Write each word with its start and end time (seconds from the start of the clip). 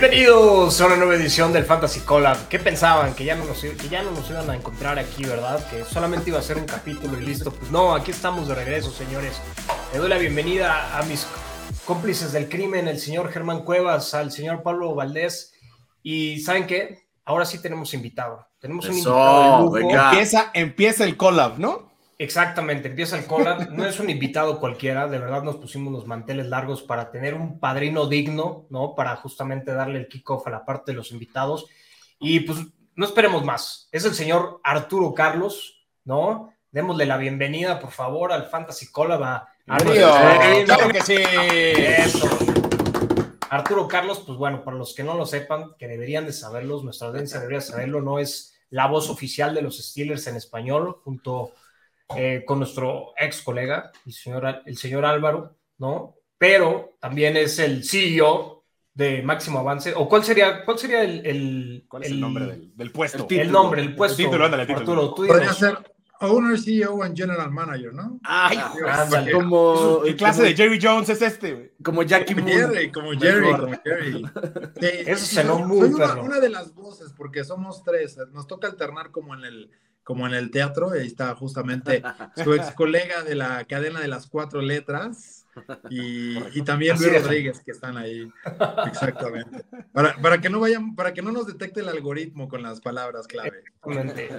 Bienvenidos 0.00 0.80
a 0.80 0.86
una 0.86 0.94
nueva 0.94 1.16
edición 1.16 1.52
del 1.52 1.64
Fantasy 1.64 1.98
Collab. 2.02 2.46
¿Qué 2.46 2.60
pensaban? 2.60 3.14
Que 3.14 3.24
ya, 3.24 3.34
no 3.34 3.44
nos, 3.44 3.60
que 3.60 3.88
ya 3.88 4.00
no 4.00 4.12
nos 4.12 4.30
iban 4.30 4.48
a 4.48 4.54
encontrar 4.54 4.96
aquí, 4.96 5.24
¿verdad? 5.24 5.68
Que 5.68 5.84
solamente 5.84 6.30
iba 6.30 6.38
a 6.38 6.42
ser 6.42 6.56
un 6.56 6.66
capítulo 6.66 7.18
y 7.18 7.24
listo. 7.24 7.50
Pues 7.50 7.72
no, 7.72 7.96
aquí 7.96 8.12
estamos 8.12 8.46
de 8.46 8.54
regreso, 8.54 8.92
señores. 8.92 9.40
Le 9.92 9.98
doy 9.98 10.08
la 10.08 10.18
bienvenida 10.18 10.96
a 10.96 11.02
mis 11.02 11.26
cómplices 11.84 12.30
del 12.30 12.48
crimen, 12.48 12.86
el 12.86 13.00
señor 13.00 13.32
Germán 13.32 13.64
Cuevas, 13.64 14.14
al 14.14 14.30
señor 14.30 14.62
Pablo 14.62 14.94
Valdés. 14.94 15.52
Y 16.04 16.42
¿saben 16.42 16.68
qué? 16.68 17.08
Ahora 17.24 17.44
sí 17.44 17.60
tenemos 17.60 17.92
invitado. 17.92 18.46
Tenemos 18.60 18.86
un 18.86 18.92
invitado 18.92 19.72
de 19.72 19.80
lujo. 19.80 19.96
Empieza, 19.96 20.52
empieza 20.54 21.02
el 21.02 21.16
collab, 21.16 21.58
¿no? 21.58 21.87
Exactamente, 22.20 22.88
empieza 22.88 23.16
el 23.16 23.26
collab. 23.26 23.70
No 23.70 23.86
es 23.86 24.00
un 24.00 24.10
invitado 24.10 24.58
cualquiera, 24.58 25.06
de 25.06 25.20
verdad 25.20 25.44
nos 25.44 25.56
pusimos 25.56 25.92
los 25.92 26.06
manteles 26.06 26.48
largos 26.48 26.82
para 26.82 27.12
tener 27.12 27.34
un 27.34 27.60
padrino 27.60 28.08
digno, 28.08 28.66
¿no? 28.70 28.96
Para 28.96 29.14
justamente 29.16 29.72
darle 29.72 30.00
el 30.00 30.08
kickoff 30.08 30.44
a 30.48 30.50
la 30.50 30.64
parte 30.64 30.90
de 30.90 30.96
los 30.96 31.12
invitados. 31.12 31.66
Y 32.18 32.40
pues 32.40 32.58
no 32.96 33.06
esperemos 33.06 33.44
más. 33.44 33.88
Es 33.92 34.04
el 34.04 34.14
señor 34.14 34.60
Arturo 34.64 35.14
Carlos, 35.14 35.86
¿no? 36.04 36.52
Démosle 36.72 37.06
la 37.06 37.18
bienvenida, 37.18 37.78
por 37.78 37.92
favor, 37.92 38.32
al 38.32 38.46
Fantasy 38.46 38.90
Collab. 38.90 39.22
A 39.22 39.46
claro 39.66 40.88
que 40.88 41.00
sí. 41.02 41.14
Eso. 41.16 42.28
Arturo 43.48 43.86
Carlos, 43.86 44.24
pues 44.26 44.36
bueno, 44.36 44.64
para 44.64 44.76
los 44.76 44.92
que 44.92 45.04
no 45.04 45.14
lo 45.14 45.24
sepan, 45.24 45.74
que 45.78 45.86
deberían 45.86 46.26
de 46.26 46.32
saberlos, 46.32 46.82
nuestra 46.82 47.08
audiencia 47.08 47.38
debería 47.38 47.60
saberlo, 47.60 48.02
no 48.02 48.18
es 48.18 48.58
la 48.70 48.86
voz 48.86 49.08
oficial 49.08 49.54
de 49.54 49.62
los 49.62 49.78
Steelers 49.78 50.26
en 50.26 50.36
español, 50.36 50.98
junto 51.04 51.52
eh, 52.16 52.44
con 52.46 52.58
nuestro 52.58 53.12
ex 53.16 53.42
colega, 53.42 53.92
el 54.06 54.12
señor, 54.12 54.62
el 54.64 54.76
señor 54.76 55.04
Álvaro, 55.04 55.56
¿no? 55.78 56.14
Pero 56.38 56.96
también 57.00 57.36
es 57.36 57.58
el 57.58 57.84
CEO 57.84 58.64
de 58.94 59.22
Máximo 59.22 59.58
Avance. 59.58 59.92
¿O 59.94 60.08
cuál 60.08 60.24
sería, 60.24 60.64
cuál 60.64 60.78
sería 60.78 61.02
el, 61.02 61.26
el, 61.26 61.84
¿Cuál 61.88 62.04
es 62.04 62.10
el, 62.10 62.20
nombre 62.20 62.46
del, 62.74 62.92
puesto? 62.92 63.26
El, 63.30 63.52
nombre, 63.52 63.82
el 63.82 63.94
puesto. 63.94 64.22
El 64.22 64.26
título, 64.26 64.44
ándale, 64.44 64.62
el 64.62 64.68
título. 64.68 65.02
Arturo, 65.02 65.14
tú 65.14 65.26
Podría 65.26 65.52
ser 65.52 65.78
Owner, 66.20 66.58
CEO 66.58 67.02
and 67.02 67.16
General 67.16 67.50
Manager, 67.50 67.94
¿no? 67.94 68.18
Ay, 68.24 68.58
ándale. 68.88 69.32
Como, 69.32 70.02
¿Qué 70.02 70.16
clase 70.16 70.42
de 70.42 70.54
Jerry 70.54 70.80
Jones 70.82 71.08
es 71.10 71.22
este? 71.22 71.74
Como 71.82 72.02
Jackie 72.02 72.34
Como 72.34 72.48
Jerry, 72.48 72.90
como 72.90 73.12
Jerry, 73.12 73.50
como 73.52 73.80
Jerry. 73.84 74.24
Eso 75.06 75.26
se 75.26 75.44
lo 75.44 75.60
muy 75.60 75.88
una, 75.88 76.14
una 76.14 76.40
de 76.40 76.48
las 76.48 76.74
voces, 76.74 77.12
porque 77.16 77.44
somos 77.44 77.84
tres. 77.84 78.18
Nos 78.32 78.48
toca 78.48 78.66
alternar 78.66 79.12
como 79.12 79.34
en 79.34 79.44
el 79.44 79.70
como 80.08 80.26
en 80.26 80.32
el 80.32 80.50
teatro, 80.50 80.92
ahí 80.92 81.06
está 81.06 81.34
justamente 81.34 82.02
su 82.42 82.54
ex 82.54 82.70
colega 82.70 83.22
de 83.24 83.34
la 83.34 83.66
cadena 83.66 84.00
de 84.00 84.08
las 84.08 84.26
cuatro 84.26 84.62
letras 84.62 85.46
y, 85.90 86.38
y 86.58 86.62
también 86.62 86.96
Luis 86.96 87.22
Rodríguez 87.22 87.60
que 87.62 87.72
están 87.72 87.98
ahí. 87.98 88.26
Exactamente. 88.86 89.66
Para, 89.92 90.16
para, 90.16 90.40
que 90.40 90.48
no 90.48 90.60
vayan, 90.60 90.94
para 90.94 91.12
que 91.12 91.20
no 91.20 91.30
nos 91.30 91.46
detecte 91.46 91.80
el 91.80 91.90
algoritmo 91.90 92.48
con 92.48 92.62
las 92.62 92.80
palabras 92.80 93.26
clave. 93.26 93.64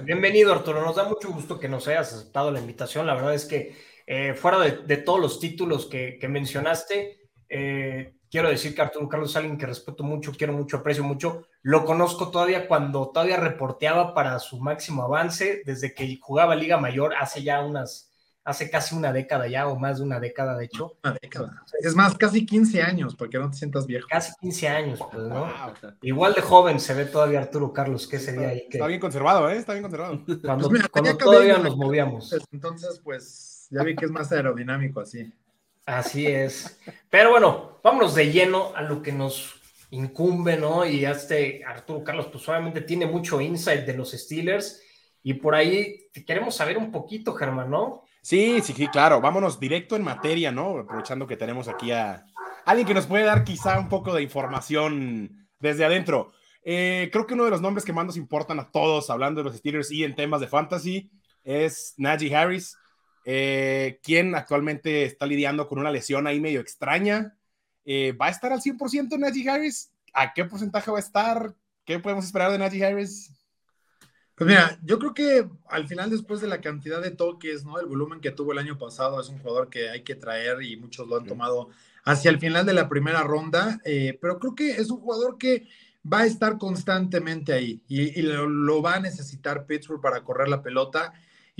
Bienvenido, 0.02 0.52
Arturo. 0.52 0.84
Nos 0.84 0.96
da 0.96 1.04
mucho 1.04 1.30
gusto 1.30 1.60
que 1.60 1.68
nos 1.68 1.86
hayas 1.86 2.14
aceptado 2.14 2.50
la 2.50 2.58
invitación. 2.58 3.06
La 3.06 3.14
verdad 3.14 3.34
es 3.34 3.44
que 3.44 3.76
eh, 4.08 4.34
fuera 4.34 4.58
de, 4.58 4.72
de, 4.78 4.96
todos 4.96 5.20
los 5.20 5.38
títulos 5.38 5.86
que, 5.86 6.18
que 6.20 6.26
mencionaste, 6.26 7.28
eh, 7.48 8.16
quiero 8.30 8.48
decir 8.48 8.74
que 8.74 8.82
Arturo 8.82 9.08
Carlos 9.08 9.30
es 9.30 9.36
alguien 9.36 9.58
que 9.58 9.66
respeto 9.66 10.04
mucho, 10.04 10.32
quiero 10.36 10.52
mucho, 10.52 10.78
aprecio 10.78 11.04
mucho. 11.04 11.46
Lo 11.62 11.84
conozco 11.84 12.30
todavía 12.30 12.68
cuando 12.68 13.10
todavía 13.10 13.36
reporteaba 13.36 14.14
para 14.14 14.38
su 14.38 14.58
máximo 14.60 15.02
avance, 15.02 15.62
desde 15.66 15.92
que 15.92 16.18
jugaba 16.20 16.54
Liga 16.54 16.78
Mayor 16.78 17.14
hace 17.18 17.42
ya 17.42 17.60
unas, 17.60 18.10
hace 18.44 18.70
casi 18.70 18.94
una 18.94 19.12
década 19.12 19.48
ya, 19.48 19.66
o 19.66 19.76
más 19.76 19.98
de 19.98 20.04
una 20.04 20.20
década, 20.20 20.56
de 20.56 20.66
hecho. 20.66 20.96
Una 21.02 21.16
década. 21.20 21.62
Es 21.80 21.94
más, 21.94 22.16
casi 22.16 22.46
15 22.46 22.82
años, 22.82 23.16
para 23.16 23.30
que 23.30 23.38
no 23.38 23.50
te 23.50 23.56
sientas 23.56 23.86
viejo. 23.86 24.06
Casi 24.08 24.32
15 24.40 24.68
años, 24.68 25.00
pues, 25.10 25.24
¿no? 25.24 25.46
Igual 26.02 26.34
de 26.34 26.40
joven 26.40 26.78
se 26.78 26.94
ve 26.94 27.06
todavía 27.06 27.40
Arturo 27.40 27.72
Carlos, 27.72 28.06
¿qué 28.06 28.18
sería 28.18 28.48
ahí? 28.48 28.66
Está 28.70 28.86
bien 28.86 29.00
conservado, 29.00 29.50
¿eh? 29.50 29.56
Está 29.56 29.72
bien 29.72 29.82
conservado. 29.82 30.24
Cuando, 30.42 30.68
pues 30.68 30.88
cuando 30.88 31.16
todavía 31.16 31.58
nos 31.58 31.76
movíamos. 31.76 32.34
Entonces, 32.52 33.00
pues, 33.02 33.66
ya 33.70 33.82
vi 33.82 33.96
que 33.96 34.06
es 34.06 34.10
más 34.10 34.30
aerodinámico 34.32 35.00
así. 35.00 35.32
Así 35.90 36.26
es. 36.26 36.78
Pero 37.10 37.30
bueno, 37.30 37.80
vámonos 37.82 38.14
de 38.14 38.30
lleno 38.30 38.72
a 38.76 38.82
lo 38.82 39.02
que 39.02 39.10
nos 39.10 39.60
incumbe, 39.90 40.56
¿no? 40.56 40.86
Y 40.86 41.04
este 41.04 41.64
Arturo 41.64 42.04
Carlos, 42.04 42.28
pues 42.30 42.48
obviamente 42.48 42.82
tiene 42.82 43.06
mucho 43.06 43.40
insight 43.40 43.84
de 43.84 43.94
los 43.94 44.12
Steelers 44.12 44.80
y 45.24 45.34
por 45.34 45.56
ahí 45.56 46.08
queremos 46.24 46.54
saber 46.54 46.78
un 46.78 46.92
poquito, 46.92 47.34
Germán, 47.34 47.70
¿no? 47.70 48.04
Sí, 48.22 48.60
sí, 48.62 48.72
sí, 48.72 48.86
claro. 48.86 49.20
Vámonos 49.20 49.58
directo 49.58 49.96
en 49.96 50.04
materia, 50.04 50.52
¿no? 50.52 50.78
Aprovechando 50.78 51.26
que 51.26 51.36
tenemos 51.36 51.66
aquí 51.66 51.90
a 51.90 52.24
alguien 52.64 52.86
que 52.86 52.94
nos 52.94 53.06
puede 53.06 53.24
dar 53.24 53.42
quizá 53.42 53.76
un 53.78 53.88
poco 53.88 54.14
de 54.14 54.22
información 54.22 55.48
desde 55.58 55.84
adentro. 55.84 56.30
Eh, 56.62 57.08
creo 57.10 57.26
que 57.26 57.34
uno 57.34 57.46
de 57.46 57.50
los 57.50 57.62
nombres 57.62 57.84
que 57.84 57.92
más 57.92 58.06
nos 58.06 58.16
importan 58.16 58.60
a 58.60 58.70
todos, 58.70 59.10
hablando 59.10 59.40
de 59.40 59.44
los 59.44 59.56
Steelers 59.56 59.90
y 59.90 60.04
en 60.04 60.14
temas 60.14 60.40
de 60.40 60.46
fantasy, 60.46 61.10
es 61.42 61.94
Najee 61.96 62.36
Harris. 62.36 62.76
Eh, 63.24 64.00
quien 64.02 64.34
actualmente 64.34 65.04
está 65.04 65.26
lidiando 65.26 65.68
con 65.68 65.78
una 65.78 65.90
lesión 65.90 66.26
ahí 66.26 66.40
medio 66.40 66.60
extraña. 66.60 67.36
Eh, 67.84 68.12
¿Va 68.12 68.26
a 68.26 68.30
estar 68.30 68.52
al 68.52 68.60
100% 68.60 69.18
Najee 69.18 69.48
Harris? 69.48 69.92
¿A 70.12 70.32
qué 70.32 70.44
porcentaje 70.44 70.90
va 70.90 70.98
a 70.98 71.00
estar? 71.00 71.54
¿Qué 71.84 71.98
podemos 71.98 72.24
esperar 72.24 72.52
de 72.52 72.58
Najee 72.58 72.84
Harris? 72.84 73.30
Pues 74.34 74.48
mira, 74.48 74.78
yo 74.82 74.98
creo 74.98 75.12
que 75.12 75.46
al 75.68 75.86
final, 75.86 76.08
después 76.08 76.40
de 76.40 76.48
la 76.48 76.62
cantidad 76.62 77.02
de 77.02 77.10
toques, 77.10 77.62
¿no? 77.64 77.78
El 77.78 77.84
volumen 77.84 78.20
que 78.20 78.30
tuvo 78.30 78.52
el 78.52 78.58
año 78.58 78.78
pasado, 78.78 79.20
es 79.20 79.28
un 79.28 79.38
jugador 79.38 79.68
que 79.68 79.90
hay 79.90 80.02
que 80.02 80.14
traer 80.14 80.62
y 80.62 80.78
muchos 80.78 81.06
lo 81.06 81.18
han 81.18 81.26
tomado 81.26 81.68
hacia 82.04 82.30
el 82.30 82.38
final 82.38 82.64
de 82.64 82.72
la 82.72 82.88
primera 82.88 83.22
ronda, 83.22 83.82
eh, 83.84 84.18
pero 84.18 84.38
creo 84.38 84.54
que 84.54 84.70
es 84.70 84.90
un 84.90 85.00
jugador 85.00 85.36
que 85.36 85.68
va 86.10 86.20
a 86.20 86.26
estar 86.26 86.56
constantemente 86.56 87.52
ahí 87.52 87.82
y, 87.86 88.22
lo, 88.22 88.48
lo, 88.48 88.80
va 88.80 88.94
a 88.94 89.00
necesitar 89.00 89.66
Pittsburgh 89.66 90.00
para 90.00 90.24
correr 90.24 90.48
la 90.48 90.62
pelota. 90.62 91.12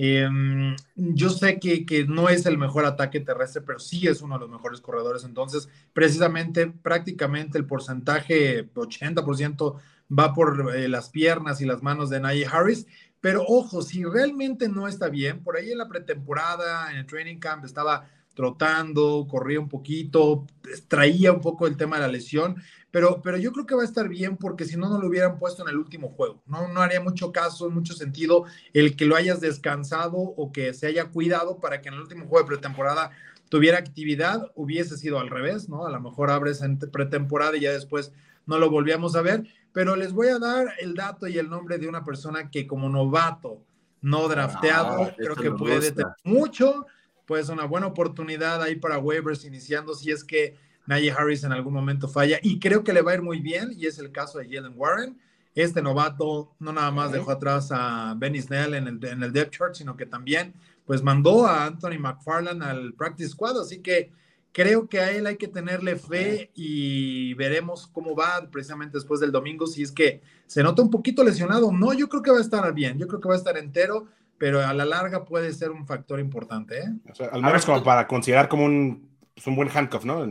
Em, 0.03 0.77
yo 0.97 1.29
sé 1.29 1.61
que, 1.61 1.85
que, 1.85 2.07
no 2.07 2.31
es 2.31 2.47
el 2.47 2.57
mejor 2.57 2.87
ataque 2.87 3.21
terrestre, 3.21 3.61
pero 3.61 3.79
sí 3.79 4.09
es 4.09 4.23
uno 4.23 4.37
de 4.37 4.41
los 4.41 4.49
mejores 4.49 4.81
corredores. 4.81 5.25
Entonces, 5.25 5.69
precisamente, 5.93 6.69
prácticamente 6.69 7.59
el 7.59 7.67
porcentaje, 7.67 8.73
80%, 8.73 9.79
va 10.19 10.33
por 10.33 10.75
eh, 10.75 10.89
las 10.89 11.11
piernas 11.11 11.61
y 11.61 11.67
las 11.67 11.83
manos 11.83 12.09
de 12.09 12.19
Najee 12.19 12.47
Harris. 12.51 12.87
Pero 13.21 13.45
ojo, 13.47 13.83
si 13.83 14.03
realmente 14.03 14.71
no 14.71 14.89
está 14.89 15.11
bien, 15.11 15.45
por 15.45 15.59
ahí 15.59 15.71
en 15.71 15.77
la 15.77 15.89
pretemporada, 15.89 16.91
en 16.91 16.97
el 16.97 17.07
training 17.07 17.39
camp, 17.39 17.67
estaba 17.67 18.09
trotando, 18.41 19.27
corría 19.29 19.61
un 19.61 19.69
poquito, 19.69 20.47
traía 20.89 21.31
un 21.31 21.43
poco 21.43 21.67
el 21.67 21.77
tema 21.77 21.97
de 21.97 22.03
la 22.07 22.09
lesión, 22.09 22.57
pero, 22.91 23.21
pero 23.21 23.37
yo 23.37 23.53
creo 23.53 23.67
que 23.67 23.75
va 23.75 23.83
a 23.83 23.85
estar 23.85 24.09
bien 24.09 24.39
porque 24.39 24.65
si 24.65 24.79
no, 24.79 24.89
no 24.89 24.99
lo 24.99 25.09
hubieran 25.09 25.39
puesto 25.39 25.63
en 25.63 25.69
el 25.69 25.77
último 25.77 26.09
juego. 26.09 26.41
No, 26.47 26.67
no 26.69 26.81
haría 26.81 27.03
mucho 27.03 27.33
caso, 27.33 27.69
mucho 27.69 27.93
sentido 27.93 28.47
el 28.73 28.97
que 28.97 29.05
lo 29.05 29.15
hayas 29.15 29.43
descansado 29.43 30.17
o 30.17 30.53
que 30.53 30.73
se 30.73 30.87
haya 30.87 31.11
cuidado 31.11 31.61
para 31.61 31.83
que 31.83 31.89
en 31.89 31.97
el 31.97 32.01
último 32.01 32.25
juego 32.25 32.39
de 32.39 32.49
pretemporada 32.49 33.11
tuviera 33.51 33.77
actividad, 33.77 34.51
hubiese 34.55 34.97
sido 34.97 35.19
al 35.19 35.29
revés, 35.29 35.69
¿no? 35.69 35.85
A 35.85 35.91
lo 35.91 36.01
mejor 36.01 36.31
abres 36.31 36.63
en 36.63 36.79
pretemporada 36.79 37.59
y 37.59 37.61
ya 37.61 37.73
después 37.73 38.11
no 38.47 38.59
lo 38.59 38.71
volvíamos 38.71 39.17
a 39.17 39.21
ver, 39.21 39.47
pero 39.73 39.97
les 39.97 40.15
voy 40.15 40.29
a 40.29 40.39
dar 40.39 40.73
el 40.81 40.95
dato 40.95 41.29
y 41.29 41.37
el 41.37 41.51
nombre 41.51 41.77
de 41.77 41.89
una 41.89 42.07
persona 42.07 42.51
que 42.51 42.67
como 42.67 42.89
novato, 42.89 43.61
no 44.01 44.29
drafteado, 44.29 45.03
ah, 45.03 45.15
creo 45.15 45.37
que 45.37 45.51
puede 45.51 45.93
tener 45.93 46.15
mucho, 46.25 46.87
pues 47.31 47.49
una 47.49 47.65
buena 47.65 47.87
oportunidad 47.87 48.61
ahí 48.61 48.75
para 48.75 48.99
waivers 48.99 49.45
iniciando 49.45 49.95
si 49.95 50.11
es 50.11 50.25
que 50.25 50.57
Najee 50.89 51.13
Harris 51.13 51.45
en 51.45 51.53
algún 51.53 51.73
momento 51.73 52.09
falla 52.09 52.41
y 52.43 52.59
creo 52.59 52.83
que 52.83 52.93
le 52.93 53.03
va 53.03 53.13
a 53.13 53.15
ir 53.15 53.23
muy 53.23 53.39
bien 53.39 53.73
y 53.79 53.87
es 53.87 54.01
el 54.01 54.11
caso 54.11 54.41
de 54.41 54.49
Jalen 54.53 54.73
Warren. 54.75 55.17
Este 55.55 55.81
novato 55.81 56.51
no 56.59 56.73
nada 56.73 56.91
más 56.91 57.13
dejó 57.13 57.31
atrás 57.31 57.69
a 57.71 58.17
Benny 58.19 58.43
Snell 58.43 58.75
en 58.75 58.89
el, 58.89 59.05
en 59.05 59.23
el 59.23 59.33
depth 59.33 59.53
chart, 59.53 59.75
sino 59.77 59.97
que 59.97 60.07
también 60.07 60.55
pues 60.85 61.05
mandó 61.05 61.47
a 61.47 61.67
Anthony 61.67 62.01
McFarland 62.01 62.65
al 62.65 62.95
practice 62.95 63.29
squad, 63.29 63.61
así 63.61 63.79
que 63.79 64.11
creo 64.51 64.89
que 64.89 64.99
a 64.99 65.13
él 65.13 65.25
hay 65.29 65.37
que 65.37 65.47
tenerle 65.47 65.95
fe 65.95 66.51
y 66.57 67.35
veremos 67.35 67.87
cómo 67.87 68.17
va 68.17 68.49
precisamente 68.51 68.99
después 68.99 69.21
del 69.21 69.31
domingo, 69.31 69.69
si 69.69 69.85
es 69.85 69.93
que 69.93 70.21
se 70.49 70.65
nota 70.65 70.83
un 70.83 70.91
poquito 70.91 71.23
lesionado. 71.23 71.71
No, 71.71 71.93
yo 71.93 72.09
creo 72.09 72.23
que 72.23 72.33
va 72.33 72.39
a 72.39 72.43
estar 72.43 72.75
bien, 72.75 72.99
yo 72.99 73.07
creo 73.07 73.21
que 73.21 73.29
va 73.29 73.35
a 73.35 73.39
estar 73.39 73.57
entero, 73.57 74.09
pero 74.41 74.67
a 74.67 74.73
la 74.73 74.87
larga 74.87 75.27
puede 75.27 75.53
ser 75.53 75.71
un 75.71 75.87
factor 75.87 76.19
importante. 76.19 76.79
¿eh? 76.79 76.89
al 77.31 77.43
menos 77.43 77.67
como 77.67 77.85
para 77.85 78.09
considerar 78.09 78.49
como 78.49 78.65
un, 78.65 79.15
pues, 79.35 79.47
un 79.47 79.55
buen 79.55 79.69
handcuff, 79.69 80.07
¿no? 80.07 80.27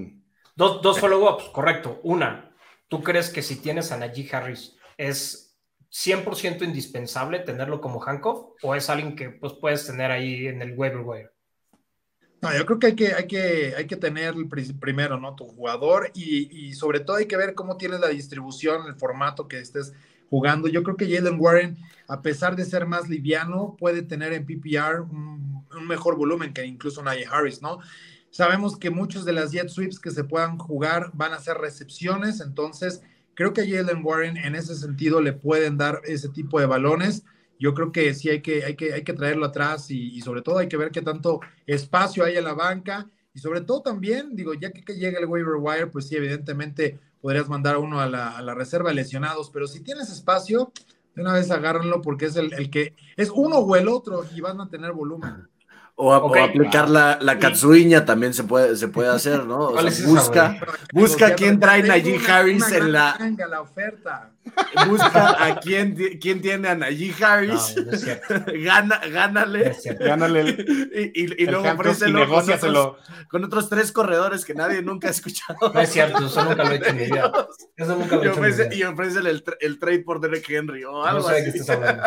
Dos, 0.56 0.81
dos 0.81 1.00
follow-ups, 1.00 1.50
correcto. 1.53 2.01
Una, 2.01 2.51
¿tú 2.88 3.03
crees 3.03 3.29
que 3.29 3.44
si 3.44 3.57
tienes 3.57 3.91
a 3.91 3.97
Najee 3.97 4.27
Harris 4.35 4.75
es 4.97 5.56
100% 5.91 6.63
indispensable 6.63 7.38
tenerlo 7.38 7.79
como 7.79 8.03
handcuff 8.03 8.47
o 8.63 8.73
es 8.73 8.89
alguien 8.89 9.15
que 9.15 9.29
pues, 9.29 9.53
puedes 9.53 9.85
tener 9.85 10.09
ahí 10.09 10.47
en 10.47 10.63
el 10.63 10.75
waiver 10.75 11.01
wire? 11.01 11.29
No, 12.41 12.51
yo 12.57 12.65
creo 12.65 12.79
que 12.79 12.88
hay 12.88 12.95
que, 12.95 13.13
hay 13.13 13.27
que, 13.27 13.73
hay 13.77 13.85
que 13.85 13.95
tener 13.95 14.33
primero, 14.79 15.19
¿no? 15.19 15.35
Tu 15.35 15.45
jugador 15.45 16.09
y, 16.15 16.67
y, 16.67 16.73
sobre 16.73 17.01
todo 17.01 17.17
hay 17.17 17.27
que 17.27 17.38
ver 17.38 17.53
cómo 17.53 17.77
tienes 17.77 18.00
la 18.00 18.07
distribución, 18.07 18.88
el 18.88 18.95
formato 18.95 19.47
que 19.47 19.59
estés 19.59 19.94
jugando. 20.30 20.68
Yo 20.68 20.84
creo 20.84 20.96
que 20.96 21.14
Jalen 21.14 21.40
Warren, 21.40 21.78
a 22.08 22.22
pesar 22.22 22.56
de 22.56 22.66
ser 22.66 22.86
más 22.86 23.10
liviano, 23.10 23.76
puede 23.78 24.02
tener 24.02 24.34
en 24.34 24.46
PPR 24.46 25.02
un, 25.02 25.50
mejor 25.88 26.18
volumen 26.18 26.54
que 26.54 26.66
incluso 26.66 27.02
Najee 27.02 27.28
Harris, 27.31 27.62
¿no? 27.62 27.80
Sabemos 28.31 28.78
que 28.78 28.90
muchos 28.90 29.26
de 29.26 29.34
las 29.34 29.52
jet 29.52 29.70
sweeps 29.70 30.00
que 30.00 30.12
se 30.12 30.24
puedan 30.24 30.58
jugar 30.58 31.12
van 31.14 31.34
a 31.34 31.40
ser 31.40 31.58
recepciones, 31.58 32.42
entonces 32.42 33.02
Creo 33.40 33.54
que 33.54 33.62
a 33.62 33.66
Jalen 33.66 34.04
Warren 34.04 34.36
en 34.36 34.54
ese 34.54 34.76
sentido 34.76 35.22
le 35.22 35.31
pueden 35.31 35.78
dar 35.78 36.02
ese 36.04 36.28
tipo 36.28 36.60
de 36.60 36.66
balones. 36.66 37.24
Yo 37.58 37.74
creo 37.74 37.94
que 37.94 38.14
sí 38.14 38.28
hay 38.28 38.42
que, 38.42 38.66
hay 38.66 38.76
que, 38.76 38.92
hay 38.92 39.06
que 39.06 39.14
traerlo 39.14 39.46
atrás 39.46 39.90
y, 39.92 40.20
sobre 40.20 40.42
todo 40.42 40.58
hay 40.58 40.68
que 40.68 40.76
ver 40.76 40.92
qué 40.92 41.02
tanto 41.02 41.40
espacio 41.66 42.26
hay 42.26 42.36
en 42.36 42.44
la 42.44 42.54
banca 42.54 43.10
y 43.34 43.40
sobre 43.40 43.62
todo 43.62 43.81
también, 43.81 44.36
digo, 44.36 44.56
ya 44.56 44.72
que, 44.72 44.84
que 44.84 44.96
llega 44.96 45.20
el 45.20 45.26
waiver 45.26 45.56
wire, 45.58 45.88
pues 45.88 46.10
sí, 46.10 46.18
evidentemente 46.18 47.00
podrías 47.21 47.50
mandar 47.50 47.77
uno 47.77 48.00
a 48.00 48.07
la, 48.07 48.38
a 48.38 48.42
la 48.42 48.54
reserva 48.54 48.89
de 48.89 48.95
lesionados, 48.95 49.50
pero 49.50 49.68
si 49.68 49.81
tienes 49.81 50.10
espacio, 50.10 50.71
de 51.16 51.21
una 51.21 51.33
vez 51.33 51.51
agárrenlo 51.51 52.01
porque 52.01 52.25
es 52.25 52.36
el, 52.36 52.69
que 52.69 52.95
es 53.18 53.30
uno 53.30 53.57
o 53.57 53.75
el 53.75 53.88
otro 53.88 54.25
y 54.33 54.42
van 54.42 54.62
a 54.62 54.69
tener 54.69 54.94
volumen. 54.94 55.48
O, 56.01 56.16
okay. 56.16 56.44
o 56.44 56.46
aplicar 56.46 56.90
la, 56.90 57.18
la 57.19 57.38
katsuiña 57.40 58.06
también 58.06 58.34
se 58.34 58.46
puede, 58.46 58.78
se 58.78 58.88
puede 58.88 59.10
hacer, 59.10 59.46
¿no? 59.46 59.68
O 59.68 59.81
sea, 59.81 60.07
busca, 60.07 60.57
busca 60.94 61.36
quién 61.36 61.60
trae 61.60 61.84
Najee 61.84 62.22
Harris 62.25 62.66
una 62.68 62.78
en 62.78 62.92
la. 62.94 63.34
la 63.50 63.60
oferta. 63.60 64.31
Busca 64.88 65.44
a 65.46 65.60
quién, 65.60 65.98
quién 66.22 66.42
tiene 66.42 66.69
a 66.69 66.75
Najee 66.75 67.13
Harris. 67.22 67.75
No, 67.75 68.38
no 68.38 68.46
Gana, 68.63 69.01
gánale. 69.12 69.75
Gánale. 70.00 70.40
El, 70.40 71.12
y, 71.13 71.22
y, 71.22 71.44
y 71.44 71.46
luego 71.48 71.69
ofrécelo 71.69 72.30
con 72.30 72.50
otros, 72.50 72.95
con 73.30 73.44
otros 73.44 73.69
tres 73.69 73.92
corredores 73.92 74.45
que 74.45 74.54
nadie 74.54 74.81
nunca 74.81 75.10
ha 75.10 75.12
escuchado. 75.12 75.60
No 75.74 75.81
es 75.81 75.90
cierto, 75.90 76.25
eso 76.25 76.45
nunca 76.45 76.63
lo 76.63 76.72
he 76.72 76.75
hecho 76.75 76.90
en 76.92 76.95
mi 76.95 77.06
vida. 77.07 77.48
Eso 77.75 77.95
nunca 77.98 78.16
lo 78.16 78.22
he 78.22 78.25
y 78.25 78.30
hecho. 78.30 78.40
Ofrece, 78.40 78.69
y 78.74 78.84
ofrécele 78.84 79.31
el, 79.31 79.44
el, 79.60 79.80
trade 79.80 80.00
por 80.00 80.22
Derek 80.22 80.50
Henry 80.50 80.86
o 80.86 81.04
algo 81.04 81.24
no 81.24 81.28
sé 81.28 81.36
así. 81.36 81.45
de 81.45 81.52
qué 81.52 81.57
estás 81.57 81.75
hablando. 81.75 82.04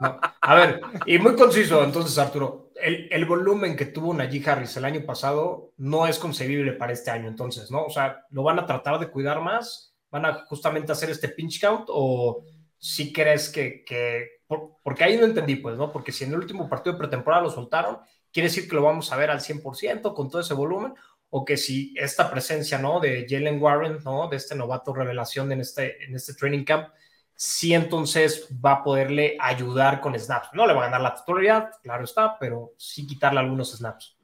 No. 0.00 0.20
A 0.40 0.54
ver, 0.54 0.80
y 1.04 1.18
muy 1.18 1.34
conciso, 1.34 1.84
entonces, 1.84 2.16
Arturo. 2.16 2.70
El, 2.80 3.24
volumen 3.24 3.76
que 3.76 3.86
tuvo 3.86 4.12
Najee 4.12 4.48
Harris 4.48 4.76
el 4.76 4.84
año 4.84 5.04
pasado 5.04 5.72
no 5.76 6.06
es 6.06 6.18
concebible 6.18 6.72
para 6.72 6.92
este 6.92 7.10
año, 7.10 7.28
entonces, 7.28 7.70
¿no? 7.70 7.84
O 7.84 7.90
sea, 7.90 8.24
¿lo 8.30 8.42
van 8.42 8.58
a 8.58 8.66
tratar 8.66 8.98
de 8.98 9.08
cuidar 9.08 9.40
más? 9.40 9.94
¿Van 10.10 10.26
a 10.26 10.44
justamente 10.46 10.92
hacer 10.92 11.10
este 11.10 11.28
pinch 11.28 11.60
count? 11.60 11.86
¿O 11.88 12.44
si 12.78 13.12
crees 13.12 13.48
que, 13.48 13.84
que 13.84 14.40
por, 14.46 14.76
porque 14.82 15.04
ahí 15.04 15.16
no 15.16 15.24
entendí, 15.24 15.56
pues, 15.56 15.76
¿no? 15.76 15.92
Porque 15.92 16.12
si 16.12 16.24
en 16.24 16.32
el 16.32 16.38
último 16.38 16.68
partido 16.68 16.94
de 16.94 16.98
pretemporada 16.98 17.42
lo 17.44 17.50
soltaron, 17.50 17.98
quiere 18.32 18.48
decir 18.48 18.68
que 18.68 18.74
lo 18.74 18.82
vamos 18.82 19.12
a 19.12 19.16
ver 19.16 19.30
al 19.30 19.40
100% 19.40 20.14
con 20.14 20.28
todo 20.28 20.40
ese 20.40 20.54
volumen, 20.54 20.94
o 21.30 21.44
que 21.44 21.56
si 21.56 21.94
esta 21.96 22.30
presencia, 22.30 22.78
¿no? 22.78 23.00
De 23.00 23.26
Jalen 23.28 23.60
Warren, 23.60 23.98
¿no? 24.04 24.28
De 24.28 24.36
este 24.36 24.54
novato 24.54 24.92
revelación 24.92 25.50
en 25.50 25.60
este, 25.60 26.04
en 26.04 26.14
este 26.14 26.34
training 26.34 26.64
camp, 26.64 26.88
sí 27.34 27.74
entonces 27.74 28.48
va 28.64 28.72
a 28.72 28.84
poderle 28.84 29.36
ayudar 29.40 30.00
con 30.00 30.18
snaps. 30.18 30.48
No 30.52 30.66
le 30.66 30.74
va 30.74 30.80
a 30.80 30.84
ganar 30.84 31.00
la 31.00 31.14
titularidad, 31.14 31.70
claro 31.82 32.04
está, 32.04 32.38
pero 32.38 32.72
sí 32.76 33.06
quitarle 33.06 33.40
algunos 33.40 33.76
snaps. 33.76 34.16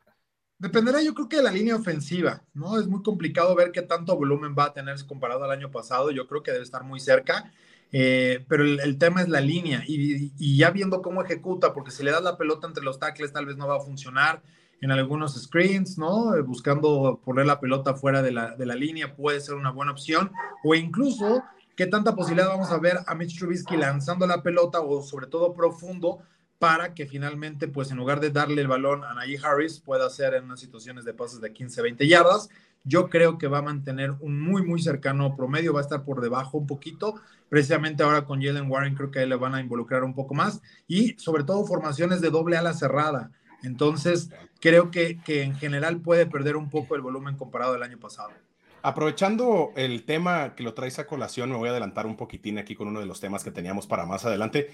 Dependerá 0.59 1.01
yo 1.01 1.15
creo 1.15 1.29
que 1.29 1.37
de 1.37 1.43
la 1.43 1.51
línea 1.51 1.75
ofensiva, 1.75 2.43
¿no? 2.53 2.79
Es 2.79 2.87
muy 2.87 3.03
complicado 3.03 3.55
ver 3.55 3.73
qué 3.73 3.81
tanto 3.83 4.17
volumen 4.17 4.55
va 4.59 4.65
a 4.65 4.73
tener 4.75 4.95
comparado 5.07 5.45
al 5.45 5.51
año 5.51 5.71
pasado, 5.71 6.11
yo 6.11 6.27
creo 6.27 6.43
que 6.43 6.53
debe 6.53 6.65
estar 6.65 6.85
muy 6.85 7.01
cerca, 7.01 7.51
eh, 7.93 8.45
pero 8.47 8.65
el, 8.65 8.99
tema 8.99 9.23
es 9.23 9.29
la 9.29 9.41
línea 9.41 9.83
y, 9.87 10.33
y, 10.39 10.57
ya 10.59 10.71
viendo 10.71 11.01
cómo 11.01 11.23
ejecuta, 11.23 11.73
porque 11.73 11.91
si 11.91 12.05
le 12.05 12.11
das 12.11 12.23
la 12.23 12.37
pelota 12.37 12.67
entre 12.69 12.85
los 12.85 12.99
tackles 12.99 13.33
tal 13.33 13.47
vez 13.47 13.57
no 13.57 13.67
va 13.67 13.79
a 13.79 13.81
funcionar 13.81 14.43
en 14.81 14.91
algunos 14.91 15.35
screens, 15.35 15.99
¿no? 15.99 16.37
Eh, 16.37 16.43
buscando 16.43 17.21
poner 17.25 17.47
la 17.47 17.59
pelota 17.59 17.95
fuera 17.95 18.23
de 18.23 18.31
la, 18.31 18.55
de 18.55 18.67
la 18.67 18.75
línea 18.75 19.15
puede 19.17 19.41
ser 19.41 19.55
una 19.55 19.71
buena 19.71 19.93
opción, 19.93 20.31
o 20.63 20.75
incluso 20.75 21.43
qué 21.77 21.87
tanta 21.87 22.15
posibilidad 22.15 22.49
vamos 22.49 22.71
a 22.71 22.79
ver 22.79 22.99
a 23.07 23.15
Mitch 23.15 23.39
Trubisky 23.39 23.77
lanzando 23.77 24.27
la 24.27 24.43
pelota 24.43 24.81
o 24.81 25.03
sobre 25.03 25.27
todo 25.27 25.55
profundo 25.55 26.21
para 26.61 26.93
que 26.93 27.07
finalmente, 27.07 27.69
pues 27.69 27.91
en 27.91 27.97
lugar 27.97 28.21
de 28.21 28.31
darle 28.31 28.61
el 28.61 28.69
balón 28.69 29.03
a 29.03 29.15
Najee 29.15 29.41
Harris, 29.43 29.81
pueda 29.81 30.07
hacer 30.07 30.35
en 30.35 30.45
unas 30.45 30.61
situaciones 30.61 31.07
de 31.07 31.15
pases 31.15 31.41
de 31.41 31.55
15, 31.55 31.81
20 31.81 32.07
yardas. 32.07 32.51
Yo 32.85 33.09
creo 33.09 33.39
que 33.39 33.47
va 33.47 33.59
a 33.59 33.63
mantener 33.63 34.11
un 34.21 34.39
muy, 34.39 34.63
muy 34.63 34.83
cercano 34.83 35.35
promedio, 35.37 35.73
va 35.73 35.81
a 35.81 35.83
estar 35.83 36.05
por 36.05 36.21
debajo 36.21 36.59
un 36.59 36.67
poquito. 36.67 37.15
Precisamente 37.49 38.03
ahora 38.03 38.27
con 38.27 38.43
Jalen 38.43 38.71
Warren 38.71 38.95
creo 38.95 39.11
que 39.11 39.21
ahí 39.21 39.29
le 39.29 39.37
van 39.37 39.55
a 39.55 39.61
involucrar 39.61 40.05
un 40.05 40.15
poco 40.15 40.35
más 40.35 40.61
y 40.87 41.19
sobre 41.19 41.45
todo 41.45 41.65
formaciones 41.65 42.21
de 42.21 42.29
doble 42.29 42.59
ala 42.59 42.75
cerrada. 42.75 43.31
Entonces, 43.63 44.29
creo 44.61 44.91
que, 44.91 45.19
que 45.25 45.43
en 45.43 45.55
general 45.55 46.03
puede 46.03 46.27
perder 46.27 46.57
un 46.57 46.69
poco 46.69 46.95
el 46.95 47.01
volumen 47.01 47.39
comparado 47.39 47.73
al 47.73 47.83
año 47.83 47.99
pasado. 47.99 48.33
Aprovechando 48.83 49.73
el 49.77 50.05
tema 50.05 50.55
que 50.55 50.63
lo 50.63 50.75
traes 50.75 50.99
a 50.99 51.07
colación, 51.07 51.51
me 51.51 51.57
voy 51.57 51.69
a 51.69 51.73
adelantar 51.73 52.07
un 52.07 52.17
poquitín 52.17 52.59
aquí 52.59 52.75
con 52.75 52.89
uno 52.89 53.01
de 53.01 53.07
los 53.07 53.21
temas 53.21 53.45
que 53.45 53.51
teníamos 53.51 53.87
para 53.87 54.07
más 54.07 54.25
adelante. 54.25 54.71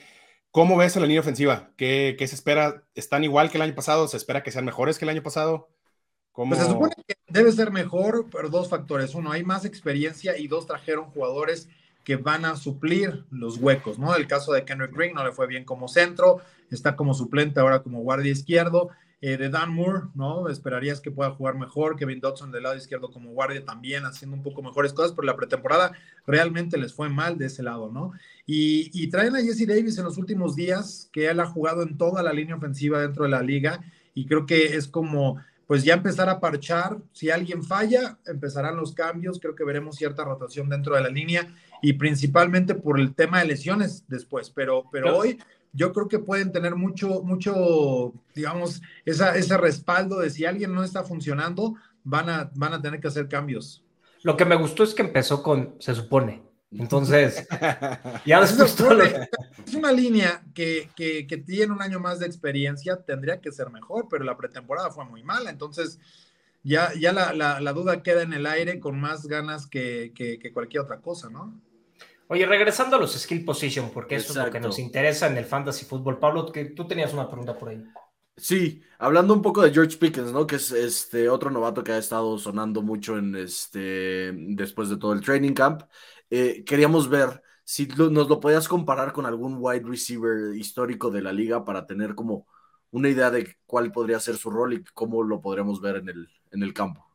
¿Cómo 0.51 0.77
ves 0.77 0.97
la 0.97 1.07
línea 1.07 1.21
ofensiva? 1.21 1.71
¿Qué, 1.77 2.17
¿Qué, 2.19 2.27
se 2.27 2.35
espera? 2.35 2.85
¿Están 2.95 3.25
igual 3.25 3.51
que 3.51 3.59
el 3.59 3.63
año 3.63 3.75
pasado? 3.75 4.09
¿Se 4.09 4.17
espera 4.17 4.43
que 4.43 4.53
sean 4.53 4.65
mejores 4.65 4.99
que 4.99 5.05
el 5.05 5.11
año 5.11 5.23
pasado? 5.23 5.69
¿Cómo... 6.33 6.55
Pues 6.55 6.67
se 6.67 6.73
supone 6.73 6.95
que 7.07 7.15
debe 7.29 7.53
ser 7.53 7.71
mejor 7.73 8.31
por 8.31 8.51
dos 8.51 8.69
factores. 8.69 9.15
Uno, 9.15 9.33
hay 9.33 9.45
más 9.45 9.65
experiencia 9.65 10.39
y 10.39 10.49
dos, 10.49 10.67
trajeron 10.67 11.11
jugadores 11.11 11.69
que 12.05 12.17
van 12.17 12.45
a 12.45 12.57
suplir 12.57 13.27
los 13.31 13.59
huecos, 13.59 13.99
¿no? 13.99 14.15
El 14.15 14.29
caso 14.29 14.53
de 14.53 14.65
Kendrick 14.65 14.95
Green 14.95 15.13
no 15.13 15.25
le 15.25 15.33
fue 15.33 15.49
bien 15.49 15.65
como 15.65 15.89
centro, 15.89 16.41
está 16.71 16.95
como 16.95 17.15
suplente 17.15 17.59
ahora 17.59 17.83
como 17.83 18.01
guardia 18.01 18.31
izquierdo. 18.31 18.91
Eh, 19.23 19.39
de 19.39 19.49
Dan 19.49 19.73
Moore, 19.73 20.09
¿no? 20.15 20.49
Esperarías 20.51 21.01
que 21.01 21.11
pueda 21.11 21.31
jugar 21.31 21.57
mejor. 21.57 21.97
Kevin 21.97 22.21
Dodson 22.21 22.53
del 22.53 22.65
lado 22.65 22.77
izquierdo 22.77 23.11
como 23.11 23.31
guardia 23.31 23.65
también 23.65 24.05
haciendo 24.05 24.37
un 24.37 24.43
poco 24.43 24.63
mejores 24.63 24.93
cosas, 24.93 25.13
pero 25.13 25.25
la 25.25 25.37
pretemporada 25.37 25.93
realmente 26.27 26.77
les 26.77 26.93
fue 26.93 27.09
mal 27.09 27.39
de 27.39 27.47
ese 27.47 27.63
lado, 27.63 27.91
¿no? 27.91 28.13
Y, 28.45 28.91
y 28.93 29.09
traen 29.09 29.35
a 29.35 29.41
Jesse 29.41 29.67
Davis 29.67 29.97
en 29.97 30.05
los 30.05 30.19
últimos 30.19 30.55
días, 30.55 31.09
que 31.13 31.29
él 31.31 31.41
ha 31.41 31.47
jugado 31.47 31.83
en 31.83 31.97
toda 31.97 32.23
la 32.23 32.35
línea 32.35 32.57
ofensiva 32.57 33.01
dentro 33.01 33.25
de 33.25 33.31
la 33.31 33.43
liga, 33.43 33.83
y 34.13 34.27
creo 34.27 34.45
que 34.45 34.77
es 34.77 34.87
como, 34.87 35.39
pues 35.67 35.83
ya 35.83 35.95
empezar 35.95 36.29
a 36.29 36.41
parchar. 36.41 36.99
Si 37.13 37.31
alguien 37.31 37.63
falla, 37.63 38.19
empezarán 38.27 38.77
los 38.77 38.95
cambios. 38.95 39.41
Creo 39.41 39.55
que 39.55 39.65
veremos 39.65 39.97
cierta 39.97 40.25
rotación 40.25 40.69
dentro 40.69 40.95
de 40.95 41.03
la 41.03 41.09
línea 41.09 41.55
y 41.83 41.95
principalmente 41.95 42.75
por 42.75 42.99
el 42.99 43.15
tema 43.15 43.41
de 43.41 43.47
lesiones 43.47 44.05
después, 44.09 44.51
pero, 44.51 44.85
pero 44.91 45.17
hoy 45.17 45.39
yo 45.77 45.93
creo 45.93 46.09
que 46.09 46.19
pueden 46.19 46.53
tener 46.53 46.75
mucho, 46.75 47.23
mucho, 47.23 48.15
digamos, 48.35 48.81
esa, 49.05 49.37
ese 49.37 49.59
respaldo 49.59 50.19
de 50.21 50.31
si 50.31 50.47
alguien 50.47 50.75
no 50.75 50.83
está 50.83 51.05
funcionando, 51.05 51.75
van 52.03 52.31
a, 52.31 52.51
van 52.55 52.73
a 52.73 52.81
tener 52.81 52.99
que 52.99 53.09
hacer 53.09 53.29
cambios. 53.29 53.85
Lo 54.23 54.39
que 54.39 54.47
me 54.47 54.57
gustó 54.57 54.85
es 54.85 54.95
que 54.95 55.03
empezó 55.03 55.43
con, 55.43 55.77
se 55.79 55.95
supone. 55.95 56.43
Entonces, 56.71 57.47
ya 58.27 58.41
después 58.41 58.75
todo 58.75 58.95
lo... 58.95 59.05
Es 59.05 59.75
una 59.75 59.93
línea 59.93 60.43
que, 60.55 60.89
que, 60.97 61.27
que, 61.27 61.37
tiene 61.37 61.73
un 61.73 61.83
año 61.83 62.01
más 62.01 62.21
de 62.21 62.27
experiencia, 62.27 62.97
tendría 62.97 63.41
que 63.41 63.53
ser 63.53 63.71
mejor, 63.71 64.07
pero 64.11 64.25
la 64.25 64.37
pretemporada 64.37 64.91
fue 64.91 65.05
muy 65.05 65.23
mala, 65.23 65.51
entonces 65.51 66.01
ya, 66.65 66.93
ya 66.99 67.13
la, 67.13 67.35
la, 67.35 67.61
la 67.61 67.73
duda 67.73 68.03
queda 68.03 68.23
en 68.23 68.33
el 68.33 68.47
aire 68.47 68.81
con 68.81 68.99
más 68.99 69.27
ganas 69.27 69.67
que, 69.67 70.13
que 70.15 70.53
cualquier 70.53 70.83
otra 70.83 71.01
cosa, 71.01 71.29
¿no? 71.29 71.55
Oye, 72.29 72.47
regresando 72.47 72.97
a 72.97 72.99
los 73.01 73.13
skill 73.15 73.45
position, 73.45 73.91
porque 73.91 74.17
eso 74.17 74.33
Exacto. 74.33 74.41
es 74.41 74.47
lo 74.47 74.51
que 74.51 74.61
nos 74.61 74.79
interesa 74.79 75.27
en 75.29 75.37
el 75.39 75.45
fantasy 75.45 75.85
fútbol. 75.87 76.19
Pablo, 76.19 76.51
que 76.53 76.67
tú 76.67 76.87
tenías 76.87 77.13
una 77.13 77.29
pregunta 77.29 77.57
por 77.59 77.69
ahí. 77.71 77.83
Sí, 78.39 78.83
hablando 78.99 79.33
un 79.33 79.41
poco 79.41 79.63
de 79.63 79.73
George 79.73 79.97
Pickens, 79.97 80.31
¿no? 80.31 80.47
Que 80.47 80.57
es 80.57 80.71
este 80.71 81.29
otro 81.31 81.51
novato 81.51 81.83
que 81.83 81.93
ha 81.93 81.99
estado 81.99 82.37
sonando 82.39 82.83
mucho 82.83 83.17
en 83.17 83.35
este 83.35 84.31
después 84.35 84.91
de 84.91 84.99
todo 84.99 85.15
el 85.15 85.23
training 85.23 85.55
camp. 85.55 85.83
Eh, 86.29 86.63
queríamos 86.65 87.09
ver 87.09 87.43
si 87.65 87.87
lo, 87.87 88.11
nos 88.11 88.29
lo 88.29 88.39
podías 88.39 88.69
comparar 88.69 89.13
con 89.15 89.25
algún 89.25 89.57
wide 89.59 89.85
receiver 89.89 90.55
histórico 90.55 91.11
de 91.11 91.23
la 91.23 91.33
liga 91.33 91.65
para 91.65 91.87
tener 91.87 92.15
como 92.15 92.47
una 92.91 93.09
idea 93.09 93.31
de 93.31 93.57
cuál 93.65 93.91
podría 93.91 94.21
ser 94.21 94.37
su 94.37 94.51
rol 94.51 94.75
y 94.75 94.85
cómo 94.85 95.23
lo 95.23 95.41
podríamos 95.41 95.81
ver 95.81 95.97
en 95.97 96.09
el, 96.11 96.29
en 96.51 96.63
el 96.63 96.75
campo. 96.75 97.06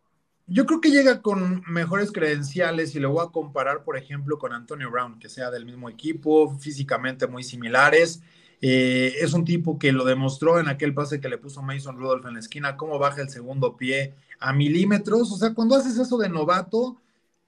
Yo 0.53 0.65
creo 0.65 0.81
que 0.81 0.91
llega 0.91 1.21
con 1.21 1.63
mejores 1.67 2.11
credenciales 2.11 2.93
y 2.95 2.99
lo 2.99 3.11
voy 3.11 3.25
a 3.25 3.31
comparar, 3.31 3.83
por 3.85 3.97
ejemplo, 3.97 4.37
con 4.37 4.51
Antonio 4.53 4.91
Brown, 4.91 5.17
que 5.17 5.29
sea 5.29 5.49
del 5.49 5.65
mismo 5.65 5.89
equipo, 5.89 6.57
físicamente 6.59 7.25
muy 7.25 7.43
similares. 7.43 8.21
Eh, 8.61 9.15
es 9.21 9.31
un 9.33 9.45
tipo 9.45 9.79
que 9.79 9.93
lo 9.93 10.03
demostró 10.03 10.59
en 10.59 10.67
aquel 10.67 10.93
pase 10.93 11.21
que 11.21 11.29
le 11.29 11.37
puso 11.37 11.61
Mason 11.61 11.97
Rudolph 11.97 12.25
en 12.25 12.33
la 12.33 12.41
esquina, 12.41 12.75
cómo 12.75 12.99
baja 12.99 13.21
el 13.21 13.29
segundo 13.29 13.77
pie 13.77 14.13
a 14.39 14.51
milímetros. 14.51 15.31
O 15.31 15.37
sea, 15.37 15.53
cuando 15.53 15.75
haces 15.77 15.97
eso 15.97 16.17
de 16.17 16.27
novato, 16.29 17.01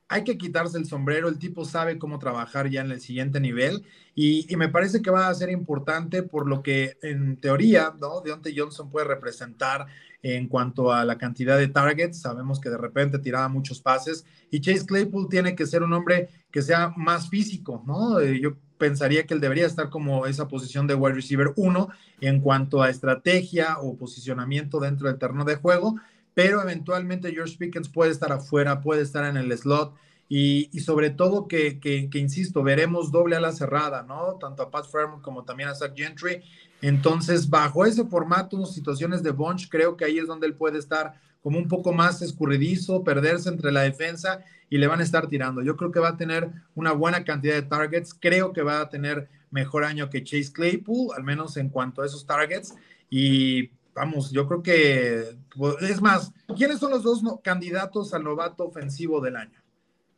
hay 0.08 0.24
que 0.24 0.38
quitarse 0.38 0.78
el 0.78 0.86
sombrero. 0.86 1.28
El 1.28 1.40
tipo 1.40 1.66
sabe 1.66 1.98
cómo 2.00 2.20
trabajar 2.20 2.70
ya 2.70 2.82
en 2.82 2.92
el 2.92 3.02
siguiente 3.02 3.40
nivel. 3.40 3.84
Y, 4.16 4.52
y 4.52 4.56
me 4.58 4.70
parece 4.70 5.02
que 5.02 5.10
va 5.12 5.28
a 5.28 5.34
ser 5.36 5.50
importante 5.50 6.24
por 6.24 6.48
lo 6.48 6.62
que 6.64 6.98
en 7.02 7.38
teoría, 7.38 7.94
¿no? 8.00 8.22
Deontay 8.22 8.58
Johnson 8.58 8.90
puede 8.92 9.08
representar 9.08 9.88
en 10.24 10.48
cuanto 10.48 10.92
a 10.92 11.06
la 11.06 11.18
cantidad 11.18 11.58
de 11.58 11.68
targets. 11.68 12.22
Sabemos 12.22 12.60
que 12.60 12.70
de 12.70 12.78
repente 12.78 13.20
tiraba 13.20 13.50
muchos 13.50 13.82
pases 13.82 14.26
y 14.50 14.62
Chase 14.62 14.86
Claypool 14.86 15.30
tiene 15.30 15.56
que 15.56 15.68
ser 15.68 15.84
un 15.84 15.94
hombre 15.94 16.30
que 16.50 16.62
sea 16.62 16.94
más 16.96 17.30
físico, 17.30 17.84
¿no? 17.86 18.20
Eh, 18.20 18.40
yo 18.42 18.56
pensaría 18.78 19.26
que 19.26 19.34
él 19.34 19.42
debería 19.42 19.66
estar 19.66 19.90
como 19.90 20.26
esa 20.26 20.48
posición 20.48 20.88
de 20.88 20.96
wide 20.96 21.16
receiver 21.16 21.54
1 21.56 21.90
en 22.22 22.40
cuanto 22.40 22.82
a 22.82 22.90
estrategia 22.90 23.78
o 23.80 23.98
posicionamiento 23.98 24.80
dentro 24.80 25.08
del 25.08 25.20
terreno 25.20 25.46
de 25.46 25.56
juego, 25.56 25.96
pero 26.34 26.62
eventualmente 26.62 27.32
George 27.32 27.58
Pickens 27.58 27.90
puede 27.90 28.12
estar 28.12 28.32
afuera, 28.32 28.82
puede 28.82 29.02
estar 29.02 29.26
en 29.26 29.38
el 29.38 29.56
slot 29.58 29.94
y, 30.36 30.80
sobre 30.80 31.12
todo 31.12 31.48
que, 31.48 31.80
que, 31.80 32.10
insisto, 32.18 32.64
veremos 32.64 33.12
doble 33.12 33.36
a 33.36 33.40
la 33.40 33.52
cerrada, 33.52 34.02
¿no? 34.02 34.40
Tanto 34.40 34.64
a 34.64 34.72
Pat 34.72 34.88
Fairmont 34.90 35.22
como 35.22 35.44
también 35.44 35.70
a 35.70 35.76
Zach 35.76 35.94
Gentry. 35.96 36.42
Entonces, 36.82 37.48
bajo 37.48 37.86
ese 37.86 38.04
formato, 38.06 38.66
situaciones 38.66 39.22
de 39.22 39.30
bunch, 39.30 39.70
creo 39.70 39.96
que 39.96 40.06
ahí 40.06 40.18
es 40.18 40.26
donde 40.26 40.48
él 40.48 40.56
puede 40.56 40.80
estar 40.80 41.14
como 41.44 41.60
un 41.60 41.68
poco 41.68 41.94
más 41.94 42.24
escurridizo, 42.24 43.04
perderse 43.04 43.48
entre 43.48 43.72
la 43.72 43.82
defensa 43.82 44.40
y 44.72 44.80
le 44.80 44.88
van 44.88 45.02
a 45.02 45.04
estar 45.04 45.28
tirando. 45.28 45.62
Yo 45.62 45.78
creo 45.78 45.92
que 45.92 46.00
va 46.00 46.10
a 46.10 46.18
tener 46.18 46.50
una 46.74 46.94
buena 46.94 47.24
cantidad 47.24 47.54
de 47.54 47.62
targets, 47.62 48.16
creo 48.20 48.54
que 48.54 48.64
va 48.64 48.82
a 48.82 48.90
tener 48.90 49.30
mejor 49.52 49.84
año 49.84 50.10
que 50.10 50.24
Chase 50.24 50.52
Claypool, 50.52 51.14
al 51.16 51.24
menos 51.24 51.58
en 51.58 51.70
cuanto 51.70 52.02
a 52.02 52.08
esos 52.08 52.26
targets. 52.26 52.74
Y 53.08 53.70
vamos, 53.94 54.32
yo 54.32 54.48
creo 54.48 54.64
que, 54.64 55.38
pues, 55.56 55.76
es 55.84 56.02
más, 56.02 56.32
¿quiénes 56.58 56.80
son 56.80 56.90
los 56.90 57.04
dos 57.04 57.22
candidatos 57.44 58.16
al 58.16 58.24
novato 58.24 58.66
ofensivo 58.66 59.22
del 59.22 59.36
año? 59.36 59.63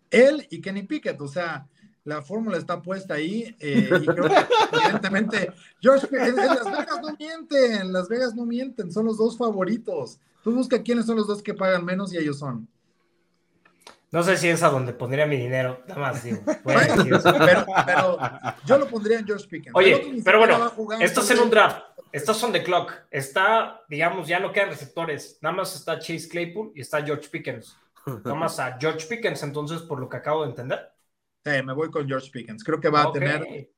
Él 0.10 0.48
y 0.50 0.62
Kenny 0.62 0.84
Pickett, 0.84 1.20
o 1.22 1.28
sea, 1.28 1.68
la 2.06 2.22
fórmula 2.22 2.58
está 2.58 2.82
puesta 2.82 3.16
ahí 3.16 3.56
eh, 3.60 3.90
y 4.02 4.06
creo 4.06 4.28
que 4.28 4.36
evidentemente 4.78 5.52
George, 5.82 6.08
en, 6.12 6.36
Las 6.36 6.66
Vegas 6.66 7.02
no 7.02 7.16
mienten, 7.18 7.94
Las 7.94 8.08
Vegas 8.08 8.36
no 8.36 8.46
mienten, 8.46 8.92
son 8.92 9.06
los 9.06 9.18
dos 9.18 9.38
favoritos. 9.38 10.20
Tú 10.44 10.54
busca 10.54 10.82
quiénes 10.84 11.08
son 11.08 11.18
los 11.18 11.28
dos 11.28 11.42
que 11.42 11.56
pagan 11.56 11.84
menos 11.84 12.14
y 12.14 12.18
ellos 12.18 12.38
son. 12.38 12.68
No 14.12 14.24
sé 14.24 14.38
si 14.38 14.48
es 14.48 14.64
a 14.64 14.70
donde 14.70 14.94
pondría 14.94 15.26
mi 15.26 15.36
dinero, 15.36 15.82
nada 15.88 16.00
más 16.00 16.24
digo. 16.24 16.38
pero, 16.64 18.18
yo 18.66 18.78
lo 18.78 18.88
pondría 18.88 19.20
en 19.20 19.26
George 19.26 19.48
Pickens. 19.48 19.76
Oye, 19.76 20.22
pero 20.24 20.38
bueno, 20.38 20.72
esto 21.02 21.22
es 21.22 21.32
en 21.32 21.40
un 21.40 21.50
draft. 21.50 21.82
Estos 22.12 22.38
son 22.38 22.54
de 22.54 22.64
clock. 22.64 22.94
Está, 23.12 23.82
digamos, 23.90 24.28
ya 24.28 24.40
no 24.40 24.54
quedan 24.54 24.70
receptores. 24.70 25.38
Nada 25.42 25.56
más 25.56 25.76
está 25.76 26.00
Chase 26.00 26.30
Claypool 26.30 26.72
y 26.76 26.82
está 26.82 27.04
George 27.04 27.28
Pickens. 27.28 27.76
Tomas 28.24 28.60
a 28.60 28.78
George 28.80 29.08
Pickens, 29.08 29.44
entonces, 29.44 29.82
por 29.82 30.00
lo 30.00 30.10
que 30.10 30.18
acabo 30.18 30.44
de 30.44 30.50
entender. 30.50 30.92
Sí, 31.44 31.52
me 31.64 31.74
voy 31.74 31.92
con 31.92 32.08
George 32.08 32.30
Pickens. 32.32 32.64
Creo 32.64 32.80
que 32.80 32.90
va 32.90 33.04
a 33.04 33.12
tener. 33.12 33.70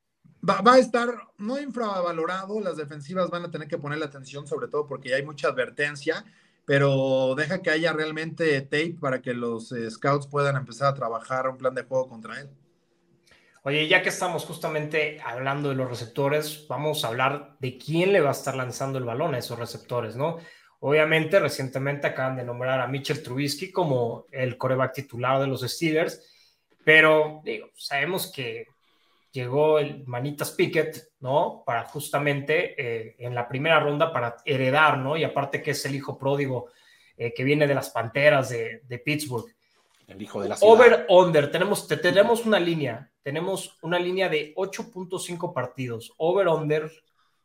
Va, 0.48 0.62
va, 0.62 0.74
a 0.74 0.80
estar 0.80 1.10
no 1.38 1.60
infravalorado. 1.60 2.60
Las 2.62 2.78
defensivas 2.78 3.30
van 3.30 3.46
a 3.46 3.52
tener 3.52 3.68
que 3.68 3.78
ponerle 3.78 4.06
atención, 4.06 4.48
sobre 4.48 4.68
todo 4.68 4.88
porque 4.88 5.14
hay 5.14 5.26
mucha 5.26 5.50
advertencia. 5.50 6.24
Pero 6.66 7.34
deja 7.36 7.62
que 7.62 7.70
haya 7.70 7.94
realmente 7.94 8.60
tape 8.62 8.98
para 9.00 9.22
que 9.22 9.34
los 9.34 9.72
eh, 9.72 9.90
scouts 9.90 10.28
puedan 10.28 10.58
empezar 10.58 10.90
a 10.90 10.94
trabajar 10.94 11.48
un 11.48 11.58
plan 11.58 11.74
de 11.74 11.84
juego 11.84 12.10
contra 12.10 12.42
él. 12.42 12.50
Oye, 13.64 13.88
ya 13.88 14.02
que 14.02 14.10
estamos 14.10 14.46
justamente 14.46 15.22
hablando 15.26 15.70
de 15.70 15.76
los 15.76 15.90
receptores, 15.90 16.66
vamos 16.70 17.04
a 17.04 17.10
hablar 17.10 17.58
de 17.60 17.78
quién 17.78 18.14
le 18.14 18.22
va 18.22 18.30
a 18.30 18.34
estar 18.34 18.56
lanzando 18.56 18.98
el 18.98 19.04
balón 19.04 19.36
a 19.36 19.40
esos 19.40 19.60
receptores, 19.60 20.16
¿no? 20.16 20.38
Obviamente, 20.80 21.40
recientemente 21.40 22.08
acaban 22.08 22.36
de 22.36 22.44
nombrar 22.44 22.80
a 22.80 22.88
Mitchell 22.88 23.24
Trubisky 23.24 23.72
como 23.72 24.26
el 24.32 24.58
coreback 24.58 24.94
titular 24.94 25.42
de 25.42 25.48
los 25.48 25.62
Steelers, 25.62 26.22
pero 26.84 27.42
digo, 27.44 27.70
sabemos 27.76 28.32
que 28.32 28.68
llegó 29.32 29.80
el 29.80 30.06
Manitas 30.06 30.52
Pickett, 30.52 31.10
¿no? 31.20 31.64
Para 31.66 31.86
justamente 31.86 32.76
eh, 32.78 33.16
en 33.20 33.34
la 33.34 33.48
primera 33.48 33.80
ronda 33.80 34.14
para 34.14 34.38
heredar, 34.46 35.00
¿no? 35.00 35.18
Y 35.18 35.24
aparte 35.24 35.64
que 35.64 35.72
es 35.72 35.86
el 35.86 35.96
hijo 35.96 36.18
pródigo 36.18 36.70
eh, 37.18 37.34
que 37.34 37.44
viene 37.44 37.66
de 37.66 37.76
las 37.76 37.90
Panteras 37.90 38.50
de, 38.50 39.02
Pittsburgh. 39.04 39.48
El 40.06 40.22
hijo 40.22 40.42
de 40.42 40.50
la 40.50 40.56
ciudad. 40.56 40.74
Over-under, 40.74 41.52
tenemos, 41.52 41.88
tenemos 41.88 42.46
una 42.46 42.60
línea, 42.60 43.12
tenemos 43.24 43.78
una 43.82 43.98
línea 43.98 44.30
de 44.30 44.54
8.5 44.56 45.54
partidos, 45.54 46.14
over-under 46.18 46.92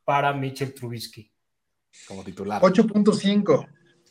para 0.04 0.32
Mitchell 0.34 0.74
Trubisky 0.74 1.31
como 2.06 2.24
titular. 2.24 2.60
8.5. 2.62 3.68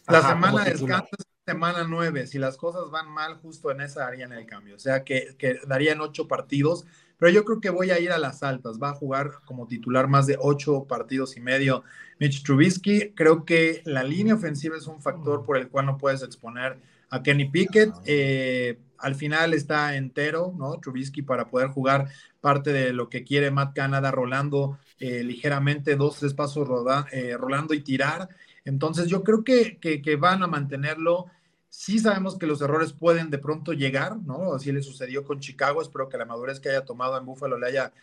La 0.08 0.22
semana 0.22 0.64
de 0.64 0.72
descanso 0.72 1.10
es 1.18 1.26
semana 1.46 1.86
9. 1.88 2.28
Si 2.28 2.38
las 2.40 2.58
cosas 2.58 2.90
van 2.92 3.10
mal, 3.10 3.36
justo 3.36 3.72
en 3.72 3.82
esa 3.82 4.08
harían 4.08 4.32
el 4.34 4.46
cambio. 4.46 4.76
O 4.76 4.80
sea 4.80 5.04
que, 5.04 5.36
que 5.38 5.60
darían 5.68 6.02
8 6.02 6.28
partidos. 6.28 6.86
Pero 7.18 7.32
yo 7.32 7.46
creo 7.46 7.62
que 7.62 7.70
voy 7.70 7.92
a 7.92 8.00
ir 8.00 8.12
a 8.12 8.18
las 8.18 8.42
altas. 8.42 8.80
Va 8.82 8.90
a 8.90 8.96
jugar 8.96 9.32
como 9.46 9.68
titular 9.68 10.08
más 10.08 10.26
de 10.26 10.38
8 10.40 10.86
partidos 10.88 11.38
y 11.38 11.40
medio. 11.40 11.84
Mitch 12.20 12.44
Trubisky, 12.44 13.14
creo 13.14 13.46
que 13.46 13.82
la 13.86 14.04
línea 14.04 14.36
ofensiva 14.36 14.76
es 14.76 14.88
un 14.88 15.02
factor 15.02 15.44
por 15.44 15.58
el 15.58 15.70
cual 15.70 15.86
no 15.86 15.98
puedes 15.98 16.24
exponer 16.24 16.80
a 17.10 17.22
Kenny 17.22 17.50
Pickett. 17.50 17.94
Eh, 18.06 18.80
al 18.98 19.16
final 19.16 19.54
está 19.54 19.96
entero, 19.96 20.54
¿no? 20.58 20.80
Trubisky 20.80 21.22
para 21.22 21.50
poder 21.50 21.70
jugar 21.70 22.08
parte 22.40 22.74
de 22.74 22.94
lo 22.94 23.10
que 23.10 23.24
quiere 23.24 23.52
Matt 23.52 23.76
Canada 23.76 24.12
rolando 24.12 24.78
eh, 25.02 25.24
ligeramente, 25.24 25.96
dos, 25.96 26.20
tres 26.20 26.34
pasos 26.34 26.68
eh, 27.12 27.36
rolando 27.38 27.74
y 27.74 27.82
tirar. 27.82 28.30
Entonces 28.64 29.08
yo 29.08 29.24
creo 29.24 29.44
que, 29.44 30.18
van 30.20 30.44
a 30.44 30.48
mantenerlo. 30.48 31.26
Sí 31.70 32.00
sabemos 32.00 32.38
que 32.38 32.48
los 32.48 32.62
errores 32.62 32.94
pueden 32.94 33.30
de 33.30 33.38
pronto 33.38 33.74
llegar, 33.74 34.18
¿no? 34.18 34.54
Así 34.54 34.72
le 34.72 34.82
sucedió 34.82 35.24
con 35.24 35.40
Chicago. 35.40 35.82
Espero 35.82 36.08
que 36.08 36.18
la 36.18 36.26
madurez 36.26 36.60
que 36.60 36.70
haya 36.70 36.86
tomado 36.86 37.18
en 37.18 37.26
Buffalo 37.26 37.58
le 37.58 37.68
haya 37.68 37.94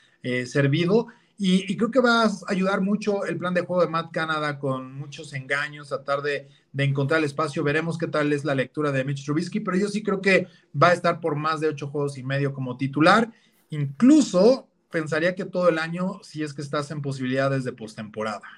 servido. 0.47 1.07
Y, 1.41 1.77
creo 1.77 1.93
que 1.93 2.01
va 2.01 2.25
a 2.25 2.31
ayudar 2.49 2.81
mucho 2.81 3.25
el 3.25 3.39
plan 3.39 3.55
de 3.55 3.61
juego 3.61 3.83
de 3.83 3.89
Matt 3.89 4.11
Canada 4.11 4.59
con 4.59 4.93
muchos 4.93 5.33
engaños, 5.35 5.89
tratar 5.89 6.21
de, 6.21 6.49
de, 6.73 6.85
encontrar 6.85 7.19
el 7.19 7.27
espacio. 7.27 7.63
Veremos 7.63 7.97
qué 7.97 8.09
tal 8.09 8.33
es 8.33 8.45
la 8.45 8.57
lectura 8.57 8.91
de 8.91 9.05
Mitch 9.05 9.25
Trubisky, 9.25 9.61
pero 9.61 9.77
yo 9.77 9.87
sí 9.87 10.03
creo 10.03 10.21
que 10.21 10.49
va 10.75 10.89
a 10.89 10.95
estar 10.95 11.21
por 11.21 11.37
más 11.37 11.61
de 11.61 11.69
ocho 11.69 11.87
juegos 11.87 12.19
y 12.19 12.25
medio 12.25 12.53
como 12.53 12.77
titular. 12.77 13.33
Incluso 13.71 14.68
pensaría 14.91 15.35
que 15.35 15.45
todo 15.45 15.69
el 15.69 15.79
año, 15.79 16.21
si 16.23 16.43
es 16.43 16.55
que 16.55 16.63
estás 16.63 16.91
en 16.91 17.03
posibilidades 17.03 17.65
de 17.65 17.73
postemporada. 17.73 18.49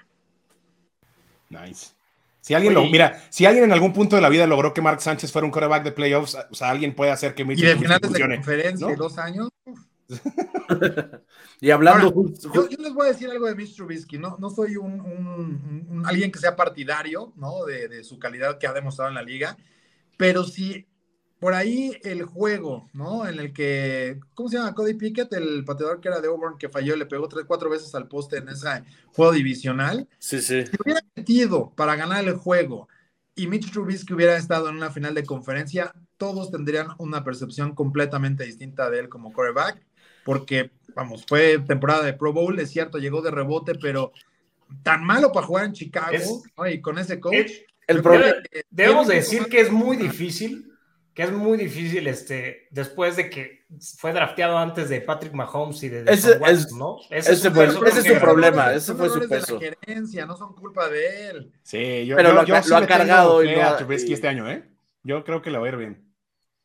Nice. 1.48 1.92
Si 2.40 2.54
alguien 2.54 2.72
lo, 2.72 2.84
mira, 2.86 3.22
si 3.28 3.44
alguien 3.44 3.64
en 3.64 3.72
algún 3.72 3.92
punto 3.92 4.16
de 4.16 4.22
la 4.22 4.30
vida 4.30 4.46
logró 4.46 4.72
que 4.72 4.80
Mark 4.80 5.02
Sánchez 5.02 5.30
fuera 5.30 5.44
un 5.44 5.52
quarterback 5.52 5.84
de 5.84 5.92
playoffs, 5.92 6.38
o 6.50 6.54
sea, 6.54 6.70
alguien 6.70 6.94
puede 6.94 7.10
hacer 7.10 7.34
que 7.34 7.44
Mitch 7.44 7.58
Y 7.58 7.66
de 7.66 7.76
finales 7.76 8.12
de 8.12 8.20
conferencia, 8.20 8.86
¿no? 8.86 8.96
dos 8.96 9.18
años. 9.18 9.50
y 11.60 11.70
hablando. 11.70 12.12
yo, 12.54 12.66
les 12.66 12.94
voy 12.94 13.06
a 13.06 13.12
decir 13.12 13.30
algo 13.30 13.46
de 13.46 13.54
Mitch 13.54 13.76
Trubisky. 13.76 14.18
No, 14.18 14.36
no 14.38 14.48
soy 14.48 14.76
un, 14.76 16.02
alguien 16.06 16.32
que 16.32 16.38
sea 16.38 16.56
partidario 16.56 17.32
¿no? 17.36 17.64
De, 17.66 17.88
de, 17.88 18.02
su 18.02 18.18
calidad 18.18 18.58
que 18.58 18.66
ha 18.66 18.72
demostrado 18.72 19.10
en 19.10 19.14
la 19.14 19.22
liga, 19.22 19.56
pero 20.16 20.44
si 20.44 20.86
por 21.40 21.54
ahí 21.54 21.98
el 22.02 22.24
juego, 22.24 22.88
¿no? 22.92 23.26
En 23.26 23.40
el 23.40 23.52
que, 23.52 24.20
¿cómo 24.34 24.48
se 24.48 24.58
llama? 24.58 24.74
Cody 24.74 24.94
Pickett, 24.94 25.32
el 25.32 25.64
pateador 25.64 26.00
que 26.00 26.08
era 26.08 26.20
de 26.20 26.28
Auburn, 26.28 26.58
que 26.58 26.68
falló, 26.68 26.94
le 26.96 27.06
pegó 27.06 27.28
tres, 27.28 27.44
cuatro 27.46 27.70
veces 27.70 27.94
al 27.94 28.06
poste 28.08 28.36
en 28.36 28.50
ese 28.50 28.84
juego 29.14 29.32
divisional. 29.32 30.06
Sí, 30.18 30.40
sí. 30.40 30.64
Si 30.66 30.76
hubiera 30.84 31.00
metido 31.16 31.72
para 31.74 31.96
ganar 31.96 32.24
el 32.24 32.34
juego 32.34 32.88
y 33.34 33.46
Mitch 33.46 33.72
Trubisky 33.72 34.12
hubiera 34.12 34.36
estado 34.36 34.68
en 34.68 34.76
una 34.76 34.90
final 34.90 35.14
de 35.14 35.24
conferencia, 35.24 35.94
todos 36.18 36.50
tendrían 36.50 36.88
una 36.98 37.24
percepción 37.24 37.74
completamente 37.74 38.44
distinta 38.44 38.90
de 38.90 39.00
él 39.00 39.08
como 39.08 39.32
quarterback 39.32 39.80
porque, 40.24 40.70
vamos, 40.94 41.24
fue 41.26 41.58
temporada 41.58 42.04
de 42.04 42.12
Pro 42.12 42.32
Bowl, 42.32 42.58
es 42.58 42.70
cierto, 42.70 42.98
llegó 42.98 43.22
de 43.22 43.30
rebote, 43.30 43.74
pero 43.74 44.12
tan 44.82 45.02
malo 45.04 45.32
para 45.32 45.46
jugar 45.46 45.64
en 45.64 45.72
Chicago 45.72 46.42
y 46.70 46.80
con 46.80 46.98
ese 46.98 47.18
coach. 47.18 47.50
el 47.86 48.02
problema, 48.02 48.36
debemos 48.70 49.08
decir 49.08 49.46
que 49.46 49.60
es 49.60 49.70
muy 49.70 49.96
difícil, 49.96 50.69
que 51.14 51.22
es 51.24 51.32
muy 51.32 51.58
difícil 51.58 52.06
este, 52.06 52.68
después 52.70 53.16
de 53.16 53.28
que 53.28 53.66
fue 53.98 54.12
drafteado 54.12 54.58
antes 54.58 54.88
de 54.88 55.00
Patrick 55.00 55.32
Mahomes 55.32 55.82
y 55.82 55.88
de, 55.88 56.10
ese, 56.10 56.38
¿no? 56.76 56.98
Ese, 57.10 57.32
es, 57.32 57.48
fue, 57.48 57.70
su 57.70 58.20
problema, 58.20 58.72
ese 58.72 58.94
fue 58.94 59.08
su 59.08 59.28
peso. 59.28 59.58
De 59.58 59.70
la 59.70 59.76
gerencia, 59.84 60.26
no 60.26 60.36
son 60.36 60.54
culpa 60.54 60.88
de 60.88 61.28
él. 61.28 61.52
Sí, 61.62 62.06
yo, 62.06 62.16
pero 62.16 62.32
lo, 62.32 62.40
ha 62.40 62.86
cargado 62.86 63.42
y 63.44 63.54
no, 63.54 63.78
este 63.90 64.28
año, 64.28 64.50
¿eh? 64.50 64.68
Yo 65.02 65.24
creo 65.24 65.42
que 65.42 65.50
le 65.50 65.58
va 65.58 65.66
a 65.66 65.68
ir 65.68 65.76
bien. 65.76 66.10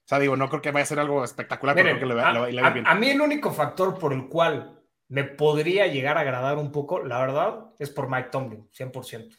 O 0.06 0.08
sea, 0.08 0.20
digo, 0.20 0.36
no 0.36 0.50
creo 0.50 0.62
que 0.62 0.72
vaya 0.72 0.84
a 0.84 0.88
ser 0.88 1.00
algo 1.00 1.24
espectacular, 1.24 1.76
pero 1.76 1.90
creo 1.90 2.00
que 2.00 2.06
le 2.06 2.14
va, 2.14 2.30
a, 2.30 2.50
ir 2.50 2.74
bien. 2.74 2.86
A 2.88 2.94
mí 2.94 3.10
el 3.10 3.22
único 3.22 3.52
factor 3.52 3.98
por 3.98 4.14
el 4.14 4.28
cual 4.28 4.80
me 5.08 5.24
podría 5.24 5.88
llegar 5.88 6.18
a 6.18 6.22
agradar 6.22 6.58
un 6.58 6.72
poco, 6.72 7.04
la 7.04 7.20
verdad, 7.20 7.72
es 7.80 7.90
por 7.90 8.10
Mike 8.10 8.30
Tomlin, 8.32 8.70
100%. 8.72 9.36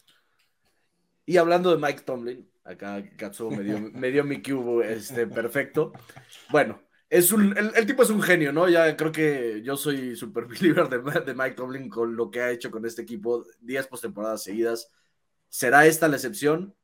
Y 1.25 1.37
hablando 1.37 1.75
de 1.75 1.77
Mike 1.77 2.01
Tomlin, 2.01 2.49
acá 2.67 3.03
Katsuo 3.15 3.49
me 3.49 3.63
dio, 3.63 3.79
me 3.79 4.11
dio 4.11 4.23
mi 4.23 4.41
cubo 4.41 4.83
este, 4.83 5.25
perfecto. 5.25 5.93
Bueno, 6.49 6.81
es 7.09 7.31
un, 7.31 7.57
el, 7.57 7.85
tipo 7.85 8.03
es 8.03 8.09
un 8.09 8.21
genio, 8.21 8.51
¿no? 8.51 8.67
Ya 8.67 8.95
creo 8.97 9.11
que 9.11 9.61
yo 9.63 9.77
soy 9.77 10.15
super 10.15 10.45
believer 10.47 10.89
de, 10.89 11.21
de 11.21 11.33
Mike 11.33 11.55
Tomlin 11.55 11.89
con 11.89 12.15
lo 12.15 12.29
que 12.29 12.41
ha 12.41 12.51
hecho 12.51 12.69
con 12.69 12.85
este 12.85 13.01
equipo, 13.01 13.45
10 13.61 13.87
postemporadas 13.87 14.43
seguidas. 14.43 14.91
¿Será 15.49 15.85
esta 15.85 16.07
la 16.07 16.17
excepción? 16.17 16.75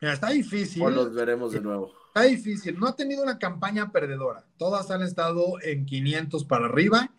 Mira, 0.00 0.14
está 0.14 0.30
difícil. 0.30 0.82
O 0.82 0.90
los 0.90 1.14
veremos 1.14 1.52
de 1.52 1.60
nuevo. 1.60 1.94
Está 2.08 2.22
difícil. 2.22 2.78
No 2.78 2.88
ha 2.88 2.96
tenido 2.96 3.22
una 3.22 3.38
campaña 3.38 3.92
perdedora. 3.92 4.44
Todas 4.56 4.90
han 4.90 5.02
estado 5.02 5.60
en 5.62 5.86
500 5.86 6.44
para 6.44 6.66
arriba. 6.66 7.10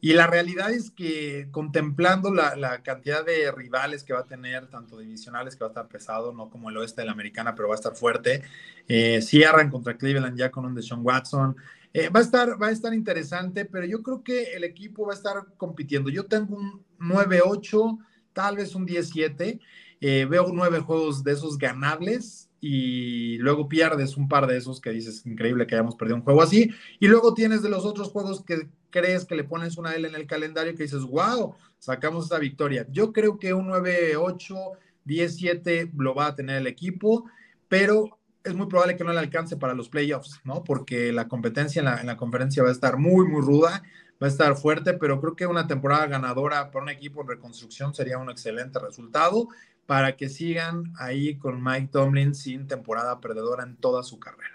Y 0.00 0.12
la 0.12 0.26
realidad 0.26 0.70
es 0.70 0.90
que 0.90 1.48
contemplando 1.50 2.32
la, 2.32 2.82
cantidad 2.82 3.24
de 3.24 3.50
rivales 3.52 4.04
que 4.04 4.12
va 4.12 4.20
a 4.20 4.26
tener, 4.26 4.66
tanto 4.66 4.98
divisionales 4.98 5.56
que 5.56 5.60
va 5.60 5.68
a 5.68 5.70
estar 5.70 5.88
pesado, 5.88 6.32
no 6.32 6.50
como 6.50 6.68
el 6.68 6.76
oeste 6.76 7.00
de 7.00 7.06
la 7.06 7.12
americana, 7.12 7.54
pero 7.54 7.68
va 7.68 7.74
a 7.74 7.76
estar 7.76 7.94
fuerte. 7.94 8.42
Eh, 8.86 9.22
cierran 9.22 9.70
contra 9.70 9.96
Cleveland 9.96 10.38
ya 10.38 10.50
con 10.50 10.66
un 10.66 10.74
Deshaun 10.74 11.00
Watson. 11.02 11.56
Eh, 11.92 12.08
va, 12.08 12.20
a 12.20 12.22
estar, 12.22 12.60
va 12.60 12.66
a 12.66 12.72
estar 12.72 12.92
interesante, 12.92 13.64
pero 13.64 13.86
yo 13.86 14.02
creo 14.02 14.22
que 14.22 14.54
el 14.54 14.64
equipo 14.64 15.06
va 15.06 15.12
a 15.12 15.16
estar 15.16 15.46
compitiendo. 15.56 16.10
Yo 16.10 16.26
tengo 16.26 16.56
un 16.56 16.84
9-8, 16.98 17.98
tal 18.32 18.56
vez 18.56 18.74
un 18.74 18.86
10-7. 18.86 19.60
Eh, 20.06 20.26
veo 20.28 20.50
nueve 20.52 20.80
juegos 20.80 21.24
de 21.24 21.32
esos 21.32 21.56
ganables 21.56 22.50
y 22.60 23.38
luego 23.38 23.68
pierdes 23.68 24.16
un 24.16 24.28
par 24.28 24.46
de 24.46 24.56
esos 24.56 24.80
que 24.80 24.90
dices, 24.90 25.24
increíble 25.24 25.66
que 25.66 25.74
hayamos 25.76 25.96
perdido 25.96 26.16
un 26.16 26.22
juego 26.22 26.42
así, 26.42 26.70
y 26.98 27.08
luego 27.08 27.32
tienes 27.34 27.62
de 27.62 27.68
los 27.68 27.84
otros 27.84 28.10
juegos 28.10 28.42
que 28.44 28.68
crees 28.94 29.24
que 29.24 29.34
le 29.34 29.42
pones 29.42 29.76
una 29.76 29.92
L 29.96 30.06
en 30.06 30.14
el 30.14 30.24
calendario 30.24 30.76
que 30.76 30.84
dices, 30.84 31.02
wow, 31.02 31.56
sacamos 31.80 32.26
esta 32.26 32.38
victoria. 32.38 32.86
Yo 32.90 33.12
creo 33.12 33.40
que 33.40 33.52
un 33.52 33.66
9-8, 33.68 34.78
10-7 35.04 35.90
lo 35.96 36.14
va 36.14 36.26
a 36.28 36.34
tener 36.36 36.58
el 36.58 36.68
equipo, 36.68 37.24
pero 37.66 38.20
es 38.44 38.54
muy 38.54 38.68
probable 38.68 38.96
que 38.96 39.02
no 39.02 39.12
le 39.12 39.18
alcance 39.18 39.56
para 39.56 39.74
los 39.74 39.88
playoffs, 39.88 40.40
¿no? 40.44 40.62
Porque 40.62 41.12
la 41.12 41.26
competencia 41.26 41.80
en 41.80 41.86
la, 41.86 42.00
en 42.00 42.06
la 42.06 42.16
conferencia 42.16 42.62
va 42.62 42.68
a 42.68 42.72
estar 42.72 42.96
muy, 42.96 43.26
muy 43.26 43.42
ruda 43.42 43.82
va 44.22 44.28
a 44.28 44.30
estar 44.30 44.56
fuerte, 44.56 44.94
pero 44.94 45.20
creo 45.20 45.34
que 45.34 45.46
una 45.46 45.66
temporada 45.66 46.06
ganadora 46.06 46.70
para 46.70 46.84
un 46.84 46.88
equipo 46.88 47.22
en 47.22 47.28
reconstrucción 47.28 47.94
sería 47.94 48.16
un 48.16 48.30
excelente 48.30 48.78
resultado 48.78 49.48
para 49.86 50.16
que 50.16 50.28
sigan 50.28 50.92
ahí 50.96 51.36
con 51.36 51.62
Mike 51.62 51.88
Tomlin 51.92 52.34
sin 52.34 52.66
temporada 52.66 53.20
perdedora 53.20 53.64
en 53.64 53.76
toda 53.76 54.02
su 54.02 54.18
carrera. 54.18 54.53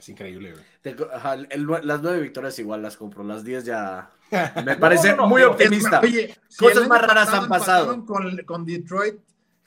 Es 0.00 0.08
increíble. 0.08 0.54
las 0.82 2.02
nueve 2.02 2.20
victorias 2.20 2.58
igual 2.58 2.80
las 2.80 2.96
compro, 2.96 3.22
las 3.22 3.44
diez 3.44 3.66
ya 3.66 4.10
me 4.64 4.76
parece 4.76 5.14
muy 5.14 5.42
optimista. 5.42 6.00
Oye, 6.00 6.34
Cosas 6.58 6.88
más 6.88 7.02
raras 7.02 7.28
han 7.34 7.48
pasado. 7.48 8.06
Con, 8.06 8.38
con, 8.46 8.64
Detroit 8.64 9.16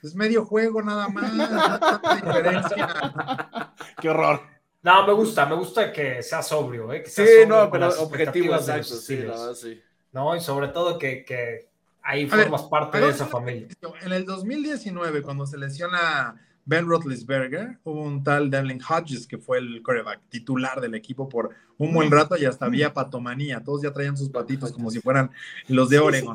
es 0.02 0.16
medio 0.16 0.44
juego 0.44 0.82
nada 0.82 1.08
más. 1.08 1.30
Qué 4.00 4.08
horror. 4.08 4.40
No, 4.82 5.06
me 5.06 5.12
gusta, 5.12 5.46
me 5.46 5.54
gusta 5.54 5.92
que 5.92 6.20
sea 6.20 6.42
sobrio, 6.42 6.92
¿eh? 6.92 7.04
sí, 7.06 7.22
no, 7.46 7.70
pero 7.70 7.90
objetivo 8.02 8.56
exacto, 8.56 8.96
sí, 8.96 9.22
no, 9.24 9.54
sí. 9.54 9.80
No, 10.10 10.34
y 10.34 10.40
sobre 10.40 10.66
todo 10.68 10.98
que, 10.98 11.24
que 11.24 11.68
ahí 12.02 12.26
formas 12.26 12.64
parte 12.64 12.98
de 12.98 13.10
esa 13.10 13.26
familia. 13.26 13.68
En 14.02 14.12
el 14.12 14.26
2019, 14.26 15.22
cuando 15.22 15.46
se 15.46 15.58
lesiona 15.58 16.34
Ben 16.66 16.86
Roethlisberger, 16.86 17.78
hubo 17.84 18.02
un 18.02 18.24
tal 18.24 18.50
Devlin 18.50 18.80
Hodges 18.80 19.26
que 19.26 19.36
fue 19.36 19.58
el 19.58 19.82
coreback 19.82 20.20
titular 20.30 20.80
del 20.80 20.94
equipo 20.94 21.28
por 21.28 21.50
un 21.76 21.92
buen 21.92 22.10
rato 22.10 22.36
y 22.38 22.46
hasta 22.46 22.66
había 22.66 22.94
patomanía. 22.94 23.62
Todos 23.62 23.82
ya 23.82 23.92
traían 23.92 24.16
sus 24.16 24.30
patitos 24.30 24.72
como 24.72 24.90
si 24.90 25.00
fueran 25.00 25.30
los 25.68 25.90
de 25.90 25.98
Oregon. 25.98 26.34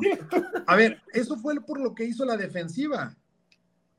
A 0.66 0.76
ver, 0.76 1.02
eso 1.12 1.36
fue 1.36 1.60
por 1.60 1.80
lo 1.80 1.94
que 1.94 2.04
hizo 2.04 2.24
la 2.24 2.36
defensiva. 2.36 3.16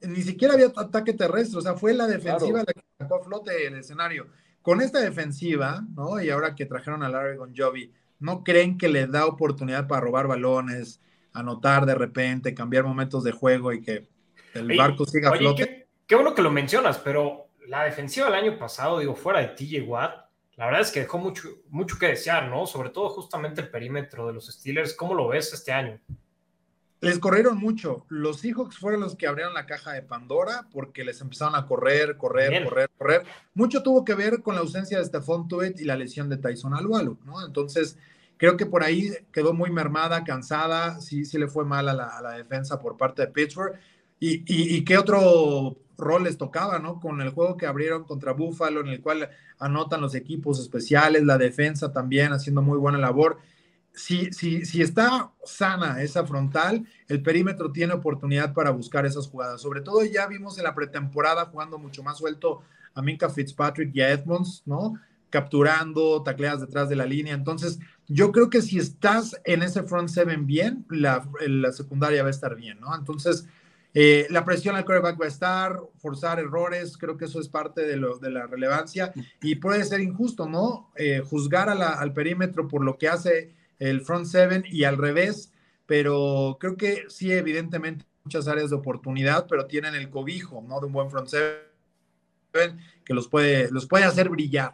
Ni 0.01 0.21
siquiera 0.21 0.53
había 0.53 0.67
ataque 0.67 1.13
terrestre, 1.13 1.59
o 1.59 1.61
sea, 1.61 1.75
fue 1.75 1.93
la 1.93 2.07
defensiva 2.07 2.59
la 2.59 2.73
que 2.73 2.81
sacó 2.97 3.15
a 3.15 3.23
flote 3.23 3.67
el 3.67 3.75
escenario. 3.75 4.27
Con 4.61 4.81
esta 4.81 4.99
defensiva, 4.99 5.85
¿no? 5.95 6.21
Y 6.21 6.29
ahora 6.29 6.55
que 6.55 6.65
trajeron 6.65 7.03
a 7.03 7.09
Larry 7.09 7.37
Jovi, 7.55 7.91
¿no 8.19 8.43
creen 8.43 8.77
que 8.77 8.87
le 8.87 9.07
da 9.07 9.25
oportunidad 9.25 9.87
para 9.87 10.01
robar 10.01 10.27
balones, 10.27 11.01
anotar 11.33 11.85
de 11.85 11.95
repente, 11.95 12.53
cambiar 12.53 12.85
momentos 12.85 13.23
de 13.23 13.31
juego 13.31 13.73
y 13.73 13.81
que 13.81 14.07
el 14.53 14.77
barco 14.77 15.05
siga 15.05 15.29
a 15.29 15.37
flote? 15.37 15.80
Qué, 16.11 16.15
bueno 16.15 16.35
que 16.35 16.41
lo 16.41 16.51
mencionas, 16.51 16.97
pero 16.97 17.47
la 17.67 17.85
defensiva 17.85 18.25
del 18.25 18.35
año 18.35 18.59
pasado, 18.59 18.99
digo, 18.99 19.15
fuera 19.15 19.39
de 19.39 19.47
TJ 19.47 19.83
Watt, 19.87 20.25
la 20.57 20.65
verdad 20.65 20.81
es 20.81 20.91
que 20.91 20.99
dejó 20.99 21.17
mucho, 21.19 21.47
mucho 21.69 21.97
que 21.97 22.07
desear, 22.07 22.49
¿no? 22.49 22.67
Sobre 22.67 22.89
todo 22.89 23.07
justamente 23.11 23.61
el 23.61 23.69
perímetro 23.69 24.27
de 24.27 24.33
los 24.33 24.47
Steelers. 24.47 24.93
¿Cómo 24.93 25.13
lo 25.13 25.29
ves 25.29 25.53
este 25.53 25.71
año? 25.71 26.01
Les 26.99 27.17
corrieron 27.17 27.57
mucho. 27.57 28.05
Los 28.09 28.41
Seahawks 28.41 28.77
fueron 28.77 28.99
los 28.99 29.15
que 29.15 29.25
abrieron 29.25 29.53
la 29.53 29.65
caja 29.65 29.93
de 29.93 30.01
Pandora 30.01 30.67
porque 30.73 31.05
les 31.05 31.21
empezaron 31.21 31.55
a 31.55 31.65
correr, 31.65 32.17
correr, 32.17 32.65
correr, 32.65 32.89
correr. 32.97 33.23
Mucho 33.53 33.81
tuvo 33.81 34.03
que 34.03 34.13
ver 34.13 34.41
con 34.41 34.55
la 34.55 34.59
ausencia 34.59 34.97
de 34.97 35.05
Stephon 35.05 35.47
Tuitt 35.47 35.79
y 35.79 35.85
la 35.85 35.95
lesión 35.95 36.27
de 36.27 36.35
Tyson 36.35 36.73
Alualu, 36.73 37.19
¿no? 37.23 37.45
Entonces, 37.45 37.97
creo 38.35 38.57
que 38.57 38.65
por 38.65 38.83
ahí 38.83 39.13
quedó 39.31 39.53
muy 39.53 39.71
mermada, 39.71 40.25
cansada. 40.25 40.99
Sí, 40.99 41.23
sí 41.23 41.37
le 41.37 41.47
fue 41.47 41.63
mal 41.63 41.87
a 41.87 41.93
la, 41.93 42.33
defensa 42.35 42.81
por 42.81 42.97
parte 42.97 43.21
de 43.21 43.29
Pittsburgh. 43.29 43.79
Y, 44.19 44.43
y, 44.45 44.85
qué 44.85 44.99
otro 44.99 45.77
rol 46.01 46.25
les 46.25 46.37
tocaba, 46.37 46.79
¿no? 46.79 46.99
Con 46.99 47.21
el 47.21 47.29
juego 47.29 47.55
que 47.55 47.65
abrieron 47.65 48.03
contra 48.03 48.33
Buffalo, 48.33 48.81
en 48.81 48.87
el 48.87 49.01
cual 49.01 49.29
anotan 49.59 50.01
los 50.01 50.15
equipos 50.15 50.59
especiales, 50.59 51.23
la 51.23 51.37
defensa 51.37 51.93
también 51.93 52.33
haciendo 52.33 52.61
muy 52.61 52.77
buena 52.77 52.97
labor 52.97 53.37
si, 53.93 54.31
si, 54.31 54.65
si 54.65 54.81
está 54.81 55.31
sana 55.43 56.01
esa 56.01 56.25
frontal, 56.25 56.85
el 57.07 57.21
perímetro 57.21 57.71
tiene 57.71 57.93
oportunidad 57.93 58.53
para 58.53 58.71
buscar 58.71 59.05
esas 59.05 59.27
jugadas. 59.27 59.61
Sobre 59.61 59.81
todo 59.81 60.03
ya 60.05 60.27
vimos 60.27 60.57
en 60.57 60.63
la 60.63 60.75
pretemporada 60.75 61.45
jugando 61.45 61.77
mucho 61.77 62.03
más 62.03 62.17
suelto 62.17 62.61
a 62.93 63.01
Minka 63.01 63.29
Fitzpatrick 63.29 63.91
y 63.93 64.01
Edmonds, 64.01 64.63
¿no? 64.65 64.93
Capturando, 65.29 66.23
tacleas 66.23 66.61
detrás 66.61 66.89
de 66.89 66.95
la 66.95 67.05
línea. 67.05 67.33
Entonces, 67.33 67.79
yo 68.07 68.31
creo 68.31 68.49
que 68.49 68.61
si 68.61 68.77
estás 68.77 69.39
en 69.45 69.63
ese 69.63 69.83
front 69.83 70.09
seven 70.09 70.45
bien, 70.45 70.85
la, 70.89 71.27
la 71.47 71.71
secundaria 71.71 72.23
va 72.23 72.27
a 72.27 72.31
estar 72.31 72.55
bien, 72.55 72.79
¿no? 72.79 72.95
Entonces, 72.95 73.47
eh, 73.93 74.27
la 74.29 74.45
presión 74.45 74.75
al 74.75 74.85
quarterback 74.85 75.19
va 75.19 75.25
a 75.25 75.29
estar, 75.29 75.81
forzar 75.97 76.39
errores, 76.39 76.97
creo 76.97 77.17
que 77.17 77.25
eso 77.25 77.41
es 77.41 77.49
parte 77.49 77.85
de, 77.85 77.97
lo, 77.97 78.17
de 78.17 78.31
la 78.31 78.47
relevancia 78.47 79.11
y 79.41 79.55
puede 79.55 79.83
ser 79.83 79.99
injusto, 79.99 80.47
¿no? 80.47 80.91
Eh, 80.95 81.21
juzgar 81.25 81.69
al 81.69 82.13
perímetro 82.13 82.67
por 82.67 82.83
lo 82.83 82.97
que 82.97 83.09
hace 83.09 83.53
el 83.79 84.01
front 84.01 84.27
seven 84.27 84.63
y 84.69 84.85
al 84.85 84.97
revés, 84.97 85.51
pero 85.85 86.57
creo 86.59 86.77
que 86.77 87.03
sí, 87.09 87.31
evidentemente, 87.31 88.05
muchas 88.23 88.47
áreas 88.47 88.69
de 88.69 88.77
oportunidad, 88.77 89.47
pero 89.47 89.65
tienen 89.65 89.95
el 89.95 90.09
cobijo, 90.09 90.63
¿no? 90.65 90.79
De 90.79 90.85
un 90.85 90.93
buen 90.93 91.09
front 91.09 91.27
seven 91.27 92.79
que 93.03 93.13
los 93.13 93.27
puede, 93.27 93.69
los 93.71 93.87
puede 93.87 94.05
hacer 94.05 94.29
brillar. 94.29 94.73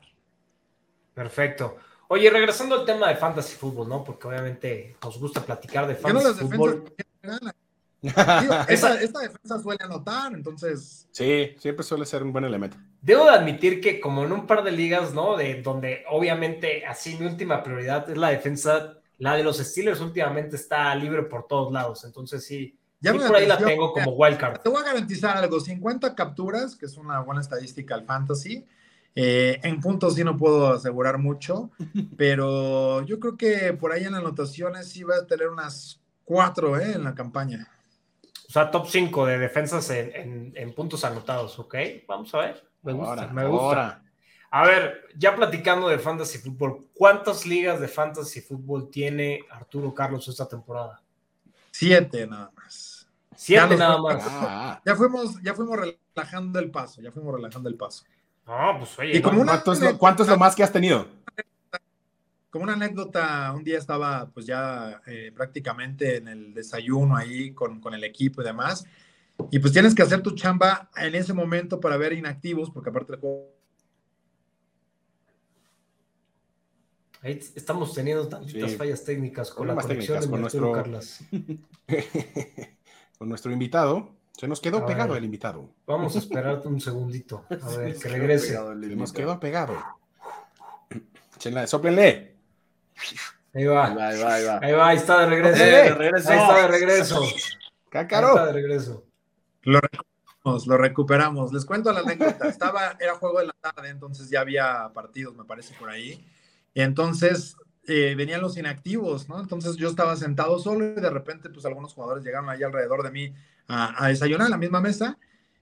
Perfecto. 1.15 1.77
Oye, 2.09 2.29
regresando 2.29 2.75
al 2.75 2.85
tema 2.85 3.09
de 3.09 3.15
fantasy 3.15 3.55
fútbol, 3.55 3.89
¿no? 3.89 4.03
Porque 4.03 4.27
obviamente 4.27 4.95
nos 5.03 5.19
gusta 5.19 5.41
platicar 5.41 5.87
de 5.87 5.95
fantasy 5.95 6.39
fútbol. 6.39 6.83
esta, 8.67 8.95
defensa 8.95 9.59
suele 9.61 9.83
anotar, 9.83 10.33
entonces. 10.33 11.07
Sí, 11.11 11.55
siempre 11.57 11.83
suele 11.83 12.05
ser 12.05 12.23
un 12.23 12.31
buen 12.31 12.45
elemento. 12.45 12.77
Debo 13.01 13.25
de 13.25 13.31
admitir 13.31 13.81
que, 13.81 13.99
como 13.99 14.23
en 14.23 14.31
un 14.31 14.45
par 14.45 14.63
de 14.63 14.71
ligas, 14.71 15.13
¿no? 15.13 15.35
De 15.35 15.61
donde 15.61 16.03
obviamente 16.09 16.85
así 16.85 17.15
mi 17.19 17.25
última 17.25 17.63
prioridad 17.63 18.09
es 18.09 18.17
la 18.17 18.29
defensa 18.29 18.97
la 19.19 19.35
de 19.35 19.43
los 19.43 19.57
Steelers 19.57 19.99
últimamente 19.99 20.55
está 20.55 20.93
libre 20.95 21.23
por 21.23 21.47
todos 21.47 21.71
lados, 21.73 22.03
entonces 22.03 22.45
sí, 22.45 22.77
ya 22.99 23.13
por 23.13 23.35
ahí 23.35 23.47
la 23.47 23.57
tengo 23.57 23.93
como 23.93 24.11
wildcard. 24.11 24.61
Te 24.61 24.69
voy 24.69 24.81
a 24.81 24.85
garantizar 24.85 25.37
algo, 25.37 25.59
50 25.59 26.15
capturas, 26.15 26.75
que 26.75 26.85
es 26.85 26.97
una 26.97 27.19
buena 27.21 27.41
estadística 27.41 27.95
al 27.95 28.05
fantasy. 28.05 28.65
Eh, 29.15 29.59
en 29.63 29.79
puntos 29.79 30.13
sí 30.13 30.23
no 30.23 30.37
puedo 30.37 30.73
asegurar 30.73 31.17
mucho, 31.17 31.71
pero 32.17 33.01
yo 33.03 33.19
creo 33.19 33.37
que 33.37 33.73
por 33.73 33.91
ahí 33.91 34.03
en 34.03 34.13
anotaciones 34.13 34.89
sí 34.89 35.03
va 35.03 35.17
a 35.17 35.25
tener 35.25 35.49
unas 35.49 35.99
cuatro 36.23 36.79
¿eh? 36.79 36.93
en 36.93 37.03
la 37.03 37.15
campaña. 37.15 37.67
O 38.47 38.51
sea, 38.51 38.71
top 38.71 38.87
5 38.87 39.25
de 39.25 39.39
defensas 39.39 39.89
en, 39.89 40.73
puntos 40.73 41.03
anotados, 41.03 41.59
¿ok? 41.59 41.75
Vamos 42.07 42.33
a 42.33 42.39
ver. 42.39 42.69
Me 42.83 42.93
gusta, 42.93 43.27
me 43.27 43.45
gusta. 43.45 44.03
A 44.49 44.65
ver, 44.65 45.03
ya 45.17 45.35
platicando 45.35 45.89
de 45.89 45.99
fantasy 45.99 46.37
fútbol, 46.37 46.87
¿cuántas 46.93 47.45
ligas 47.45 47.81
de 47.81 47.89
fantasy 47.89 48.39
fútbol 48.39 48.89
tiene 48.89 49.41
Arturo 49.51 49.93
Carlos 49.93 50.27
esta 50.29 50.47
temporada? 50.47 51.01
Siete 51.71 52.25
nada 52.25 52.51
más. 52.55 53.07
Siete 53.35 53.75
nada 53.75 54.01
más. 54.01 54.23
Ah. 54.25 54.81
Ya 54.85 54.95
fuimos, 54.95 55.41
ya 55.43 55.53
fuimos 55.53 55.77
relajando 55.77 56.59
el 56.59 56.71
paso, 56.71 57.01
ya 57.01 57.11
fuimos 57.11 57.35
relajando 57.35 57.67
el 57.69 57.75
paso. 57.75 58.05
No, 58.47 58.77
pues 58.79 58.97
oye. 58.97 59.21
¿Cuánto, 59.21 59.73
es 60.23 60.29
lo, 60.29 60.37
más 60.37 60.55
que 60.55 60.63
has 60.63 60.71
tenido? 60.71 61.05
Como 62.57 62.63
una 62.63 62.73
anécdota, 62.73 63.53
un 63.55 63.63
día 63.63 63.77
estaba 63.77 64.31
pues 64.33 64.47
ya 64.47 64.99
eh, 65.05 65.31
prácticamente 65.31 66.17
en 66.17 66.27
el 66.27 66.55
desayuno 66.55 67.15
ahí 67.15 67.51
con, 67.51 67.79
con 67.79 67.93
el 67.93 68.03
equipo 68.03 68.41
y 68.41 68.45
demás. 68.45 68.83
Y 69.51 69.59
pues 69.59 69.71
tienes 69.73 69.93
que 69.93 70.01
hacer 70.01 70.23
tu 70.23 70.31
chamba 70.31 70.89
en 70.97 71.13
ese 71.13 71.33
momento 71.33 71.79
para 71.79 71.97
ver 71.97 72.13
inactivos, 72.13 72.71
porque 72.71 72.89
aparte 72.89 73.11
del 73.11 73.21
juego 73.21 73.53
estamos 77.21 77.93
teniendo 77.93 78.27
tantas 78.27 78.75
fallas 78.75 79.03
técnicas 79.03 79.51
con 79.51 79.67
la 79.67 79.75
conexión 79.75 80.19
de 80.19 80.27
con 80.27 80.41
nuestro, 80.41 80.73
con 83.19 83.29
nuestro 83.29 83.51
invitado. 83.51 84.15
Se 84.35 84.47
nos 84.47 84.59
quedó 84.59 84.83
pegado 84.83 85.15
el 85.15 85.23
invitado. 85.23 85.69
Vamos 85.85 86.15
a 86.15 86.19
esperar 86.25 86.59
un 86.65 86.81
segundito. 86.81 87.45
A 87.61 87.77
ver, 87.77 87.99
que 87.99 88.09
regrese. 88.09 88.57
Se 88.57 88.95
nos 88.95 89.13
quedó 89.13 89.39
pegado. 89.39 89.75
sóplenle. 91.67 92.36
Ahí 93.53 93.65
va. 93.65 93.87
Ahí 93.87 93.95
va, 93.95 94.07
ahí 94.07 94.21
va, 94.21 94.59
ahí 94.61 94.73
va. 94.73 94.87
Ahí 94.89 94.97
está 94.97 95.19
de 95.21 95.25
regreso. 95.27 95.63
ahí 96.31 96.39
está 96.39 96.61
de 96.61 96.67
regreso. 96.67 97.21
Cácaro. 97.89 98.27
Ahí 98.27 98.33
está 98.35 98.45
de 98.45 98.53
regreso. 98.53 99.03
Lo 99.63 99.79
recuperamos, 99.79 100.67
lo 100.67 100.77
recuperamos. 100.77 101.53
Les 101.53 101.65
cuento 101.65 101.91
la 101.91 102.01
anécdota. 102.01 102.47
Estaba, 102.47 102.95
era 102.99 103.15
juego 103.15 103.39
de 103.39 103.47
la 103.47 103.55
tarde, 103.59 103.89
entonces 103.89 104.29
ya 104.29 104.41
había 104.41 104.91
partidos, 104.93 105.35
me 105.35 105.43
parece, 105.43 105.73
por 105.75 105.89
ahí. 105.89 106.25
Y 106.73 106.81
entonces 106.81 107.57
eh, 107.87 108.15
venían 108.15 108.41
los 108.41 108.57
inactivos, 108.57 109.27
¿no? 109.29 109.39
Entonces 109.39 109.75
yo 109.77 109.87
estaba 109.89 110.15
sentado 110.15 110.59
solo 110.59 110.85
y 110.85 111.01
de 111.01 111.09
repente, 111.09 111.49
pues 111.49 111.65
algunos 111.65 111.93
jugadores 111.93 112.23
llegaron 112.23 112.49
ahí 112.49 112.61
alrededor 112.61 113.01
de 113.01 113.11
mí 113.11 113.33
a, 113.67 114.07
desayunar 114.07 114.47
en 114.47 114.51
la 114.51 114.57
misma 114.57 114.81
mesa 114.81 115.17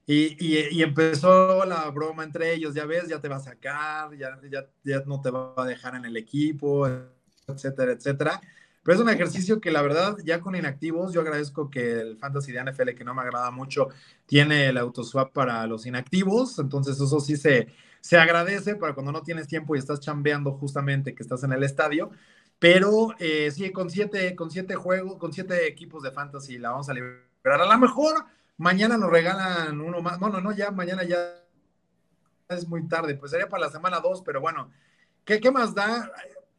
y, 0.06 0.36
y, 0.44 0.82
empezó 0.82 1.64
la 1.64 1.88
broma 1.90 2.22
entre 2.24 2.52
ellos, 2.52 2.74
ya 2.74 2.84
ves, 2.84 3.08
ya 3.08 3.20
te 3.20 3.28
va 3.28 3.36
a 3.36 3.40
sacar, 3.40 4.16
ya, 4.16 4.38
ya, 4.50 4.66
ya 4.84 5.02
no 5.06 5.20
te 5.20 5.30
va 5.30 5.54
a 5.56 5.64
dejar 5.64 5.96
en 5.96 6.04
el 6.04 6.16
equipo, 6.16 6.86
etcétera, 7.46 7.92
etcétera. 7.92 8.40
pero 8.82 8.96
es 8.96 9.02
un 9.02 9.08
ejercicio 9.08 9.60
que 9.60 9.70
la 9.70 9.82
verdad, 9.82 10.16
ya 10.24 10.40
con 10.40 10.54
inactivos, 10.54 11.12
yo 11.12 11.20
agradezco 11.20 11.70
que 11.70 12.00
el 12.00 12.18
Fantasy 12.18 12.52
de 12.52 12.64
NFL, 12.64 12.90
que 12.90 13.04
no 13.04 13.14
me 13.14 13.22
agrada 13.22 13.50
mucho, 13.50 13.88
tiene 14.26 14.68
el 14.68 14.78
autoswap 14.78 15.32
para 15.32 15.66
los 15.66 15.86
inactivos, 15.86 16.58
entonces 16.58 17.00
eso 17.00 17.20
sí 17.20 17.36
se, 17.36 17.68
se 18.00 18.18
agradece 18.18 18.76
para 18.76 18.94
cuando 18.94 19.12
no 19.12 19.22
tienes 19.22 19.48
tiempo 19.48 19.74
y 19.74 19.78
estás 19.78 20.00
chambeando 20.00 20.52
justamente 20.52 21.14
que 21.14 21.22
estás 21.22 21.42
en 21.44 21.52
el 21.52 21.62
estadio. 21.62 22.10
Pero 22.58 23.14
eh, 23.18 23.50
sí, 23.50 23.70
con 23.70 23.90
siete, 23.90 24.34
con 24.34 24.50
siete 24.50 24.76
juegos, 24.76 25.18
con 25.18 25.32
siete 25.32 25.66
equipos 25.66 26.02
de 26.02 26.10
fantasy 26.10 26.58
la 26.58 26.70
vamos 26.70 26.88
a 26.88 26.94
liberar. 26.94 27.20
A 27.44 27.66
lo 27.66 27.78
mejor 27.78 28.24
mañana 28.56 28.96
nos 28.96 29.10
regalan 29.10 29.80
uno 29.80 30.00
más. 30.00 30.20
No, 30.20 30.28
no, 30.30 30.40
no, 30.40 30.52
ya 30.52 30.70
mañana 30.70 31.04
ya 31.04 31.44
es 32.48 32.66
muy 32.66 32.88
tarde. 32.88 33.14
Pues 33.16 33.32
sería 33.32 33.48
para 33.48 33.66
la 33.66 33.70
semana 33.70 34.00
dos, 34.00 34.22
pero 34.22 34.40
bueno, 34.40 34.70
¿qué, 35.24 35.40
qué 35.40 35.50
más 35.50 35.74
da? 35.74 36.10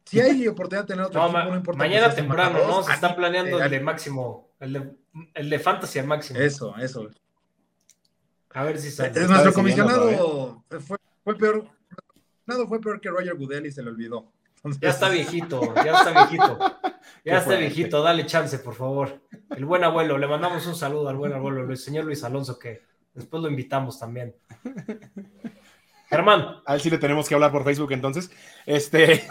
Si 0.08 0.20
hay 0.20 0.48
oportunidad 0.48 0.84
de 0.84 0.94
tener 0.94 1.04
otro 1.04 1.20
no, 1.20 1.28
equipo, 1.28 1.50
no 1.50 1.56
importa. 1.56 1.78
Mañana 1.78 2.14
temprano, 2.14 2.66
¿no? 2.66 2.82
Se 2.82 2.92
está 2.92 3.14
planeando 3.14 3.62
el 3.62 3.70
de 3.70 3.80
máximo, 3.80 4.48
el 4.58 4.72
de, 4.72 4.96
el 5.34 5.50
de 5.50 5.58
fantasy 5.58 5.98
al 5.98 6.06
máximo. 6.06 6.40
Eso, 6.40 6.74
eso. 6.78 7.10
A 8.50 8.64
ver 8.64 8.78
si 8.78 8.90
sale. 8.90 9.10
Es 9.20 9.28
nuestro 9.28 9.52
comisionado 9.52 10.64
fue, 10.80 10.96
fue 11.22 11.36
peor. 11.36 11.68
Nada 12.46 12.66
fue 12.66 12.80
peor 12.80 13.00
que 13.00 13.10
Roger 13.10 13.34
Goodell 13.34 13.66
y 13.66 13.70
se 13.70 13.82
le 13.82 13.90
olvidó. 13.90 14.32
Ya 14.80 14.88
está 14.88 15.10
viejito, 15.10 15.74
ya 15.74 15.98
está 15.98 16.12
viejito. 16.12 16.58
Ya 17.24 17.38
está 17.38 17.56
viejito, 17.56 18.02
dale 18.02 18.26
chance, 18.26 18.58
por 18.58 18.74
favor. 18.74 19.20
El 19.54 19.64
buen 19.64 19.84
abuelo, 19.84 20.16
le 20.16 20.26
mandamos 20.26 20.66
un 20.66 20.74
saludo 20.74 21.08
al 21.08 21.16
buen 21.16 21.32
abuelo, 21.32 21.70
el 21.70 21.76
señor 21.76 22.06
Luis 22.06 22.24
Alonso, 22.24 22.58
que 22.58 22.82
después 23.14 23.42
lo 23.42 23.50
invitamos 23.50 23.98
también. 23.98 24.34
Germán. 26.08 26.62
A 26.64 26.74
él 26.74 26.80
sí 26.80 26.90
le 26.90 26.98
tenemos 26.98 27.28
que 27.28 27.34
hablar 27.34 27.52
por 27.52 27.64
Facebook 27.64 27.92
entonces. 27.92 28.30
Este. 28.64 29.26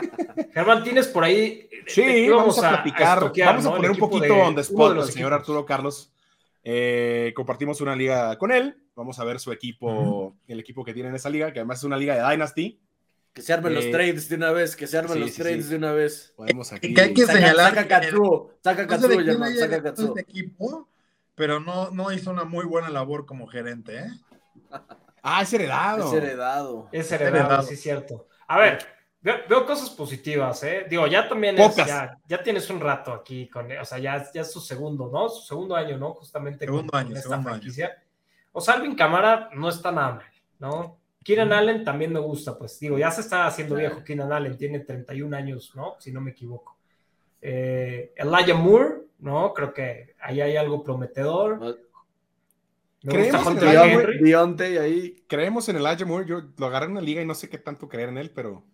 Germán, 0.54 0.84
tienes 0.84 1.08
por 1.08 1.24
ahí. 1.24 1.68
Sí, 1.86 2.28
vamos, 2.28 2.62
a, 2.62 2.68
platicar. 2.70 3.32
vamos 3.36 3.66
a 3.66 3.70
poner 3.70 3.90
un 3.90 3.96
poquito 3.96 4.34
de, 4.34 4.40
donde 4.40 4.60
spot 4.62 4.98
al 4.98 5.10
señor 5.10 5.32
Arturo 5.32 5.66
Carlos. 5.66 6.12
Eh, 6.62 7.32
compartimos 7.34 7.80
una 7.80 7.96
liga 7.96 8.36
con 8.38 8.52
él. 8.52 8.76
Vamos 8.94 9.18
a 9.18 9.24
ver 9.24 9.40
su 9.40 9.50
equipo, 9.50 10.36
el 10.46 10.60
equipo 10.60 10.84
que 10.84 10.92
tiene 10.92 11.08
en 11.08 11.14
esa 11.14 11.30
liga, 11.30 11.52
que 11.52 11.60
además 11.60 11.78
es 11.78 11.84
una 11.84 11.96
liga 11.96 12.14
de 12.14 12.30
Dynasty. 12.30 12.78
Que 13.32 13.42
se 13.42 13.52
armen 13.52 13.74
los 13.74 13.84
eh, 13.84 13.90
trades 13.90 14.28
de 14.28 14.36
una 14.36 14.52
vez, 14.52 14.76
que 14.76 14.86
se 14.86 14.98
armen 14.98 15.20
los 15.20 15.32
trades 15.34 15.68
de 15.68 15.76
una 15.76 15.92
vez. 15.92 16.32
Podemos 16.36 16.72
aquí. 16.72 16.92
Que 16.92 17.00
hay 17.00 17.14
que 17.14 17.26
señalar. 17.26 17.74
Saca 17.74 17.88
Katsuo, 17.88 18.52
saca 18.62 18.86
Katsuo, 18.86 19.20
no 19.20 19.46
saca 19.56 19.82
Katsuo. 19.82 20.08
Este 20.08 20.20
equipo, 20.20 20.88
pero 21.34 21.60
no, 21.60 21.90
no 21.90 22.12
hizo 22.12 22.30
una 22.30 22.44
muy 22.44 22.66
buena 22.66 22.90
labor 22.90 23.26
como 23.26 23.46
gerente, 23.46 23.98
¿eh? 23.98 24.10
Ah, 25.22 25.42
es 25.42 25.52
heredado. 25.52 26.06
Es 26.06 26.12
heredado. 26.14 26.88
Es 26.92 27.12
heredado, 27.12 27.62
sí, 27.62 27.74
es 27.74 27.82
cierto. 27.82 28.26
A 28.48 28.58
ver, 28.58 28.78
veo, 29.20 29.66
cosas 29.66 29.90
positivas, 29.90 30.62
¿eh? 30.64 30.86
Digo, 30.88 31.06
ya 31.06 31.28
también 31.28 31.58
es, 31.58 31.76
ya, 31.76 32.18
ya, 32.26 32.42
tienes 32.42 32.68
un 32.70 32.80
rato 32.80 33.12
aquí 33.12 33.48
con, 33.48 33.70
o 33.70 33.84
sea, 33.84 33.98
ya, 33.98 34.30
ya 34.32 34.42
es 34.42 34.50
su 34.50 34.60
segundo, 34.60 35.10
¿no? 35.12 35.28
Su 35.28 35.46
segundo 35.46 35.76
año, 35.76 35.98
¿no? 35.98 36.14
Justamente 36.14 36.64
segundo 36.64 36.96
año, 36.96 37.16
esta 37.16 37.40
franquicia. 37.40 38.02
O 38.52 38.60
sea, 38.60 38.74
Alvin 38.74 38.96
Camara 38.96 39.50
no 39.54 39.68
está 39.68 39.92
nada 39.92 40.14
mal, 40.14 40.24
¿no? 40.58 41.00
Keenan 41.22 41.52
Allen 41.52 41.84
también 41.84 42.12
me 42.12 42.20
gusta, 42.20 42.56
pues 42.58 42.78
digo, 42.80 42.98
ya 42.98 43.10
se 43.10 43.20
está 43.20 43.46
haciendo 43.46 43.74
viejo 43.74 44.02
Keenan 44.02 44.32
Allen, 44.32 44.56
tiene 44.56 44.80
31 44.80 45.36
años, 45.36 45.72
¿no? 45.74 45.96
Si 45.98 46.10
no 46.10 46.20
me 46.20 46.30
equivoco. 46.30 46.78
Eh, 47.42 48.12
Elijah 48.16 48.54
Moore, 48.54 49.02
¿no? 49.18 49.52
Creo 49.52 49.72
que 49.72 50.14
ahí 50.20 50.40
hay 50.40 50.56
algo 50.56 50.82
prometedor. 50.82 51.78
Creemos 53.02 53.46
en, 53.46 53.58
el 53.58 54.78
ahí. 54.78 55.24
Creemos 55.26 55.68
en 55.68 55.76
Elijah 55.76 56.04
Moore, 56.04 56.26
yo 56.26 56.42
lo 56.58 56.66
agarré 56.66 56.86
en 56.86 56.94
la 56.94 57.00
liga 57.00 57.22
y 57.22 57.26
no 57.26 57.34
sé 57.34 57.48
qué 57.48 57.58
tanto 57.58 57.88
creer 57.88 58.10
en 58.10 58.18
él, 58.18 58.30
pero... 58.30 58.64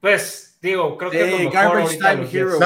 Pues, 0.00 0.58
digo, 0.62 0.96
creo 0.96 1.10
que 1.10 1.20
es 1.20 1.44
lo 1.44 1.50
Garbage 1.50 1.98
Time 1.98 2.26
Hero. 2.32 2.58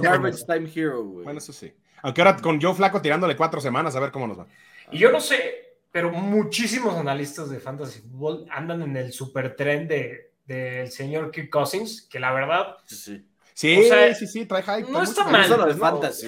Garbage 0.00 0.44
Time 0.46 0.70
Hero, 0.72 1.02
güey. 1.02 1.24
Bueno, 1.24 1.38
eso 1.38 1.52
sí. 1.52 1.72
Aunque 2.02 2.20
ahora 2.20 2.36
con 2.36 2.60
Joe 2.60 2.74
Flaco 2.74 3.02
tirándole 3.02 3.36
cuatro 3.36 3.60
semanas, 3.60 3.96
a 3.96 4.00
ver 4.00 4.12
cómo 4.12 4.26
nos 4.26 4.38
va. 4.38 4.46
Y 4.92 4.98
yo 4.98 5.10
no 5.10 5.20
sé, 5.20 5.78
pero 5.90 6.10
muchísimos 6.12 6.94
analistas 6.96 7.50
de 7.50 7.58
fantasy 7.58 8.00
football 8.00 8.46
andan 8.50 8.82
en 8.82 8.96
el 8.96 9.12
super 9.12 9.56
tren 9.56 9.88
de, 9.88 10.32
del 10.46 10.90
señor 10.90 11.30
Kirk 11.30 11.50
Cousins, 11.50 12.02
que 12.02 12.20
la 12.20 12.32
verdad. 12.32 12.76
Sí, 12.86 13.24
sí, 13.54 14.26
sí, 14.26 14.46
trae 14.46 14.62
hype. 14.62 14.90
No 14.90 15.02
está 15.02 15.24
mal. 15.24 15.52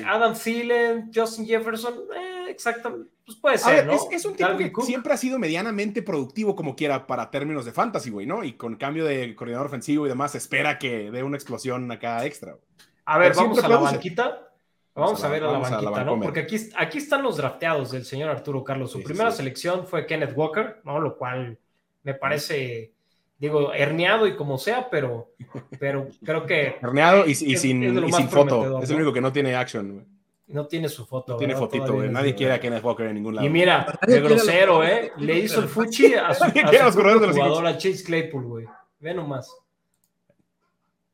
Adam 0.07 0.35
Thielen, 0.35 1.11
Justin 1.15 1.47
Jefferson, 1.47 1.95
eh, 2.15 2.32
exactamente. 2.53 3.11
Pues 3.25 3.39
puede 3.39 3.59
ser, 3.59 3.87
¿no? 3.87 3.95
Es, 4.11 4.25
un 4.25 4.35
tipo 4.35 4.57
que 4.57 4.73
siempre 4.83 5.13
ha 5.13 5.17
sido 5.17 5.39
medianamente 5.39 6.03
productivo, 6.03 6.57
como 6.57 6.75
quiera, 6.77 7.07
para 7.07 7.31
términos 7.31 7.65
de 7.65 7.73
fantasy, 7.73 8.11
güey, 8.11 8.27
¿no? 8.27 8.45
Y 8.45 8.55
con 8.55 8.77
cambio 8.77 9.05
de 9.05 9.35
coordinador 9.35 9.67
ofensivo 9.67 10.07
y 10.07 10.09
demás, 10.09 10.35
espera 10.35 10.79
que 10.79 11.11
dé 11.11 11.23
una 11.23 11.37
explosión 11.37 11.91
acá 11.91 12.25
extra. 12.25 12.57
A 13.05 13.19
ver, 13.19 13.35
vamos 13.35 13.63
a 13.63 13.69
la 13.69 13.77
banquita. 13.77 14.49
Vamos 14.95 15.25
a, 15.25 15.29
ver 15.29 15.43
a 15.45 15.53
la 15.53 15.59
banquita, 15.59 16.05
¿no? 16.05 16.21
Porque 16.21 16.41
aquí, 16.41 16.57
aquí 16.77 16.99
están 16.99 17.23
los 17.23 17.39
drafteados 17.39 17.93
del 17.93 18.05
señor 18.05 18.29
Arturo 18.29 18.63
Carlos. 18.63 18.91
Su 18.91 19.03
primera 19.03 19.31
selección 19.31 19.87
fue 19.87 20.07
Kenneth 20.07 20.37
Walker, 20.37 20.81
¿no? 20.85 21.01
Lo 21.01 21.17
cual 21.17 21.59
me 22.03 22.15
parece, 22.15 22.93
digo, 23.39 23.73
herneado 23.73 24.27
y 24.27 24.37
como 24.37 24.59
sea, 24.59 24.91
pero, 24.91 25.33
pero 25.79 26.09
creo 26.25 26.45
que. 26.45 26.77
Herneado 26.83 27.27
y, 27.27 27.35
sin, 27.35 28.29
foto. 28.29 28.83
Es 28.83 28.91
el 28.91 28.97
único 28.97 29.13
que 29.13 29.21
no 29.21 29.33
tiene 29.33 29.55
action, 29.55 30.07
No 30.53 30.67
tiene 30.67 30.89
su 30.89 31.07
foto. 31.07 31.37
tiene 31.37 31.57
fotito, 31.57 31.95
güey. 31.95 32.09
Nadie 32.09 32.35
quiere 32.35 32.53
a 32.55 32.61
Kenneth 32.61 32.85
Walker 32.85 33.07
en 33.07 33.15
ningún 33.15 33.35
lado. 33.35 33.47
Y 33.47 33.51
mira, 33.51 33.99
de 34.07 34.21
grosero, 34.21 34.85
¿eh? 34.85 35.13
Le 35.17 35.39
hizo 35.39 35.61
el 35.61 35.69
fuchi 35.69 36.15
a 36.15 36.33
su, 36.35 36.45
a 36.45 36.93
su 36.93 37.01
jugador, 37.01 37.67
a 37.67 37.77
Chase 37.77 38.05
Claypool, 38.05 38.45
güey. 38.45 38.67
Ve 39.01 39.15
nomás. 39.15 39.57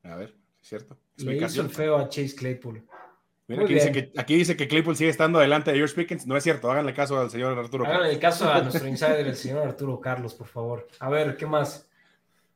A 0.03 0.17
ver, 0.17 0.35
es 0.61 0.69
cierto. 0.69 0.97
Le 1.17 1.37
hizo 1.37 1.63
el 1.63 1.71
feo 1.71 1.97
a 1.97 2.09
Chase 2.09 2.35
Claypool 2.35 2.83
aquí, 3.57 3.75
dice 3.75 3.93
que, 3.93 4.13
aquí 4.17 4.37
dice 4.37 4.57
que 4.57 4.69
Claypool 4.69 4.97
sigue 4.97 5.11
estando 5.11 5.39
adelante 5.39 5.71
de 5.71 5.79
George 5.79 5.95
Pickens. 5.95 6.27
No 6.27 6.37
es 6.37 6.45
cierto, 6.45 6.71
háganle 6.71 6.93
caso 6.93 7.19
al 7.19 7.31
señor 7.31 7.59
Arturo 7.59 7.85
Carlos. 7.85 8.01
Háganle 8.01 8.19
caso 8.19 8.51
a 8.51 8.61
nuestro 8.63 8.87
insider, 8.87 9.27
el 9.27 9.37
señor 9.37 9.67
Arturo 9.67 10.01
Carlos, 10.01 10.35
por 10.35 10.49
favor. 10.49 10.87
A 10.99 11.09
ver, 11.09 11.37
¿qué 11.37 11.47
más? 11.47 11.88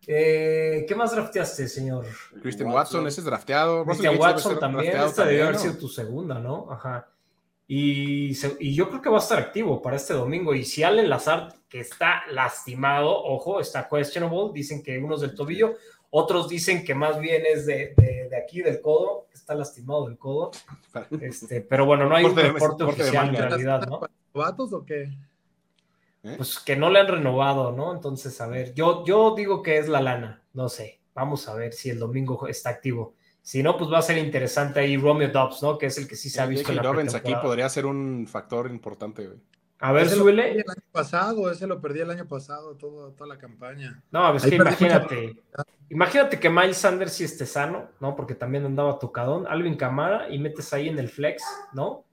Eh, 0.07 0.85
¿Qué 0.87 0.95
más 0.95 1.13
drafteaste, 1.13 1.69
señor? 1.69 2.07
Christian 2.43 2.71
Watson, 2.71 3.07
ese 3.07 3.21
es 3.21 3.25
drafteado. 3.25 3.85
Christian 3.85 4.19
Watson 4.19 4.59
también, 4.59 4.97
esta 4.97 5.25
debió 5.25 5.45
haber 5.45 5.59
sido 5.59 5.75
tu 5.75 5.89
segunda, 5.89 6.39
¿no? 6.39 6.71
Ajá. 6.71 7.09
Y, 7.69 8.33
y, 8.59 8.75
yo 8.75 8.89
creo 8.91 9.01
que 9.01 9.09
va 9.09 9.17
a 9.17 9.21
estar 9.21 9.39
activo 9.39 9.81
para 9.81 9.97
este 9.97 10.13
domingo. 10.13 10.55
Y 10.55 10.65
si 10.65 10.83
Allen 10.83 11.09
Lazard, 11.09 11.55
que 11.69 11.81
está 11.81 12.23
lastimado, 12.31 13.09
ojo, 13.25 13.61
está 13.61 13.89
questionable, 13.89 14.51
dicen 14.53 14.83
que 14.83 14.99
uno 14.99 15.15
es 15.15 15.23
del 15.23 15.35
tobillo, 15.35 15.77
otros 16.11 16.49
dicen 16.49 16.85
que 16.85 16.95
más 16.95 17.19
bien 17.19 17.45
es 17.47 17.65
de, 17.65 17.95
de, 17.97 18.37
aquí, 18.37 18.61
del 18.61 18.83
codo, 18.83 19.29
está 19.33 19.55
lastimado 19.55 20.07
del 20.07 20.19
codo. 20.19 20.51
Este, 21.23 21.63
pero 21.63 21.87
bueno, 21.87 22.07
no 22.07 22.15
hay 22.15 22.27
un 22.27 22.37
reporte 22.37 22.85
oficial 22.85 23.29
en 23.29 23.37
realidad, 23.37 23.87
¿no? 23.89 24.01
¿Vatos 24.35 24.73
o 24.75 24.85
qué? 24.85 25.09
¿Eh? 26.23 26.35
Pues 26.37 26.59
que 26.61 26.77
no 26.77 26.91
le 26.91 27.01
han 27.01 27.09
renovado, 27.09 27.73
¿no? 27.73 27.93
Entonces, 27.93 28.41
a 28.41 28.47
ver, 28.47 28.75
yo, 28.75 29.05
yo 29.05 29.35
digo 29.35 29.63
que 29.63 29.79
es 29.79 29.89
la 29.89 30.01
lana, 30.01 30.43
no 30.53 30.69
sé. 30.69 31.01
Vamos 31.15 31.49
a 31.49 31.55
ver 31.55 31.73
si 31.73 31.91
el 31.91 31.99
domingo 31.99 32.47
está 32.47 32.71
activo. 32.71 33.15
Si 33.43 33.63
no, 33.63 33.77
pues 33.77 33.91
va 33.91 33.99
a 33.99 34.03
ser 34.03 34.19
interesante 34.19 34.81
ahí 34.81 34.97
Romeo 34.97 35.29
Dobbs, 35.29 35.63
¿no? 35.63 35.77
Que 35.77 35.87
es 35.87 35.99
el 35.99 36.07
que 36.07 36.15
sí 36.15 36.31
se 36.31 36.41
ha 36.41 36.47
visto. 36.47 36.71
en 36.71 36.77
la 36.77 37.19
aquí 37.19 37.35
podría 37.43 37.69
ser 37.69 37.87
un 37.87 38.27
factor 38.29 38.71
importante, 38.71 39.27
güey. 39.27 39.39
A 39.81 39.91
ver, 39.91 40.07
ese 40.07 40.15
súbele. 40.15 40.53
el 40.53 40.59
año 40.61 40.83
pasado, 40.93 41.51
ese 41.51 41.67
lo 41.67 41.81
perdí 41.81 42.01
el 42.01 42.11
año 42.11 42.29
pasado, 42.29 42.77
todo, 42.77 43.11
toda 43.15 43.27
la 43.27 43.37
campaña. 43.37 44.01
No, 44.13 44.31
pues 44.31 44.45
que 44.45 44.55
imagínate. 44.55 45.43
Imagínate 45.91 46.39
que 46.39 46.49
Miles 46.49 46.77
Sanders 46.77 47.13
sí 47.15 47.25
esté 47.25 47.47
sano, 47.47 47.89
¿no? 47.99 48.15
Porque 48.15 48.37
también 48.37 48.65
andaba 48.65 49.01
tocadón. 49.01 49.45
Alvin 49.49 49.77
Camara 49.77 50.31
y 50.31 50.39
metes 50.39 50.73
ahí 50.73 50.89
en 50.89 51.01
el 51.01 51.09
flex, 51.09 51.43
¿no? 51.73 52.05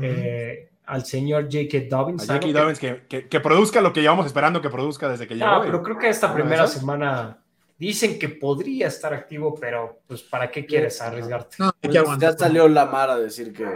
Eh, 0.00 0.69
al 0.90 1.04
señor 1.04 1.44
J.K. 1.44 1.86
Dobbins. 1.88 2.26
J.K. 2.26 2.46
Dobbins 2.48 2.78
que, 2.78 3.28
que, 3.28 3.40
produzca 3.40 3.80
lo 3.80 3.92
que 3.92 4.00
llevamos 4.00 4.26
esperando 4.26 4.60
que 4.60 4.68
produzca 4.68 5.08
desde 5.08 5.26
que 5.26 5.34
llegó. 5.34 5.46
No, 5.50 5.62
pero 5.62 5.82
creo 5.82 5.98
que 5.98 6.08
esta 6.08 6.32
primera 6.34 6.66
semana 6.66 7.42
dicen 7.78 8.18
que 8.18 8.28
podría 8.28 8.88
estar 8.88 9.14
activo, 9.14 9.54
pero 9.54 10.00
pues 10.06 10.22
¿para 10.22 10.50
qué 10.50 10.66
quieres 10.66 11.00
arriesgarte? 11.00 11.56
No, 11.58 11.72
ya 11.82 12.36
salió 12.36 12.68
la 12.68 12.86
Mara 12.86 13.14
a 13.14 13.18
decir 13.18 13.52
que 13.52 13.66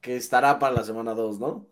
que 0.00 0.16
estará 0.16 0.58
para 0.58 0.76
la 0.76 0.84
semana 0.84 1.14
2, 1.14 1.40
¿no? 1.40 1.66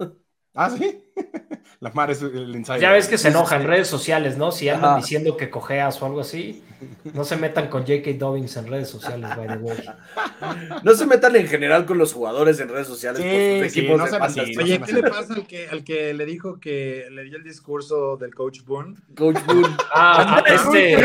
Ah, 0.55 0.71
sí. 0.71 1.05
La 1.81 1.91
mar 1.91 2.11
es 2.11 2.21
el 2.23 2.57
ensayo. 2.57 2.83
Ya 2.83 2.91
ves 2.91 3.07
que 3.07 3.19
se 3.19 3.29
enoja 3.29 3.55
en 3.55 3.65
redes 3.65 3.87
sociales, 3.87 4.37
¿no? 4.37 4.51
Si 4.51 4.69
andan 4.69 4.97
diciendo 4.97 5.37
que 5.37 5.49
cojeas 5.49 6.03
o 6.03 6.07
algo 6.07 6.21
así, 6.21 6.65
no 7.15 7.25
se 7.25 7.37
metan 7.37 7.69
con 7.69 7.83
J.K. 7.83 8.11
Dobbins 8.19 8.57
en 8.57 8.67
redes 8.67 8.89
sociales, 8.89 9.31
by 9.37 9.47
the 9.47 9.57
way. 9.59 9.79
No 10.83 10.95
se 10.95 11.07
metan 11.07 11.37
en 11.37 11.47
general 11.47 11.87
con 11.87 11.99
los 11.99 12.13
jugadores 12.13 12.59
en 12.61 12.69
redes 12.69 12.87
sociales 12.87 13.23
sí, 13.23 13.83
por 13.83 14.01
sus 14.01 14.11
equipos 14.11 14.35
de 14.35 14.63
Oye, 14.63 14.81
¿qué 14.81 14.93
le 14.93 15.03
pasa 15.03 15.35
al 15.35 15.47
que, 15.47 15.69
al 15.69 15.85
que 15.85 16.15
le 16.15 16.25
dijo 16.25 16.61
que 16.61 17.07
le 17.11 17.25
dio 17.25 17.37
el 17.37 17.45
discurso 17.45 18.17
del 18.17 18.35
Coach 18.35 18.63
Boone? 18.65 18.97
Coach 19.17 19.39
Boone. 19.47 19.69
Ah, 20.01 20.45
este. 20.47 20.97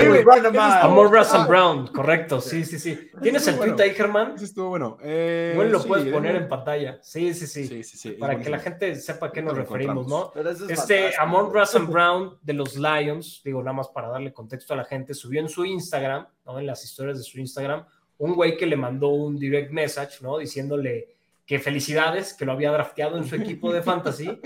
Amor 0.82 1.12
Russell 1.12 1.48
Brown, 1.48 1.88
correcto. 1.88 2.42
Sí, 2.42 2.64
sí, 2.64 2.78
sí. 2.78 3.10
¿Tienes 3.22 3.48
el 3.48 3.58
tweet 3.58 3.76
ahí, 3.82 3.94
Germán? 3.94 4.38
Sí, 4.38 4.46
estuvo 4.46 4.70
bueno. 4.70 4.98
Eh, 5.02 5.54
bueno, 5.56 5.72
lo 5.72 5.84
puedes 5.84 6.12
poner 6.12 6.36
en 6.36 6.48
pantalla. 6.48 7.00
Sí, 7.02 7.34
sí, 7.34 7.48
sí. 7.48 7.84
sí, 7.84 8.12
Para 8.12 8.40
que 8.40 8.50
la 8.50 8.60
gente 8.60 8.96
sepa 8.96 9.28
a 9.28 9.32
qué 9.32 9.42
nos 9.42 9.58
referimos, 9.58 10.03
¿no? 10.08 10.32
Este 10.70 11.16
Amon 11.18 11.54
Russell 11.54 11.84
Brown 11.84 12.38
de 12.42 12.54
los 12.54 12.76
Lions, 12.76 13.42
digo 13.44 13.62
nada 13.62 13.74
más 13.74 13.90
para 13.90 14.10
darle 14.10 14.34
contexto 14.34 14.74
a 14.74 14.78
la 14.78 14.86
gente, 14.86 15.14
subió 15.14 15.42
en 15.42 15.50
su 15.50 15.66
Instagram, 15.66 16.28
¿no? 16.46 16.60
en 16.60 16.66
las 16.66 16.84
historias 16.84 17.18
de 17.18 17.24
su 17.24 17.40
Instagram, 17.40 17.86
un 18.18 18.36
güey 18.36 18.58
que 18.58 18.66
le 18.66 18.76
mandó 18.76 19.10
un 19.10 19.38
direct 19.38 19.72
message, 19.72 20.22
¿no? 20.22 20.38
Diciéndole 20.38 21.16
que 21.46 21.60
felicidades, 21.60 22.34
que 22.34 22.46
lo 22.46 22.54
había 22.54 22.72
drafteado 22.72 23.18
en 23.18 23.28
su 23.28 23.36
equipo 23.36 23.74
de 23.74 23.82
fantasy 23.82 24.40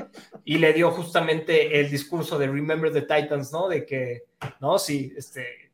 y 0.43 0.57
le 0.57 0.73
dio 0.73 0.89
justamente 0.91 1.79
el 1.79 1.89
discurso 1.89 2.39
de 2.39 2.47
Remember 2.47 2.91
the 2.91 3.01
Titans, 3.01 3.51
¿no? 3.51 3.67
De 3.67 3.85
que, 3.85 4.23
no, 4.59 4.79
sí, 4.79 5.13
este, 5.15 5.66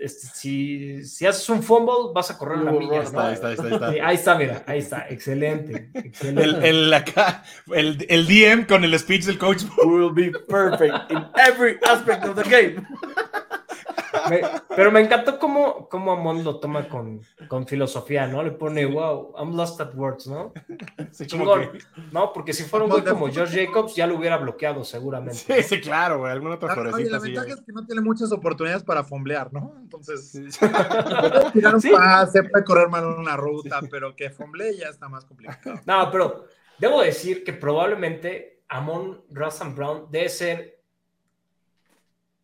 este 0.00 0.26
si, 0.28 1.04
si, 1.04 1.26
haces 1.26 1.48
un 1.50 1.62
fumble, 1.62 2.12
vas 2.14 2.30
a 2.30 2.38
correr 2.38 2.58
una 2.58 2.72
milla. 2.72 3.02
¿no? 3.12 3.20
Ahí 3.20 3.34
está, 3.34 3.48
ahí 3.48 3.54
está, 3.54 3.88
ahí 3.88 4.14
está. 4.14 4.34
mira, 4.34 4.64
ahí 4.66 4.78
está, 4.78 5.06
excelente. 5.08 5.90
excelente. 5.94 6.42
El, 6.42 6.64
el, 6.64 6.94
acá, 6.94 7.44
el, 7.72 8.06
el, 8.08 8.26
DM 8.26 8.66
con 8.66 8.84
el 8.84 8.98
speech 8.98 9.24
del 9.24 9.38
coach. 9.38 9.64
Will 9.84 10.12
be 10.12 10.30
perfect 10.48 11.10
in 11.10 11.24
every 11.36 11.78
aspect 11.86 12.24
of 12.24 12.36
the 12.36 12.48
game 12.48 12.86
pero 14.76 14.92
me 14.92 15.00
encantó 15.00 15.38
cómo, 15.38 15.88
cómo 15.88 16.12
Amon 16.12 16.44
lo 16.44 16.60
toma 16.60 16.88
con, 16.88 17.20
con 17.48 17.66
filosofía, 17.66 18.26
¿no? 18.26 18.42
Le 18.42 18.52
pone, 18.52 18.86
wow, 18.86 19.34
I'm 19.38 19.56
lost 19.56 19.80
at 19.80 19.94
words, 19.94 20.26
¿no? 20.26 20.52
Sí, 21.12 21.26
Chingón. 21.26 21.70
No, 22.12 22.32
porque 22.32 22.52
si 22.52 22.64
fuera 22.64 22.84
un 22.84 22.90
güey 22.90 23.04
como 23.04 23.28
George 23.28 23.66
Jacobs, 23.66 23.94
ya 23.94 24.06
lo 24.06 24.16
hubiera 24.16 24.36
bloqueado 24.36 24.84
seguramente. 24.84 25.38
Sí, 25.38 25.62
sí, 25.62 25.80
claro, 25.80 26.18
güey. 26.18 26.32
Alguna 26.32 26.54
otra 26.54 26.74
florecita 26.74 26.96
Oye, 26.96 27.10
la 27.10 27.18
ventaja 27.18 27.48
es 27.48 27.60
que 27.66 27.72
no 27.72 27.86
tiene 27.86 28.02
muchas 28.02 28.32
oportunidades 28.32 28.82
para 28.82 29.04
fomblear, 29.04 29.52
¿no? 29.52 29.74
Entonces, 29.80 30.58
puede 30.58 31.50
tirar 31.52 31.74
un 31.74 31.82
pase, 31.82 32.44
puede 32.44 32.64
correr 32.64 32.88
mal 32.88 33.04
una 33.06 33.36
ruta, 33.36 33.80
pero 33.90 34.14
que 34.14 34.30
fomble 34.30 34.76
ya 34.76 34.88
está 34.88 35.08
más 35.08 35.24
complicado. 35.24 35.80
No, 35.86 36.10
pero 36.10 36.44
debo 36.78 37.02
decir 37.02 37.44
que 37.44 37.52
probablemente 37.52 38.62
Amon 38.68 39.22
Russell 39.30 39.74
Brown 39.74 40.06
debe 40.10 40.28
ser 40.28 40.79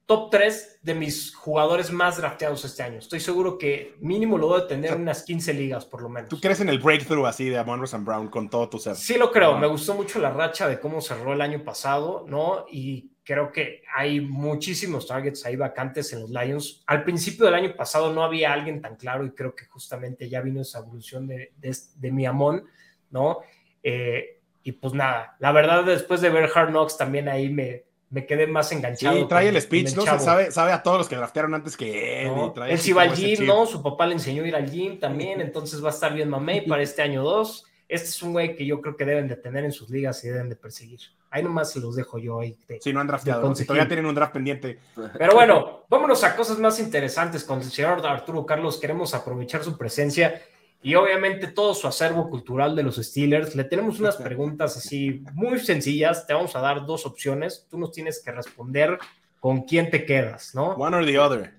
top 0.07 0.31
3 0.31 0.79
de 0.83 0.95
mis 0.95 1.35
jugadores 1.35 1.91
más 1.91 2.17
drafteados 2.17 2.65
este 2.65 2.83
año. 2.83 2.99
Estoy 2.99 3.19
seguro 3.19 3.59
que 3.59 3.97
mínimo 4.01 4.39
lo 4.39 4.47
voy 4.47 4.61
a 4.61 4.67
tener 4.69 4.93
en 4.93 5.03
unas 5.03 5.25
15 5.25 5.53
ligas, 5.53 5.85
por 5.85 6.01
lo 6.01 6.09
menos. 6.09 6.31
¿Tú 6.31 6.41
crees 6.41 6.61
en 6.61 6.69
el 6.69 6.79
breakthrough 6.79 7.27
así 7.27 7.49
de 7.49 7.59
Amon 7.59 7.85
and 7.93 8.07
Brown 8.07 8.29
con 8.29 8.49
todo 8.49 8.69
tu 8.69 8.79
ser? 8.79 8.95
Sí 8.95 9.19
lo 9.19 9.33
creo. 9.33 9.59
Me 9.59 9.67
gustó 9.67 9.95
mucho 9.95 10.21
la 10.21 10.31
racha 10.31 10.69
de 10.69 10.79
cómo 10.79 11.01
cerró 11.01 11.33
el 11.33 11.41
año 11.41 11.65
pasado, 11.65 12.25
¿no? 12.29 12.67
Y 12.71 13.11
creo 13.25 13.51
que 13.51 13.83
hay 13.97 14.21
muchísimos 14.21 15.09
targets 15.09 15.45
ahí 15.45 15.57
vacantes 15.57 16.13
en 16.13 16.21
los 16.21 16.31
Lions. 16.31 16.85
Al 16.87 17.03
principio 17.03 17.47
del 17.47 17.55
año 17.55 17.75
pasado 17.75 18.13
no 18.13 18.23
había 18.23 18.53
alguien 18.53 18.81
tan 18.81 18.95
claro 18.95 19.27
y 19.27 19.33
creo 19.33 19.57
que 19.57 19.67
justamente 19.67 20.29
ya 20.29 20.41
vino 20.41 20.61
esa 20.61 20.79
evolución 20.79 21.27
de, 21.27 21.51
de, 21.57 22.13
mi 22.13 22.25
Amon, 22.25 22.65
¿no? 23.11 23.41
Eh, 23.83 24.41
y 24.63 24.73
pues 24.73 24.95
nada, 24.95 25.37
la 25.41 25.51
verdad 25.51 25.85
después 25.85 26.21
de 26.21 26.31
ver 26.31 26.49
Hard 26.55 26.71
Knocks 26.71 26.97
también 26.97 27.29
ahí 27.29 27.51
me, 27.51 27.87
me 28.11 28.27
quedé 28.27 28.47
más 28.47 28.71
enganchado. 28.73 29.17
Sí, 29.17 29.27
trae 29.29 29.49
el 29.49 29.61
speech, 29.61 29.95
¿no? 29.95 30.03
Sabe, 30.05 30.51
sabe 30.51 30.73
a 30.73 30.83
todos 30.83 30.99
los 30.99 31.09
que 31.09 31.17
draftearon 31.17 31.55
antes 31.55 31.77
que 31.77 32.23
él. 32.23 32.29
No, 32.29 32.55
él 32.67 32.79
sí 32.79 32.93
va 32.93 33.03
al 33.03 33.15
gym, 33.15 33.47
¿no? 33.47 33.67
Su 33.67 33.83
papá 33.83 34.07
le 34.07 34.15
enseñó 34.15 34.45
a 34.45 34.49
ir 34.49 34.57
al 34.57 34.71
gym 34.71 34.99
también, 35.01 35.41
entonces 35.41 35.83
va 35.83 35.89
a 35.89 35.93
estar 35.93 36.15
bien 36.15 36.29
mamey 36.29 36.67
para 36.67 36.83
este 36.83 37.03
año 37.03 37.23
2. 37.23 37.67
Este 37.89 38.09
es 38.09 38.23
un 38.23 38.33
güey 38.33 38.57
que 38.57 38.67
yo 38.67 38.81
creo 38.81 38.97
que 38.97 39.05
deben 39.05 39.29
de 39.29 39.37
tener 39.37 39.65
en 39.65 39.73
sus 39.73 39.91
ligas 39.91 40.23
y 40.25 40.29
deben 40.29 40.49
de 40.49 40.57
perseguir. 40.57 41.01
Ahí 41.31 41.43
nomás 41.43 41.71
se 41.73 41.81
los 41.81 41.95
dejo 41.95 42.19
yo 42.19 42.41
ahí. 42.41 42.57
si 42.81 42.93
no 42.93 43.01
han 43.01 43.07
drafteado, 43.07 43.55
si 43.55 43.65
todavía 43.65 43.87
tienen 43.87 44.07
un 44.07 44.15
draft 44.15 44.33
pendiente. 44.33 44.79
Pero 45.19 45.35
bueno, 45.35 45.85
vámonos 45.89 46.25
a 46.25 46.35
cosas 46.35 46.59
más 46.59 46.81
interesantes 46.81 47.45
con 47.45 47.59
el 47.59 47.71
señor 47.71 48.05
Arturo 48.07 48.47
Carlos. 48.47 48.79
Queremos 48.79 49.15
aprovechar 49.15 49.63
su 49.63 49.77
presencia 49.77 50.41
y 50.83 50.95
obviamente 50.95 51.49
todo 51.49 51.75
su 51.75 51.87
acervo 51.87 52.31
cultural 52.31 52.77
de 52.77 52.83
los 52.83 52.97
Steelers. 52.97 53.55
Le 53.55 53.65
tenemos 53.65 53.99
unas 53.99 54.17
preguntas 54.23 54.77
así 54.77 55.25
muy 55.33 55.59
sencillas. 55.59 56.27
Te 56.27 56.35
vamos 56.35 56.55
a 56.55 56.61
dar 56.61 56.87
dos 56.87 57.07
opciones. 57.07 57.67
Tú 57.69 57.79
nos 57.79 57.93
tienes 57.93 58.23
que 58.23 58.33
responder 58.33 58.99
con 59.41 59.63
quién 59.63 59.91
te 59.91 60.05
quedas, 60.05 60.55
¿no? 60.55 60.71
One 60.75 60.97
or 60.97 61.05
the 61.07 61.19
other. 61.19 61.55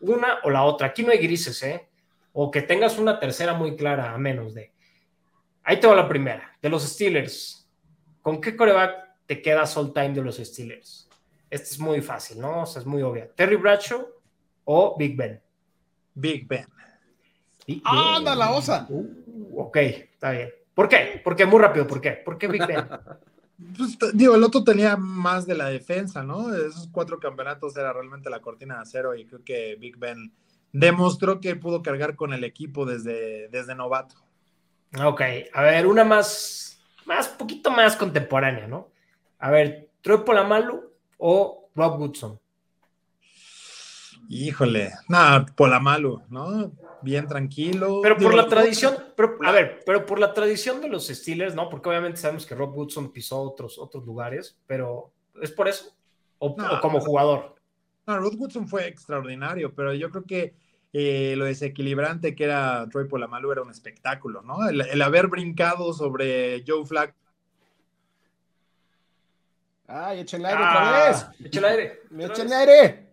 Una 0.00 0.38
o 0.42 0.50
la 0.50 0.64
otra. 0.64 0.88
Aquí 0.88 1.02
no 1.02 1.12
hay 1.12 1.18
grises, 1.18 1.62
¿eh? 1.62 1.88
O 2.32 2.50
que 2.50 2.62
tengas 2.62 2.98
una 2.98 3.20
tercera 3.20 3.54
muy 3.54 3.76
clara, 3.76 4.12
a 4.12 4.18
menos 4.18 4.54
de. 4.54 4.72
Ahí 5.62 5.78
te 5.78 5.86
va 5.86 5.94
la 5.94 6.08
primera. 6.08 6.56
De 6.60 6.68
los 6.68 6.82
Steelers. 6.82 7.68
¿Con 8.20 8.40
qué 8.40 8.56
coreback 8.56 9.16
te 9.26 9.42
quedas 9.42 9.76
all 9.76 9.92
time 9.92 10.10
de 10.10 10.22
los 10.22 10.36
Steelers? 10.36 11.08
Este 11.50 11.68
es 11.68 11.78
muy 11.78 12.00
fácil, 12.00 12.40
¿no? 12.40 12.62
O 12.62 12.66
sea, 12.66 12.80
es 12.80 12.86
muy 12.86 13.02
obvio. 13.02 13.30
¿Terry 13.36 13.56
Bradshaw 13.56 14.08
o 14.64 14.96
Big 14.98 15.16
Ben? 15.16 15.40
Big 16.14 16.48
Ben. 16.48 16.66
¡Anda, 17.84 18.34
la 18.34 18.52
osa! 18.52 18.86
Uh, 18.88 19.60
ok, 19.60 19.76
está 19.76 20.32
bien. 20.32 20.50
¿Por 20.74 20.88
qué? 20.88 21.20
Porque 21.22 21.46
muy 21.46 21.60
rápido, 21.60 21.86
¿por 21.86 22.00
qué? 22.00 22.12
¿Por 22.12 22.38
qué 22.38 22.48
Big 22.48 22.66
Ben? 22.66 22.86
Pues, 23.76 23.96
digo, 24.12 24.34
el 24.34 24.42
otro 24.42 24.64
tenía 24.64 24.96
más 24.96 25.46
de 25.46 25.54
la 25.54 25.68
defensa, 25.68 26.24
¿no? 26.24 26.52
Esos 26.52 26.88
cuatro 26.90 27.20
campeonatos 27.20 27.76
era 27.76 27.92
realmente 27.92 28.28
la 28.28 28.40
cortina 28.40 28.76
de 28.76 28.80
acero 28.82 29.14
y 29.14 29.24
creo 29.24 29.44
que 29.44 29.76
Big 29.76 29.96
Ben 29.98 30.32
demostró 30.72 31.40
que 31.40 31.54
pudo 31.54 31.82
cargar 31.82 32.16
con 32.16 32.32
el 32.32 32.44
equipo 32.44 32.84
desde, 32.86 33.48
desde 33.48 33.74
novato. 33.76 34.16
Ok, 35.04 35.22
a 35.52 35.62
ver, 35.62 35.86
una 35.86 36.04
más, 36.04 36.82
más, 37.06 37.28
poquito 37.28 37.70
más 37.70 37.96
contemporánea, 37.96 38.66
¿no? 38.66 38.88
A 39.38 39.50
ver, 39.50 39.90
Troy 40.02 40.18
Polamalu 40.24 40.90
o 41.18 41.68
Rob 41.74 42.00
Woodson. 42.00 42.40
Híjole, 44.28 44.92
nada, 45.08 45.46
Polamalu, 45.46 46.22
¿no? 46.28 46.72
Bien 47.02 47.26
tranquilo. 47.26 48.00
Pero 48.02 48.16
por 48.16 48.34
la 48.34 48.46
tradición, 48.46 48.96
a 49.44 49.52
ver, 49.52 49.80
pero 49.84 50.06
por 50.06 50.18
la 50.18 50.32
tradición 50.32 50.80
de 50.80 50.88
los 50.88 51.08
Steelers, 51.08 51.54
¿no? 51.54 51.68
Porque 51.68 51.88
obviamente 51.88 52.20
sabemos 52.20 52.46
que 52.46 52.54
Rob 52.54 52.76
Woodson 52.76 53.12
pisó 53.12 53.40
otros, 53.40 53.78
otros 53.78 54.04
lugares, 54.04 54.58
pero 54.66 55.12
¿es 55.40 55.50
por 55.50 55.68
eso? 55.68 55.94
¿O, 56.38 56.56
como 56.80 57.00
jugador? 57.00 57.54
No, 58.06 58.18
Rob 58.18 58.34
Woodson 58.36 58.66
fue 58.66 58.88
extraordinario, 58.88 59.74
pero 59.74 59.94
yo 59.94 60.10
creo 60.10 60.24
que 60.24 60.54
eh, 60.92 61.34
lo 61.36 61.46
desequilibrante 61.46 62.34
que 62.34 62.44
era 62.44 62.86
Troy 62.90 63.08
Polamalu 63.08 63.52
era 63.52 63.62
un 63.62 63.70
espectáculo, 63.70 64.42
¿no? 64.42 64.68
El, 64.68 65.02
haber 65.02 65.28
brincado 65.28 65.92
sobre 65.92 66.64
Joe 66.66 66.84
Flack. 66.84 67.14
¡Ay, 69.86 70.20
echen 70.20 70.44
aire 70.44 70.58
otra 70.58 71.04
ah, 71.04 71.08
vez! 71.08 71.26
¡Echen 71.46 71.64
aire! 71.64 72.00
¡Echen 72.18 72.52
aire! 72.52 73.12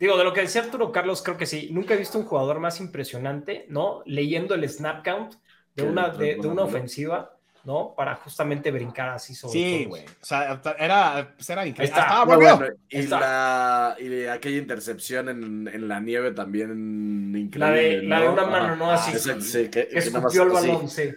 Digo, 0.00 0.16
de 0.16 0.24
lo 0.24 0.32
que 0.32 0.40
decía 0.40 0.62
Arturo 0.62 0.90
Carlos, 0.90 1.20
creo 1.22 1.36
que 1.36 1.44
sí. 1.44 1.68
Nunca 1.70 1.92
he 1.92 1.98
visto 1.98 2.18
un 2.18 2.24
jugador 2.24 2.58
más 2.58 2.80
impresionante, 2.80 3.66
¿no? 3.68 4.02
Leyendo 4.06 4.54
el 4.54 4.66
snap 4.66 5.04
count 5.04 5.34
de 5.76 5.82
una, 5.82 6.08
de, 6.08 6.38
una 6.38 6.62
ofensiva, 6.62 7.36
¿no? 7.64 7.92
Para 7.94 8.14
justamente 8.14 8.70
brincar 8.70 9.10
así 9.10 9.34
sobre 9.34 9.52
Sí, 9.52 9.84
güey. 9.84 10.04
O 10.04 10.24
sea, 10.24 10.58
era, 10.78 11.34
pues 11.36 11.50
era 11.50 11.66
increíble. 11.66 11.94
Está, 11.94 12.24
bueno, 12.24 12.60
y, 12.88 13.02
La, 13.08 13.94
y 14.00 14.24
aquella 14.24 14.56
intercepción 14.56 15.28
en, 15.28 15.68
en, 15.68 15.86
la 15.86 16.00
nieve 16.00 16.30
también 16.30 17.36
increíble. 17.36 18.02
La 18.04 18.20
de, 18.22 18.28
una 18.30 18.46
mano, 18.46 18.76
¿no? 18.76 18.90
Así. 18.92 19.18
sí, 19.18 19.68
que, 19.68 19.86
escupió 19.92 20.44
el 20.44 20.48
balón, 20.48 20.88
sí. 20.88 21.10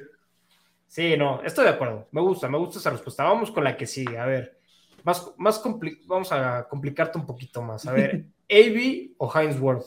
sí. 0.89 1.15
no, 1.15 1.41
estoy 1.41 1.63
de 1.63 1.71
acuerdo. 1.71 2.09
Me 2.11 2.19
gusta, 2.19 2.49
me 2.49 2.57
gusta 2.57 2.79
esa 2.79 2.89
respuesta. 2.89 3.23
Vamos 3.23 3.49
con 3.49 3.63
la 3.63 3.77
que 3.77 3.87
sigue. 3.87 4.17
A 4.17 4.25
ver, 4.25 4.59
más, 5.03 5.31
más 5.37 5.61
vamos 6.07 6.31
a 6.31 6.67
complicarte 6.67 7.17
un 7.17 7.25
poquito 7.25 7.61
más. 7.61 7.85
A 7.85 7.91
ver, 7.91 8.25
¿AB 8.49 9.11
o 9.17 9.31
Heinz 9.33 9.59
Ward? 9.59 9.83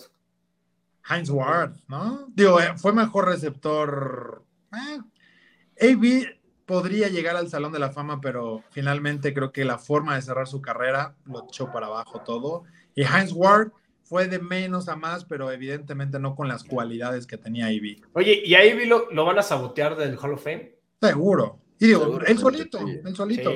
Heinz 1.09 1.31
Ward, 1.31 1.77
¿no? 1.89 2.27
Digo, 2.35 2.61
eh, 2.61 2.73
fue 2.77 2.93
mejor 2.93 3.27
receptor. 3.27 4.45
Eh, 4.73 5.95
AB 5.95 6.37
podría 6.67 7.09
llegar 7.09 7.37
al 7.37 7.49
Salón 7.49 7.73
de 7.73 7.79
la 7.79 7.91
Fama, 7.91 8.21
pero 8.21 8.63
finalmente 8.71 9.33
creo 9.33 9.53
que 9.53 9.65
la 9.65 9.79
forma 9.79 10.17
de 10.17 10.23
cerrar 10.23 10.49
su 10.49 10.61
carrera 10.61 11.15
lo 11.25 11.45
echó 11.45 11.71
para 11.71 11.87
abajo 11.87 12.21
todo. 12.21 12.65
Y 12.95 13.03
Heinz 13.03 13.33
Ward 13.33 13.71
fue 14.03 14.29
de 14.29 14.39
menos 14.39 14.89
a 14.89 14.97
más, 14.97 15.25
pero 15.25 15.51
evidentemente 15.51 16.19
no 16.19 16.35
con 16.35 16.49
las 16.49 16.65
cualidades 16.65 17.27
que 17.27 17.39
tenía 17.39 17.67
AB. 17.67 18.03
Oye, 18.13 18.43
¿y 18.45 18.55
a 18.55 18.61
AB 18.61 18.87
lo, 18.87 19.25
van 19.25 19.39
a 19.39 19.43
sabotear 19.43 19.97
del 19.97 20.19
Hall 20.19 20.35
of 20.35 20.43
Fame? 20.43 20.77
Seguro. 21.01 21.61
Y 21.79 21.89
digo, 21.89 22.21
él 22.27 22.39
solito, 22.39 22.79
él 22.79 23.15
solito. 23.15 23.51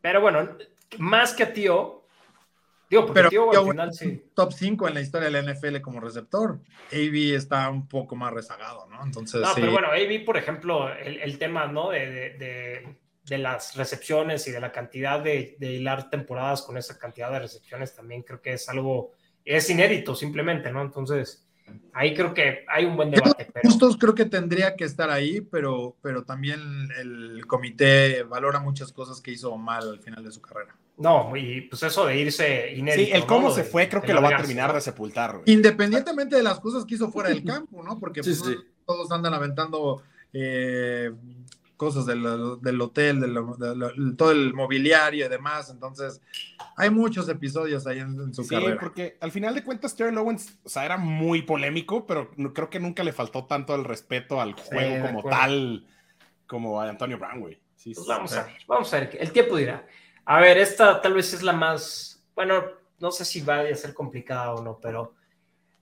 Pero 0.00 0.20
bueno, 0.20 0.56
más 0.98 1.34
que 1.34 1.42
a 1.42 1.52
Tío, 1.52 2.00
Digo, 2.90 3.06
porque 3.06 3.28
pero 3.30 3.52
al 3.52 3.68
final 3.68 3.94
sí. 3.94 4.30
Top 4.34 4.52
5 4.52 4.88
en 4.88 4.94
la 4.94 5.00
historia 5.00 5.30
de 5.30 5.40
la 5.40 5.52
NFL 5.52 5.80
como 5.80 6.00
receptor. 6.00 6.58
AB 6.90 7.36
está 7.36 7.70
un 7.70 7.86
poco 7.86 8.16
más 8.16 8.32
rezagado, 8.32 8.88
¿no? 8.88 9.00
Entonces. 9.04 9.40
No, 9.40 9.54
pero 9.54 9.70
bueno, 9.70 9.88
AB, 9.92 10.24
por 10.24 10.36
ejemplo, 10.36 10.92
el, 10.92 11.38
tema, 11.38 11.68
¿no? 11.68 11.90
De, 11.90 12.96
de, 13.24 13.38
las 13.38 13.76
recepciones 13.76 14.48
y 14.48 14.50
de 14.50 14.58
la 14.58 14.72
cantidad 14.72 15.20
de, 15.20 15.56
hilar 15.60 16.10
temporadas 16.10 16.62
con 16.62 16.76
esa 16.76 16.98
cantidad 16.98 17.30
de 17.30 17.38
recepciones 17.38 17.94
también 17.94 18.22
creo 18.22 18.42
que 18.42 18.54
es 18.54 18.68
algo. 18.68 19.12
Es 19.44 19.70
inédito, 19.70 20.16
simplemente, 20.16 20.72
¿no? 20.72 20.82
Entonces. 20.82 21.46
Ahí 21.92 22.14
creo 22.14 22.32
que 22.34 22.64
hay 22.68 22.84
un 22.84 22.96
buen 22.96 23.10
debate. 23.10 23.48
Pero... 23.52 23.68
Justos 23.68 23.96
creo 23.96 24.14
que 24.14 24.24
tendría 24.24 24.76
que 24.76 24.84
estar 24.84 25.10
ahí, 25.10 25.40
pero, 25.40 25.96
pero 26.02 26.24
también 26.24 26.60
el 26.98 27.46
comité 27.46 28.22
valora 28.22 28.60
muchas 28.60 28.92
cosas 28.92 29.20
que 29.20 29.32
hizo 29.32 29.56
mal 29.56 29.88
al 29.88 30.00
final 30.00 30.22
de 30.24 30.32
su 30.32 30.40
carrera. 30.40 30.76
No, 30.96 31.34
y 31.34 31.62
pues 31.62 31.82
eso 31.82 32.04
de 32.04 32.18
irse 32.18 32.74
inédito. 32.74 33.06
Sí, 33.06 33.12
el 33.12 33.26
cómo 33.26 33.50
se 33.50 33.64
fue 33.64 33.88
creo 33.88 34.02
que 34.02 34.12
lo 34.12 34.20
va 34.20 34.34
a 34.34 34.36
terminar 34.36 34.72
de 34.74 34.80
sepultar. 34.80 35.40
Independientemente 35.46 36.36
de 36.36 36.42
las 36.42 36.60
cosas 36.60 36.84
que 36.84 36.94
hizo 36.94 37.10
fuera 37.10 37.30
del 37.30 37.42
campo, 37.42 37.82
¿no? 37.82 37.98
Porque 37.98 38.22
pues, 38.22 38.42
todos 38.84 39.10
andan 39.10 39.32
aventando 39.32 40.02
eh, 40.32 41.10
cosas 41.80 42.04
del, 42.04 42.26
hotel, 42.82 43.20
de 43.22 44.14
todo 44.14 44.32
el 44.32 44.52
mobiliario 44.52 45.24
y 45.24 45.28
demás. 45.30 45.70
Entonces, 45.70 46.20
hay 46.76 46.90
muchos 46.90 47.26
episodios 47.30 47.86
ahí 47.86 48.00
en, 48.00 48.34
su 48.34 48.46
carrera. 48.46 48.72
Sí, 48.72 48.78
porque 48.78 49.16
al 49.18 49.32
final 49.32 49.54
de 49.54 49.64
cuentas, 49.64 49.96
Terrell 49.96 50.18
Owens, 50.18 50.58
o 50.62 50.68
sea, 50.68 50.84
era 50.84 50.98
muy 50.98 51.40
polémico, 51.40 52.06
pero 52.06 52.32
creo 52.52 52.68
que 52.68 52.80
nunca 52.80 53.02
le 53.02 53.14
faltó 53.14 53.46
tanto 53.46 53.74
el 53.74 53.84
respeto 53.84 54.42
al 54.42 54.52
juego 54.52 55.06
como 55.06 55.22
tal, 55.22 55.86
como 56.46 56.82
a 56.82 56.90
Antonio 56.90 57.16
Brown, 57.18 57.40
güey. 57.40 57.58
Pues 57.82 58.06
vamos 58.06 58.34
a 58.34 58.42
ver, 58.42 58.56
vamos 58.68 58.92
a 58.92 59.00
ver, 59.00 59.16
el 59.18 59.32
tiempo 59.32 59.56
dirá. 59.56 59.86
A 60.26 60.38
ver, 60.38 60.58
esta 60.58 61.00
tal 61.00 61.14
vez 61.14 61.32
es 61.32 61.42
la 61.42 61.54
más, 61.54 62.22
bueno, 62.34 62.62
no 62.98 63.10
sé 63.10 63.24
si 63.24 63.40
va 63.40 63.60
a 63.60 63.74
ser 63.74 63.94
complicada 63.94 64.52
o 64.52 64.62
no, 64.62 64.78
pero 64.82 65.14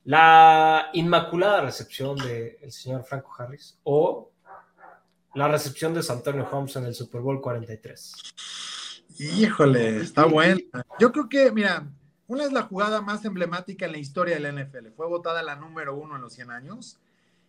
la 0.04 0.90
inmaculada 0.92 1.62
recepción 1.62 2.16
del 2.18 2.70
señor 2.70 3.02
Franco 3.02 3.32
Harris 3.36 3.80
o 3.82 4.30
la 5.34 5.48
recepción 5.48 5.94
de 5.94 6.04
Antonio 6.08 6.48
Holmes 6.50 6.76
en 6.76 6.84
el 6.84 6.94
Super 6.94 7.20
Bowl 7.20 7.40
43. 7.40 8.34
Híjole, 9.18 9.98
está 9.98 10.24
buena. 10.26 10.60
Yo 10.98 11.12
creo 11.12 11.28
que, 11.28 11.50
mira, 11.50 11.86
una 12.26 12.44
es 12.44 12.52
la 12.52 12.62
jugada 12.62 13.00
más 13.00 13.24
emblemática 13.24 13.86
en 13.86 13.92
la 13.92 13.98
historia 13.98 14.38
del 14.38 14.54
NFL. 14.54 14.88
Fue 14.96 15.06
votada 15.06 15.42
la 15.42 15.56
número 15.56 15.94
uno 15.96 16.16
en 16.16 16.22
los 16.22 16.34
100 16.34 16.50
años. 16.50 16.98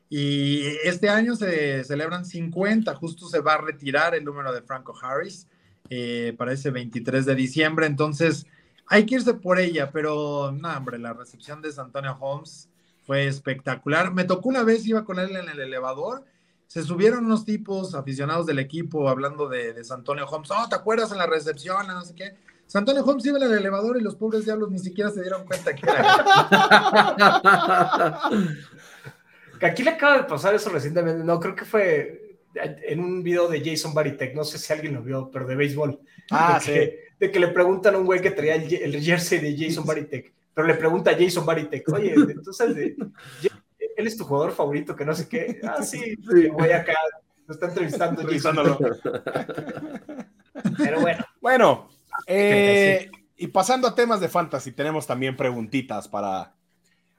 Y 0.10 0.66
este 0.84 1.10
año 1.10 1.36
se 1.36 1.84
celebran 1.84 2.26
50, 2.26 2.96
justo 2.96 3.28
se 3.28 3.42
va 3.42 3.54
a 3.54 3.62
retirar 3.62 4.16
el 4.16 4.26
número 4.26 4.52
de 4.52 4.64
Franco 4.64 4.96
Harris 5.00 5.48
eh, 5.90 6.34
para 6.38 6.54
ese 6.54 6.72
23 6.72 7.26
de 7.28 7.36
diciembre. 7.36 7.86
Entonces, 7.86 8.48
hay 8.88 9.06
que 9.06 9.16
irse 9.16 9.36
por 9.36 9.60
ella, 9.60 9.92
pero 9.92 10.52
no, 10.52 10.76
hombre, 10.76 10.98
la 10.98 11.14
recepción 11.14 11.62
de 11.62 11.72
Antonio 11.78 12.18
Holmes 12.20 12.70
fue 13.06 13.28
espectacular. 13.28 14.12
Me 14.12 14.24
tocó 14.24 14.50
una 14.50 14.64
vez, 14.64 14.88
iba 14.88 15.06
con 15.06 15.20
él 15.20 15.36
en 15.36 15.48
el 15.48 15.60
elevador 15.60 16.26
se 16.70 16.84
subieron 16.84 17.26
unos 17.26 17.46
tipos 17.46 17.96
aficionados 17.96 18.46
del 18.46 18.60
equipo 18.60 19.10
hablando 19.10 19.50
de, 19.50 19.74
de 19.74 19.84
Antonio 19.90 20.28
Holmes. 20.28 20.52
Oh, 20.52 20.70
¿te 20.70 20.76
acuerdas 20.76 21.12
en 21.12 21.18
la 21.18 21.26
recepción? 21.26 21.88
No 21.88 22.06
sé 22.06 22.14
qué. 22.14 22.36
San 22.68 22.82
Antonio 22.82 23.04
Holmes 23.04 23.26
iba 23.26 23.40
en 23.40 23.46
el 23.46 23.54
elevador 23.54 23.98
y 23.98 24.02
los 24.02 24.16
pobres 24.16 24.46
diablos 24.46 24.70
ni 24.70 24.78
siquiera 24.78 25.10
se 25.10 25.24
dieron 25.24 25.48
cuenta 25.48 25.74
que 25.74 25.82
era. 25.90 26.20
Aquí 29.64 29.82
le 29.82 29.90
acaba 29.90 30.20
de 30.20 30.26
pasar 30.26 30.54
eso 30.54 30.70
recientemente. 30.70 31.24
No, 31.24 31.40
creo 31.40 31.56
que 31.56 31.66
fue 31.66 32.38
en 32.54 33.00
un 33.00 33.24
video 33.24 33.48
de 33.48 33.68
Jason 33.68 33.96
Baritek. 33.96 34.36
No 34.36 34.44
sé 34.44 34.60
si 34.60 34.72
alguien 34.72 34.94
lo 34.94 35.02
vio, 35.02 35.32
pero 35.34 35.48
de 35.48 35.56
béisbol. 35.56 36.00
Ah, 36.30 36.60
de 36.60 36.66
sí. 36.66 36.72
Que, 36.72 37.00
de 37.20 37.32
que 37.32 37.40
le 37.40 37.48
preguntan 37.48 37.96
a 37.96 37.98
un 37.98 38.06
güey 38.06 38.22
que 38.22 38.30
traía 38.30 38.54
el, 38.54 39.02
jersey 39.02 39.40
de 39.40 39.58
Jason 39.58 39.88
Baritek. 39.88 40.32
Pero 40.54 40.68
le 40.68 40.76
pregunta 40.76 41.10
a 41.10 41.18
Jason 41.18 41.48
Baritek, 41.48 41.90
oye, 41.90 42.14
entonces 42.14 42.76
de 42.76 42.96
él 44.00 44.08
es 44.08 44.18
tu 44.18 44.24
jugador 44.24 44.54
favorito, 44.54 44.96
que 44.96 45.04
no 45.04 45.14
sé 45.14 45.28
qué. 45.28 45.60
Ah, 45.64 45.84
sí, 45.84 46.16
voy 46.54 46.72
acá, 46.72 46.96
lo 47.46 47.54
está 47.54 47.68
entrevistando. 48.08 48.80
Pero 50.78 51.02
bueno. 51.02 51.26
Bueno, 51.42 51.90
eh, 52.26 53.12
y 53.36 53.48
pasando 53.48 53.88
a 53.88 53.96
temas 53.96 54.22
de 54.22 54.30
fantasy, 54.30 54.72
tenemos 54.72 55.06
también 55.06 55.36
preguntitas 55.36 56.08
para, 56.08 56.54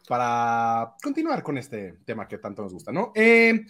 para 0.09 0.95
continuar 1.03 1.43
con 1.43 1.59
este 1.59 1.99
tema 2.07 2.27
que 2.27 2.39
tanto 2.39 2.63
nos 2.63 2.73
gusta, 2.73 2.93
¿no? 2.93 3.13
Eh, 3.15 3.67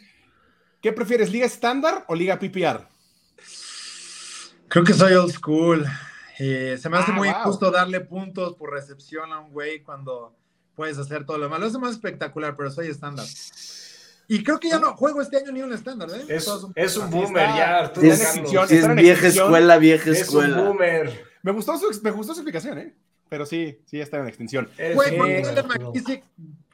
¿Qué 0.81 0.93
prefieres, 0.93 1.33
liga 1.33 1.47
estándar 1.47 2.05
o 2.07 2.15
liga 2.15 2.39
PPR? 2.39 2.87
Creo 4.69 4.85
que 4.85 4.95
soy 4.95 5.15
old 5.15 5.33
school. 5.33 5.85
Eh, 6.39 6.79
se 6.81 6.89
me 6.89 6.97
hace 6.97 7.11
ah, 7.11 7.15
muy 7.15 7.29
injusto 7.29 7.73
darle 7.73 8.01
puntos 8.01 8.55
por 8.55 8.71
recepción 8.71 9.33
a 9.33 9.41
un 9.41 9.51
güey 9.51 9.83
cuando 9.83 10.40
puedes 10.75 10.99
hacer 10.99 11.25
todo 11.25 11.39
lo 11.39 11.49
malo. 11.49 11.67
Es 11.67 11.79
más 11.79 11.93
espectacular, 11.93 12.57
pero 12.57 12.71
soy 12.71 12.89
estándar. 12.89 13.27
Y 14.29 14.45
creo 14.45 14.61
que 14.61 14.69
ya 14.69 14.79
no 14.79 14.95
juego 14.95 15.21
este 15.21 15.39
año 15.39 15.51
ni 15.51 15.63
un 15.63 15.73
estándar, 15.73 16.09
¿eh? 16.11 16.25
Es, 16.29 16.47
un, 16.97 17.11
boomer 17.11 17.49
ya, 17.49 17.79
Arturo. 17.79 18.07
Es, 18.07 18.95
vieja 18.95 19.27
escuela, 19.27 19.79
vieja 19.79 20.11
escuela. 20.11 20.57
Es 20.57 20.63
un 20.63 20.69
boomer. 20.69 21.25
Me 21.43 21.53
gustó, 21.53 21.77
su, 21.79 22.01
me 22.03 22.11
gustó 22.13 22.35
su 22.35 22.41
explicación, 22.41 22.79
¿eh? 22.79 22.95
Pero 23.29 23.45
sí, 23.47 23.81
sí 23.87 24.01
está 24.01 24.19
en 24.19 24.29
extinción. 24.29 24.69
Güey, 24.95 25.17
¿por 25.17 25.27
qué 25.27 26.23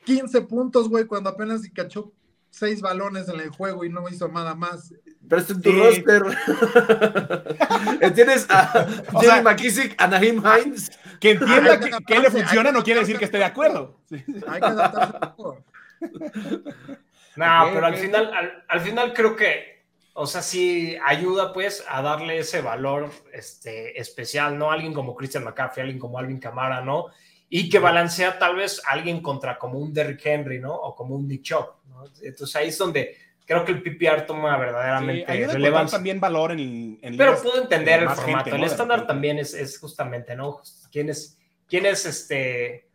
15 0.04 0.40
puntos, 0.42 0.88
güey, 0.88 1.04
cuando 1.04 1.30
apenas 1.30 1.62
cachó 1.74 2.12
seis 2.56 2.80
balones 2.80 3.28
en 3.28 3.40
el 3.40 3.50
juego 3.50 3.84
y 3.84 3.90
no 3.90 4.08
hizo 4.08 4.28
nada 4.28 4.54
más. 4.54 4.94
Pero 5.28 5.40
está 5.40 5.52
en 5.52 5.62
tu 5.62 5.72
roster. 5.72 6.22
¿Entiendes? 8.00 8.46
A 8.48 8.86
Jerry 9.20 9.42
McKissick, 9.42 9.94
a 10.00 10.06
Naheem 10.06 10.42
Hines. 10.42 10.90
Que 11.20 11.32
entienda 11.32 11.78
que, 11.80 12.18
le 12.18 12.30
funciona 12.30 12.72
no 12.72 12.82
quiere 12.82 13.00
decir 13.00 13.18
que 13.18 13.26
esté 13.26 13.38
de 13.38 13.44
acuerdo. 13.44 14.00
Hay 14.10 14.60
que 14.60 14.66
adaptarse 14.66 15.14
un 15.14 15.20
poco. 15.20 15.64
No, 17.36 17.68
pero 17.70 17.84
al 17.84 17.96
final, 17.96 18.62
al, 18.66 18.80
final 18.80 19.12
creo 19.12 19.36
que, 19.36 19.84
o 20.14 20.26
sea, 20.26 20.40
sí 20.40 20.96
ayuda 21.04 21.52
pues 21.52 21.84
a 21.86 22.00
darle 22.00 22.38
ese 22.38 22.62
valor 22.62 23.10
este, 23.30 24.00
especial, 24.00 24.56
¿no? 24.58 24.70
Alguien 24.70 24.94
como 24.94 25.14
Christian 25.14 25.44
McCaffrey, 25.44 25.82
alguien 25.82 25.98
como 25.98 26.18
Alvin 26.18 26.38
Camara, 26.38 26.80
¿no? 26.80 27.08
Y 27.50 27.68
que 27.68 27.78
balancea 27.78 28.38
tal 28.38 28.56
vez 28.56 28.80
alguien 28.86 29.20
contra 29.20 29.58
como 29.58 29.78
un 29.78 29.92
Derrick 29.92 30.24
Henry, 30.24 30.60
¿no? 30.60 30.74
O 30.74 30.94
como 30.94 31.14
un 31.14 31.28
Nick 31.28 31.42
Chop, 31.42 31.75
¿no? 31.96 32.04
Entonces 32.22 32.56
ahí 32.56 32.68
es 32.68 32.78
donde 32.78 33.16
creo 33.46 33.64
que 33.64 33.72
el 33.72 33.82
PPR 33.82 34.26
toma 34.26 34.56
verdaderamente 34.59 35.32
sí, 35.32 35.44
relevancia. 35.46 35.96
también 35.96 36.20
valor 36.20 36.52
en, 36.52 36.98
en 37.00 37.16
Pero 37.16 37.40
puedo 37.40 37.62
entender 37.62 38.02
el 38.02 38.11
formato. 38.11 38.54
el 38.54 38.64
estándar 38.64 39.06
también 39.06 39.38
es, 39.38 39.54
es, 39.54 39.78
justamente, 39.78 40.35
¿no? 40.35 40.61
¿Quién 40.90 41.09
es, 41.09 41.38
quién 41.68 41.87
es 41.87 42.04
este, 42.06 42.88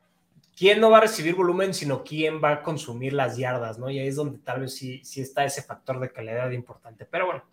quién 0.55 0.79
no 0.81 0.91
va 0.91 0.97
a 0.97 1.01
recibir 1.01 1.35
volumen, 1.35 1.73
sino 1.73 2.03
quién 2.03 2.43
va 2.43 2.51
a 2.51 2.63
consumir 2.63 3.13
las 3.13 3.37
yardas, 3.37 3.79
¿no? 3.79 3.89
Y 3.89 3.99
ahí 3.99 4.07
es 4.07 4.17
donde 4.17 4.39
tal 4.39 4.61
vez 4.61 4.75
sí, 4.75 5.01
sí 5.03 5.21
está 5.21 5.45
ese 5.45 5.63
factor 5.63 5.99
de 5.99 6.11
calidad 6.11 6.51
importante. 6.51 7.05
Pero 7.05 7.25
bueno, 7.27 7.45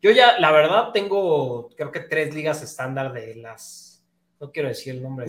yo 0.00 0.10
ya, 0.10 0.38
la 0.38 0.50
verdad, 0.50 0.92
tengo, 0.92 1.68
creo 1.76 1.92
que 1.92 2.00
tres 2.00 2.34
ligas 2.34 2.62
estándar 2.62 3.12
de 3.12 3.34
las 3.36 3.89
no 4.40 4.50
quiero 4.50 4.68
decir 4.68 4.94
el 4.94 5.02
nombre, 5.02 5.26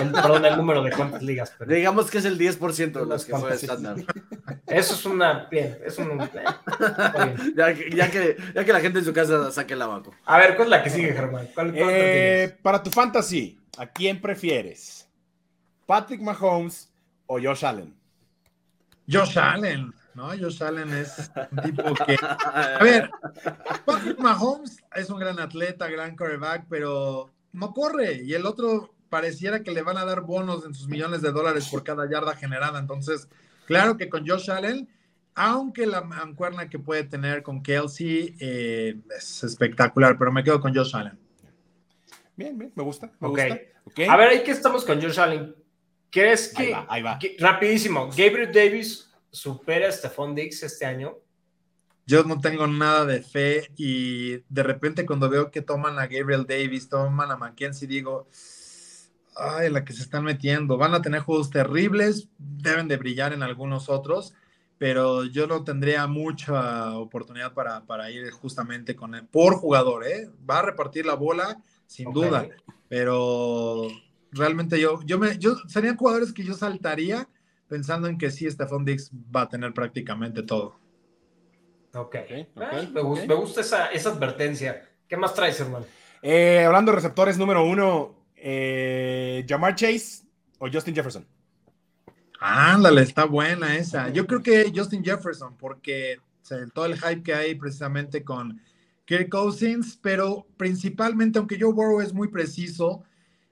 el, 0.00 0.10
perdón, 0.10 0.44
el 0.44 0.56
número 0.56 0.82
de 0.82 0.90
cuántas 0.90 1.22
ligas. 1.22 1.54
Pero... 1.56 1.72
Digamos 1.72 2.10
que 2.10 2.18
es 2.18 2.24
el 2.24 2.36
10% 2.36 2.92
de 2.92 3.06
las 3.06 3.24
que 3.24 3.36
fue 3.36 3.54
estándar. 3.54 3.96
Eso 4.66 4.94
es 4.94 5.06
una, 5.06 5.46
bien, 5.48 5.78
es 5.84 5.96
un... 5.98 6.20
Eh, 6.20 7.36
ya, 7.56 7.72
ya, 7.72 8.10
que, 8.10 8.36
ya 8.54 8.64
que 8.64 8.72
la 8.72 8.80
gente 8.80 8.98
en 8.98 9.04
su 9.04 9.12
casa 9.12 9.52
saque 9.52 9.74
el 9.74 9.82
abaco. 9.82 10.12
A 10.24 10.38
ver, 10.38 10.56
¿cuál 10.56 10.66
es 10.66 10.70
la 10.70 10.82
que 10.82 10.90
sigue, 10.90 11.12
Germán? 11.12 11.48
¿Cuál, 11.54 11.72
eh, 11.76 12.56
para 12.60 12.82
tu 12.82 12.90
fantasy, 12.90 13.60
¿a 13.78 13.86
quién 13.86 14.20
prefieres? 14.20 15.08
¿Patrick 15.86 16.20
Mahomes 16.20 16.92
o 17.26 17.40
Josh 17.40 17.64
Allen? 17.64 17.94
Josh 19.08 19.38
Allen, 19.38 19.94
¿no? 20.14 20.30
Josh 20.36 20.62
Allen 20.64 20.92
es 20.94 21.30
un 21.52 21.62
tipo 21.62 21.94
que... 22.04 22.16
A 22.20 22.82
ver, 22.82 23.08
Patrick 23.84 24.18
Mahomes 24.18 24.82
es 24.96 25.08
un 25.10 25.20
gran 25.20 25.38
atleta, 25.38 25.88
gran 25.88 26.16
quarterback, 26.16 26.66
pero 26.68 27.30
no 27.52 27.72
corre 27.72 28.22
y 28.22 28.34
el 28.34 28.46
otro 28.46 28.94
pareciera 29.08 29.62
que 29.62 29.70
le 29.70 29.82
van 29.82 29.98
a 29.98 30.04
dar 30.04 30.22
bonos 30.22 30.64
en 30.64 30.74
sus 30.74 30.88
millones 30.88 31.22
de 31.22 31.32
dólares 31.32 31.68
por 31.70 31.82
cada 31.82 32.08
yarda 32.08 32.34
generada. 32.34 32.78
Entonces, 32.78 33.28
claro 33.66 33.96
que 33.96 34.08
con 34.08 34.26
Josh 34.26 34.50
Allen, 34.50 34.88
aunque 35.34 35.86
la 35.86 36.02
mancuerna 36.02 36.68
que 36.68 36.78
puede 36.78 37.04
tener 37.04 37.42
con 37.42 37.62
Kelsey 37.62 38.36
eh, 38.40 38.96
es 39.16 39.44
espectacular, 39.44 40.18
pero 40.18 40.32
me 40.32 40.44
quedo 40.44 40.60
con 40.60 40.74
Josh 40.74 40.94
Allen. 40.94 41.18
Bien, 42.36 42.56
bien, 42.56 42.72
me 42.74 42.82
gusta. 42.82 43.10
Me 43.20 44.08
A 44.08 44.16
ver, 44.16 44.28
ahí 44.28 44.42
que 44.42 44.52
estamos 44.52 44.84
con 44.84 45.00
Josh 45.00 45.18
Allen. 45.18 45.54
¿Crees 46.10 46.48
que, 46.48 46.74
ahí 46.88 47.02
va, 47.02 47.18
rapidísimo, 47.38 48.06
Gabriel 48.06 48.50
Davis 48.50 49.12
supera 49.30 49.88
a 49.88 49.92
Stephon 49.92 50.34
Diggs 50.34 50.62
este 50.62 50.86
año? 50.86 51.18
Yo 52.08 52.24
no 52.24 52.40
tengo 52.40 52.66
nada 52.66 53.04
de 53.04 53.20
fe 53.20 53.70
y 53.76 54.38
de 54.48 54.62
repente 54.62 55.04
cuando 55.04 55.28
veo 55.28 55.50
que 55.50 55.60
toman 55.60 55.98
a 55.98 56.06
Gabriel 56.06 56.46
Davis, 56.48 56.88
toman 56.88 57.30
a 57.30 57.36
Mackenzie, 57.36 57.86
digo, 57.86 58.26
ay, 59.36 59.70
la 59.70 59.84
que 59.84 59.92
se 59.92 60.04
están 60.04 60.24
metiendo, 60.24 60.78
van 60.78 60.94
a 60.94 61.02
tener 61.02 61.20
juegos 61.20 61.50
terribles, 61.50 62.30
deben 62.38 62.88
de 62.88 62.96
brillar 62.96 63.34
en 63.34 63.42
algunos 63.42 63.90
otros, 63.90 64.32
pero 64.78 65.24
yo 65.24 65.46
no 65.46 65.64
tendría 65.64 66.06
mucha 66.06 66.96
oportunidad 66.96 67.52
para, 67.52 67.84
para 67.84 68.10
ir 68.10 68.30
justamente 68.30 68.96
con 68.96 69.14
él, 69.14 69.26
por 69.26 69.56
jugador, 69.56 70.06
¿eh? 70.06 70.30
Va 70.48 70.60
a 70.60 70.62
repartir 70.62 71.04
la 71.04 71.14
bola, 71.14 71.62
sin 71.86 72.10
duda, 72.10 72.48
pero 72.88 73.86
realmente 74.32 74.80
yo, 74.80 75.02
yo 75.04 75.18
me, 75.18 75.36
yo, 75.36 75.56
serían 75.68 75.98
jugadores 75.98 76.32
que 76.32 76.42
yo 76.42 76.54
saltaría 76.54 77.28
pensando 77.68 78.08
en 78.08 78.16
que 78.16 78.30
sí, 78.30 78.50
Stephon 78.50 78.86
Dix 78.86 79.10
va 79.12 79.42
a 79.42 79.48
tener 79.50 79.74
prácticamente 79.74 80.42
todo. 80.42 80.87
Ok. 81.94 82.16
Ah, 82.56 82.82
me, 82.92 83.34
gusta 83.34 83.60
esa, 83.60 84.10
advertencia. 84.10 84.88
¿Qué 85.08 85.16
más 85.16 85.34
traes, 85.34 85.58
hermano? 85.60 85.86
Eh, 86.22 86.64
hablando 86.64 86.92
de 86.92 86.96
receptores, 86.96 87.38
número 87.38 87.64
uno, 87.64 88.14
eh, 88.36 89.44
Jamar 89.48 89.74
Chase 89.74 90.24
o 90.58 90.68
Justin 90.70 90.94
Jefferson. 90.94 91.26
Ándale, 92.40 93.02
está 93.02 93.24
buena 93.24 93.76
esa. 93.76 94.10
Yo 94.10 94.26
creo 94.26 94.42
que 94.42 94.72
Justin 94.74 95.04
Jefferson, 95.04 95.56
porque 95.56 96.20
todo 96.72 96.86
el 96.86 96.96
hype 96.96 97.22
que 97.22 97.34
hay 97.34 97.54
precisamente 97.54 98.24
con 98.24 98.60
Kirk 99.04 99.28
Cousins, 99.28 99.98
pero 100.00 100.46
principalmente, 100.56 101.38
aunque 101.38 101.58
Joe 101.58 101.72
Burrow 101.72 102.00
es 102.00 102.12
muy 102.12 102.28
preciso, 102.28 103.02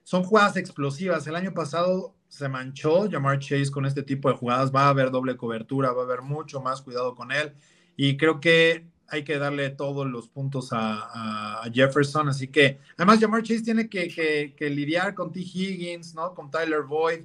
son 0.03 0.23
jugadas 0.23 0.55
explosivas. 0.55 1.27
El 1.27 1.35
año 1.35 1.53
pasado 1.53 2.15
se 2.29 2.47
manchó 2.47 3.09
Jamar 3.09 3.39
Chase 3.39 3.71
con 3.71 3.85
este 3.85 4.03
tipo 4.03 4.29
de 4.29 4.37
jugadas. 4.37 4.71
Va 4.73 4.85
a 4.85 4.89
haber 4.89 5.11
doble 5.11 5.35
cobertura, 5.35 5.91
va 5.91 6.03
a 6.03 6.05
haber 6.05 6.21
mucho 6.21 6.61
más 6.61 6.81
cuidado 6.81 7.15
con 7.15 7.31
él. 7.31 7.53
Y 7.97 8.15
creo 8.15 8.39
que 8.39 8.85
hay 9.09 9.23
que 9.23 9.37
darle 9.37 9.69
todos 9.71 10.07
los 10.07 10.29
puntos 10.29 10.69
a, 10.71 11.63
Jefferson. 11.73 12.29
Así 12.29 12.47
que, 12.47 12.79
además, 12.95 13.19
Jamar 13.19 13.43
Chase 13.43 13.63
tiene 13.63 13.89
que, 13.89 14.53
lidiar 14.69 15.13
con 15.13 15.31
T. 15.31 15.39
Higgins, 15.39 16.13
¿no? 16.13 16.33
Con 16.33 16.49
Tyler 16.49 16.83
Boyd 16.83 17.21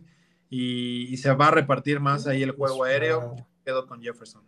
y, 0.51 1.17
se 1.17 1.33
va 1.35 1.49
a 1.49 1.51
repartir 1.51 2.01
más 2.01 2.27
ahí 2.27 2.43
el 2.43 2.53
juego 2.53 2.85
aéreo. 2.85 3.37
Quedo 3.65 3.87
con 3.87 4.03
Jefferson. 4.03 4.43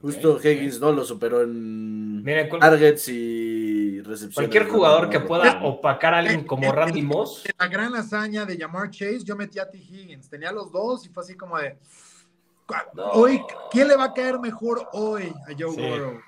Justo 0.00 0.38
Higgins 0.38 0.78
no 0.80 0.92
lo 0.92 1.02
superó 1.02 1.42
en 1.42 2.22
targets 2.60 3.08
y 3.08 4.02
recepciones. 4.02 4.34
Cualquier 4.34 4.68
jugador 4.68 5.08
que 5.08 5.18
pueda 5.18 5.64
opacar 5.64 6.12
a 6.12 6.18
alguien 6.18 6.44
como 6.44 6.70
Randy 6.70 7.00
Moss. 7.00 7.44
La 7.58 7.68
gran 7.68 7.94
hazaña 7.96 8.44
de 8.44 8.58
Jamar 8.58 8.90
Chase, 8.90 9.24
yo 9.24 9.34
metí 9.34 9.58
a 9.58 9.70
T. 9.70 9.78
Higgins. 9.78 10.28
Tenía 10.28 10.52
los 10.52 10.70
dos 10.70 11.06
y 11.06 11.08
fue 11.08 11.22
así 11.22 11.34
como 11.34 11.58
de. 11.58 11.78
Hoy, 13.12 13.42
¿quién 13.70 13.88
le 13.88 13.96
va 13.96 14.04
a 14.04 14.14
caer 14.14 14.38
mejor 14.38 14.88
hoy 14.92 15.32
a 15.46 15.54
Joe 15.58 15.74
Burrow? 15.76 16.20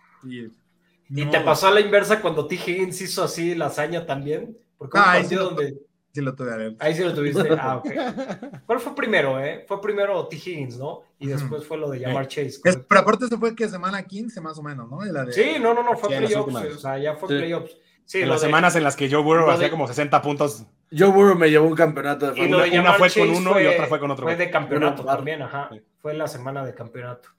Y, 1.08 1.30
te 1.30 1.40
pasó 1.40 1.68
a 1.68 1.70
la 1.70 1.80
inversa 1.80 2.20
cuando 2.20 2.46
T. 2.46 2.56
Higgins 2.56 3.00
hizo 3.00 3.22
así 3.22 3.54
la 3.54 3.66
hazaña 3.66 4.04
también. 4.06 4.56
Porque 4.76 4.98
ah, 4.98 5.12
ahí 5.12 5.24
sí 5.24 5.34
donde. 5.34 5.78
Sí 6.12 6.22
lo 6.22 6.34
tuve 6.34 6.74
Ahí 6.78 6.94
sí 6.94 7.04
lo 7.04 7.14
tuviste. 7.14 7.46
Ah, 7.58 7.76
ok. 7.76 7.90
¿Cuál 8.66 8.80
fue 8.80 8.94
primero, 8.94 9.38
eh? 9.38 9.64
Fue 9.68 9.80
primero 9.80 10.26
T. 10.26 10.36
Higgins, 10.36 10.78
¿no? 10.78 11.02
Y 11.18 11.28
después 11.28 11.64
fue 11.64 11.76
lo 11.76 11.90
de 11.90 12.00
llamar 12.00 12.26
Chase. 12.26 12.60
pero 12.62 13.00
aparte 13.00 13.28
se 13.28 13.36
fue 13.36 13.54
que 13.54 13.68
semana 13.68 14.02
15 14.02 14.40
más 14.40 14.58
o 14.58 14.62
menos, 14.62 14.90
¿no? 14.90 15.00
Sí, 15.30 15.56
no, 15.60 15.74
no, 15.74 15.82
no, 15.82 15.96
fue 15.96 16.16
playoffs. 16.16 16.54
O 16.54 16.78
sea, 16.78 16.98
ya 16.98 17.14
fue 17.16 17.28
playoffs. 17.28 17.76
Sí, 18.06 18.22
en 18.22 18.28
las 18.28 18.40
semanas 18.40 18.76
en 18.76 18.84
las 18.84 18.94
que 18.94 19.10
Joe 19.10 19.22
Burrow 19.22 19.50
hacía 19.50 19.68
como 19.68 19.86
60 19.86 20.22
puntos. 20.22 20.64
Joe 20.96 21.08
Burrow 21.08 21.36
me 21.36 21.50
llevó 21.50 21.66
un 21.66 21.74
campeonato 21.74 22.30
de 22.30 22.40
y 22.40 22.78
Una 22.78 22.92
fue 22.94 23.10
con 23.10 23.28
uno 23.28 23.60
y 23.60 23.66
otra 23.66 23.86
fue 23.86 23.98
con 23.98 24.10
otro. 24.12 24.24
Fue 24.26 24.36
de 24.36 24.48
campeonato 24.48 25.04
también, 25.04 25.42
ajá. 25.42 25.70
Fue 26.06 26.14
la 26.14 26.28
semana 26.28 26.64
de 26.64 26.72
campeonato. 26.72 27.30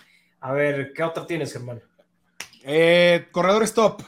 A 0.42 0.52
ver, 0.52 0.92
¿qué 0.92 1.02
otra 1.02 1.26
tienes, 1.26 1.56
hermano? 1.56 1.80
Eh, 2.66 3.30
corredor 3.32 3.64
stop, 3.64 4.02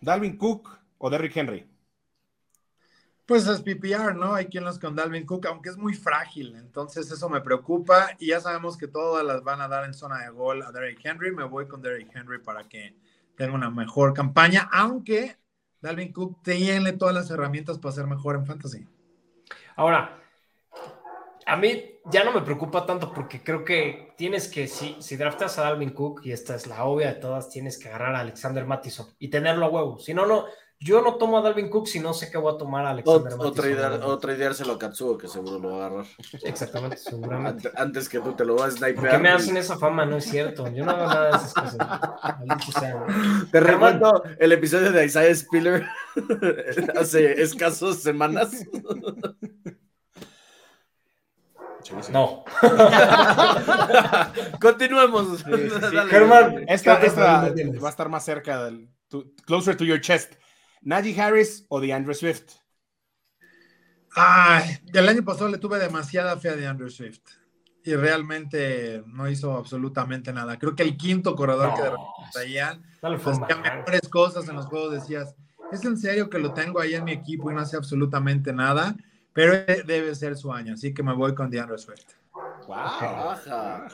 Dalvin 0.00 0.36
Cook 0.36 0.70
o 0.98 1.10
Derrick 1.10 1.36
Henry. 1.36 1.68
Pues 3.26 3.44
es 3.48 3.60
PPR, 3.60 4.14
¿no? 4.14 4.32
Hay 4.32 4.46
quien 4.46 4.62
los 4.62 4.78
con 4.78 4.94
Dalvin 4.94 5.26
Cook, 5.26 5.46
aunque 5.46 5.70
es 5.70 5.76
muy 5.76 5.94
frágil, 5.94 6.54
entonces 6.54 7.10
eso 7.10 7.28
me 7.28 7.40
preocupa 7.40 8.10
y 8.20 8.28
ya 8.28 8.38
sabemos 8.38 8.78
que 8.78 8.86
todas 8.86 9.24
las 9.24 9.42
van 9.42 9.60
a 9.60 9.66
dar 9.66 9.84
en 9.84 9.94
zona 9.94 10.20
de 10.20 10.30
gol 10.30 10.62
a 10.62 10.70
Derrick 10.70 11.04
Henry. 11.04 11.34
Me 11.34 11.42
voy 11.42 11.66
con 11.66 11.82
Derrick 11.82 12.14
Henry 12.14 12.38
para 12.38 12.68
que 12.68 12.94
tenga 13.36 13.52
una 13.52 13.68
mejor 13.68 14.14
campaña, 14.14 14.68
aunque 14.70 15.38
Dalvin 15.80 16.12
Cook 16.12 16.40
tiene 16.44 16.92
todas 16.92 17.16
las 17.16 17.28
herramientas 17.32 17.78
para 17.78 17.96
ser 17.96 18.06
mejor 18.06 18.36
en 18.36 18.46
fantasy. 18.46 18.86
Ahora, 19.74 20.22
a 21.46 21.56
mí 21.56 21.93
ya 22.10 22.24
no 22.24 22.32
me 22.32 22.42
preocupa 22.42 22.84
tanto 22.84 23.12
porque 23.12 23.42
creo 23.42 23.64
que 23.64 24.14
tienes 24.16 24.48
que, 24.48 24.66
si, 24.66 24.96
si 25.00 25.16
draftas 25.16 25.58
a 25.58 25.62
Dalvin 25.62 25.90
Cook, 25.90 26.20
y 26.24 26.32
esta 26.32 26.54
es 26.54 26.66
la 26.66 26.84
obvia 26.84 27.08
de 27.08 27.20
todas, 27.20 27.48
tienes 27.48 27.78
que 27.78 27.88
agarrar 27.88 28.14
a 28.14 28.20
Alexander 28.20 28.66
Mattison 28.66 29.06
y 29.18 29.28
tenerlo 29.28 29.66
a 29.66 29.70
huevo. 29.70 29.98
Si 29.98 30.12
no, 30.12 30.26
no, 30.26 30.44
yo 30.80 31.00
no 31.00 31.14
tomo 31.14 31.38
a 31.38 31.42
Dalvin 31.42 31.70
Cook 31.70 31.88
si 31.88 32.00
no 32.00 32.12
sé 32.12 32.30
qué 32.30 32.36
voy 32.36 32.54
a 32.54 32.58
tomar 32.58 32.84
a 32.84 32.90
Alexander 32.90 33.36
Mattison. 33.38 34.02
O, 34.02 34.18
tradeárselo 34.18 34.74
a 34.74 34.78
Katsuo, 34.78 35.16
que 35.16 35.28
seguro 35.28 35.58
lo 35.58 35.70
va 35.70 35.84
a 35.84 35.86
agarrar. 35.86 36.06
Exactamente, 36.42 36.98
seguramente. 36.98 37.70
Antes, 37.74 38.08
que 38.08 38.20
tú 38.20 38.32
te 38.34 38.44
lo 38.44 38.56
vas 38.56 38.74
a 38.74 38.76
snipear. 38.76 38.96
¿Por 38.96 39.08
qué 39.08 39.18
me 39.18 39.30
hacen 39.30 39.56
esa 39.56 39.78
fama? 39.78 40.04
No 40.04 40.18
es 40.18 40.24
cierto. 40.24 40.68
Yo 40.68 40.84
no 40.84 40.90
hago 40.90 41.06
nada 41.06 41.30
de 41.30 41.36
esas 41.36 41.54
cosas. 41.54 43.50
te 43.50 43.60
recuerdo 43.60 44.24
el 44.38 44.52
episodio 44.52 44.92
de 44.92 45.06
Isaiah 45.06 45.34
Spiller 45.34 45.86
hace 47.00 47.40
escasos 47.40 48.02
semanas. 48.02 48.50
No. 52.10 52.44
Continuemos. 54.60 55.44
Germán, 56.08 56.64
esta, 56.68 56.98
va 56.98 57.88
a 57.88 57.90
estar 57.90 58.08
más 58.08 58.24
cerca 58.24 58.64
del 58.64 58.88
closer 59.46 59.76
to 59.76 59.84
your 59.84 60.00
chest. 60.00 60.34
Najee 60.82 61.18
Harris 61.20 61.64
o 61.68 61.80
DeAndre 61.80 62.14
Swift. 62.14 62.54
Ay, 64.16 64.78
el 64.92 65.08
año 65.08 65.24
pasado 65.24 65.48
le 65.48 65.58
tuve 65.58 65.78
demasiada 65.78 66.36
fe 66.36 66.50
a 66.50 66.56
DeAndre 66.56 66.90
Swift 66.90 67.22
y 67.84 67.94
realmente 67.94 69.02
no 69.06 69.28
hizo 69.28 69.56
absolutamente 69.56 70.32
nada. 70.32 70.58
Creo 70.58 70.74
que 70.74 70.82
el 70.82 70.96
quinto 70.96 71.34
corredor 71.34 71.74
que 71.74 71.82
de 71.82 71.90
traían 72.32 72.82
hacía 73.02 73.56
mejores 73.56 74.08
cosas 74.08 74.48
en 74.48 74.56
los 74.56 74.66
juegos 74.66 74.92
decías, 74.92 75.34
es 75.72 75.84
en 75.84 75.98
serio 75.98 76.30
que 76.30 76.38
lo 76.38 76.54
tengo 76.54 76.80
ahí 76.80 76.94
en 76.94 77.04
mi 77.04 77.12
equipo 77.12 77.50
y 77.50 77.54
no 77.54 77.60
hace 77.60 77.76
absolutamente 77.76 78.52
nada 78.52 78.96
pero 79.34 79.52
debe 79.84 80.14
ser 80.14 80.36
su 80.36 80.50
año, 80.52 80.72
así 80.74 80.94
que 80.94 81.02
me 81.02 81.12
voy 81.12 81.34
con 81.34 81.50
DeAndre 81.50 81.76
Swift. 81.76 82.14
Wow, 82.66 82.76
ajá, 82.76 83.86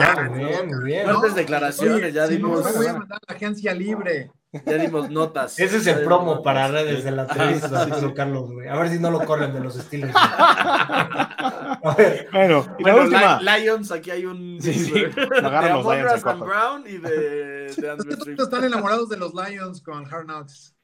Ya, 0.00 0.28
muy 0.28 0.44
bien, 0.44 0.66
muy 0.66 0.84
bien. 0.84 1.06
Fuertes 1.06 1.34
declaraciones, 1.34 2.12
ya 2.12 2.26
dimos. 2.26 2.76
voy 2.76 2.86
a 2.86 2.92
mandar 2.92 3.18
a 3.18 3.32
la 3.32 3.36
agencia 3.36 3.72
libre. 3.72 4.30
Ya 4.64 4.74
dimos 4.78 5.10
notas. 5.10 5.58
Ese 5.58 5.76
es 5.76 5.86
el 5.86 6.04
promo 6.04 6.42
para 6.42 6.68
redes 6.68 7.04
de 7.04 7.10
la 7.10 7.26
televisión, 7.26 8.12
Carlos, 8.16 8.50
güey. 8.50 8.66
A 8.68 8.76
ver 8.76 8.88
si 8.88 8.98
no 8.98 9.10
lo 9.10 9.24
corren 9.24 9.52
de 9.52 9.60
los 9.60 9.76
estilos. 9.76 10.10
A 10.14 11.94
ver, 11.96 12.28
bueno, 12.32 12.66
y 12.78 12.84
la 12.84 12.96
última. 12.96 13.40
Lions, 13.42 13.92
aquí 13.92 14.10
hay 14.10 14.24
un. 14.24 14.58
Sí, 14.60 14.72
sí. 14.72 14.92
Agarran 15.42 15.82
los 15.82 15.94
Lions. 15.94 16.24
Brown 16.40 16.84
y 16.86 16.96
de, 16.96 17.74
de 17.76 17.90
Andrew 17.90 18.16
Swift. 18.16 18.40
Están 18.40 18.64
enamorados 18.64 19.08
de 19.10 19.18
los 19.18 19.32
Lions 19.34 19.82
con 19.82 20.06
Hard 20.12 20.24
Knocks. 20.24 20.74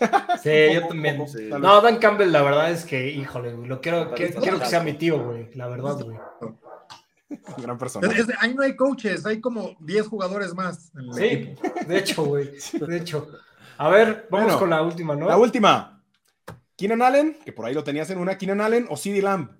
Sí, 0.42 0.74
yo 0.74 0.88
también. 0.88 1.24
No, 1.60 1.80
Dan 1.80 1.98
Campbell, 1.98 2.30
la 2.30 2.42
verdad 2.42 2.70
es 2.70 2.84
que, 2.84 3.10
híjole, 3.10 3.56
lo 3.56 3.80
quiero, 3.80 4.14
que, 4.14 4.32
quiero 4.34 4.58
que 4.58 4.66
sea 4.66 4.82
mi 4.82 4.94
tío, 4.94 5.22
güey. 5.22 5.50
La 5.54 5.68
verdad, 5.68 5.96
güey. 6.02 6.18
Gran 7.58 7.76
persona. 7.78 8.08
ahí 8.38 8.54
no 8.54 8.62
hay 8.62 8.76
coaches, 8.76 9.26
hay 9.26 9.40
como 9.40 9.76
10 9.80 10.06
jugadores 10.06 10.54
más. 10.54 10.92
Sí, 11.12 11.54
de 11.86 11.98
hecho, 11.98 12.24
güey. 12.24 12.50
De 12.86 12.96
hecho. 12.96 13.28
A 13.78 13.88
ver, 13.88 14.26
vamos 14.30 14.56
con 14.56 14.70
la 14.70 14.82
última, 14.82 15.16
¿no? 15.16 15.28
La 15.28 15.36
última. 15.36 16.02
Keenan 16.76 17.02
Allen, 17.02 17.36
que 17.44 17.52
por 17.52 17.66
ahí 17.66 17.74
lo 17.74 17.84
tenías 17.84 18.10
en 18.10 18.18
una, 18.18 18.38
Keenan 18.38 18.60
Allen 18.60 18.86
o 18.90 18.96
CD 18.96 19.22
Lamb. 19.22 19.50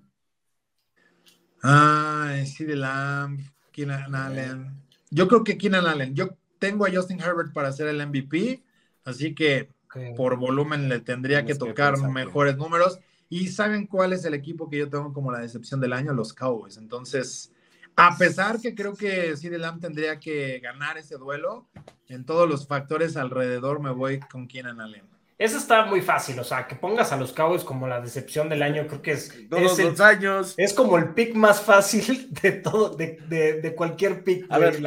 Ah, 1.63 2.35
CD 2.45 2.75
Lamb, 2.75 3.39
Keenan 3.71 4.13
Allen. 4.13 4.83
Yo 5.09 5.27
creo 5.27 5.43
que 5.43 5.57
Keenan 5.57 5.87
Allen. 5.87 6.15
Yo 6.15 6.37
tengo 6.59 6.85
a 6.85 6.91
Justin 6.91 7.19
Herbert 7.19 7.53
para 7.53 7.71
ser 7.71 7.87
el 7.87 8.05
MVP, 8.05 8.63
así 9.03 9.33
que 9.33 9.71
por 10.15 10.37
volumen 10.37 10.89
le 10.89 10.99
tendría 10.99 11.45
que 11.45 11.55
tocar 11.55 11.97
mejores 12.09 12.57
números. 12.57 12.99
Y 13.29 13.49
saben 13.49 13.87
cuál 13.87 14.13
es 14.13 14.23
el 14.23 14.33
equipo 14.33 14.69
que 14.69 14.77
yo 14.77 14.89
tengo 14.89 15.11
como 15.11 15.31
la 15.31 15.39
decepción 15.39 15.81
del 15.81 15.93
año, 15.93 16.13
los 16.13 16.33
Cowboys. 16.33 16.77
Entonces, 16.77 17.51
a 17.95 18.17
pesar 18.17 18.61
que 18.61 18.73
creo 18.73 18.95
que 18.95 19.35
CD 19.35 19.57
Lamb 19.57 19.81
tendría 19.81 20.19
que 20.19 20.59
ganar 20.59 20.97
ese 20.97 21.17
duelo, 21.17 21.67
en 22.07 22.25
todos 22.25 22.47
los 22.47 22.67
factores 22.67 23.17
alrededor 23.17 23.81
me 23.81 23.91
voy 23.91 24.19
con 24.19 24.47
Keenan 24.47 24.79
Allen. 24.79 25.16
Eso 25.37 25.57
está 25.57 25.85
muy 25.85 26.01
fácil, 26.01 26.39
o 26.39 26.43
sea, 26.43 26.65
que 26.65 26.75
pongas 26.75 27.11
a 27.11 27.15
los 27.15 27.31
Cowboys 27.31 27.63
como 27.63 27.87
la 27.87 28.01
decepción 28.01 28.49
del 28.49 28.63
año, 28.63 28.87
creo 28.87 29.03
que 29.03 29.11
es. 29.11 29.47
Todos 29.47 29.77
los 29.77 30.01
años. 30.01 30.55
Es 30.57 30.73
como 30.73 30.97
el 30.97 31.13
pick 31.13 31.35
más 31.35 31.61
fácil 31.61 32.29
de 32.41 32.53
todo, 32.53 32.95
de, 32.95 33.17
de, 33.61 33.75
cualquier 33.75 34.23
pick. 34.23 34.47
A 34.49 34.57
ver, 34.57 34.81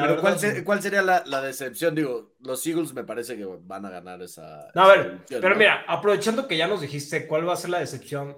¿cuál, 0.65 0.83
sería 0.83 1.03
la, 1.03 1.23
la, 1.25 1.41
decepción? 1.41 1.95
Digo, 1.95 2.33
los 2.41 2.67
Eagles 2.67 2.93
me 2.95 3.05
parece 3.05 3.37
que 3.37 3.45
van 3.45 3.87
a 3.87 3.91
ganar 3.91 4.23
esa. 4.23 4.67
No, 4.75 4.83
a 4.83 4.89
ver, 4.89 5.19
pero 5.29 5.55
mira, 5.55 5.85
aprovechando 5.87 6.49
que 6.49 6.57
ya 6.57 6.67
nos 6.67 6.81
dijiste 6.81 7.29
cuál 7.29 7.49
va 7.49 7.53
a 7.53 7.57
ser 7.57 7.71
la 7.71 7.79
decepción, 7.79 8.35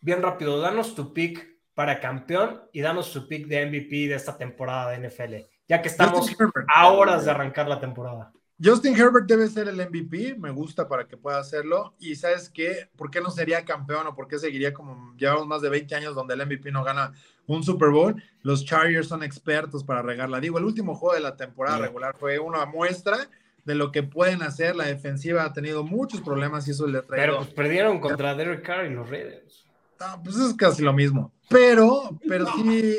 bien 0.00 0.22
rápido, 0.22 0.60
danos 0.60 0.94
tu 0.94 1.12
pick 1.12 1.56
para 1.74 1.98
campeón 1.98 2.62
y 2.72 2.80
danos 2.80 3.12
tu 3.12 3.26
pick 3.26 3.48
de 3.48 3.66
MVP 3.66 4.08
de 4.08 4.14
esta 4.14 4.38
temporada 4.38 4.92
de 4.92 5.08
NFL, 5.08 5.34
ya 5.66 5.82
que 5.82 5.88
estamos 5.88 6.30
a 6.72 6.88
horas 6.92 7.24
de 7.24 7.32
arrancar 7.32 7.66
la 7.66 7.80
temporada. 7.80 8.32
Justin 8.62 8.96
Herbert 8.96 9.26
debe 9.26 9.48
ser 9.48 9.68
el 9.68 9.76
MVP, 9.76 10.36
me 10.38 10.50
gusta 10.50 10.88
para 10.88 11.06
que 11.06 11.16
pueda 11.16 11.38
hacerlo. 11.38 11.94
Y 11.98 12.14
sabes 12.16 12.48
qué, 12.48 12.88
¿por 12.96 13.10
qué 13.10 13.20
no 13.20 13.30
sería 13.30 13.64
campeón 13.64 14.06
o 14.06 14.14
por 14.14 14.28
qué 14.28 14.38
seguiría 14.38 14.72
como 14.72 15.14
llevamos 15.16 15.46
más 15.46 15.60
de 15.60 15.68
20 15.68 15.94
años 15.94 16.14
donde 16.14 16.34
el 16.34 16.46
MVP 16.46 16.72
no 16.72 16.82
gana 16.82 17.12
un 17.46 17.62
Super 17.62 17.90
Bowl? 17.90 18.22
Los 18.42 18.64
Chargers 18.64 19.08
son 19.08 19.22
expertos 19.22 19.84
para 19.84 20.00
regarla. 20.00 20.40
Digo, 20.40 20.58
el 20.58 20.64
último 20.64 20.94
juego 20.94 21.14
de 21.14 21.20
la 21.20 21.36
temporada 21.36 21.78
regular 21.78 22.16
fue 22.18 22.38
una 22.38 22.64
muestra 22.64 23.28
de 23.66 23.74
lo 23.74 23.92
que 23.92 24.02
pueden 24.02 24.42
hacer. 24.42 24.74
La 24.74 24.86
defensiva 24.86 25.44
ha 25.44 25.52
tenido 25.52 25.84
muchos 25.84 26.22
problemas 26.22 26.66
y 26.66 26.70
eso 26.70 26.86
le 26.86 26.98
ha 26.98 27.02
traído. 27.02 27.26
Pero 27.26 27.36
pues 27.38 27.54
perdieron 27.54 28.00
contra 28.00 28.34
Derek 28.34 28.62
Carr 28.62 28.86
y 28.86 28.94
los 28.94 29.10
Raiders. 29.10 29.66
Ah, 30.00 30.20
pues 30.22 30.36
es 30.36 30.54
casi 30.54 30.82
lo 30.82 30.92
mismo. 30.92 31.32
Pero, 31.48 32.18
pero 32.26 32.46
sí, 32.54 32.98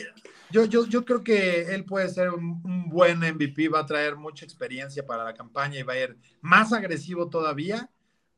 yo, 0.51 0.65
yo, 0.65 0.85
yo 0.85 1.05
creo 1.05 1.23
que 1.23 1.73
él 1.73 1.85
puede 1.85 2.09
ser 2.09 2.29
un, 2.29 2.89
buen 2.89 3.19
MVP, 3.19 3.69
va 3.69 3.79
a 3.79 3.85
traer 3.85 4.15
mucha 4.15 4.45
experiencia 4.45 5.05
para 5.05 5.23
la 5.23 5.33
campaña 5.33 5.79
y 5.79 5.83
va 5.83 5.93
a 5.93 5.99
ir 5.99 6.17
más 6.41 6.73
agresivo 6.73 7.29
todavía. 7.29 7.89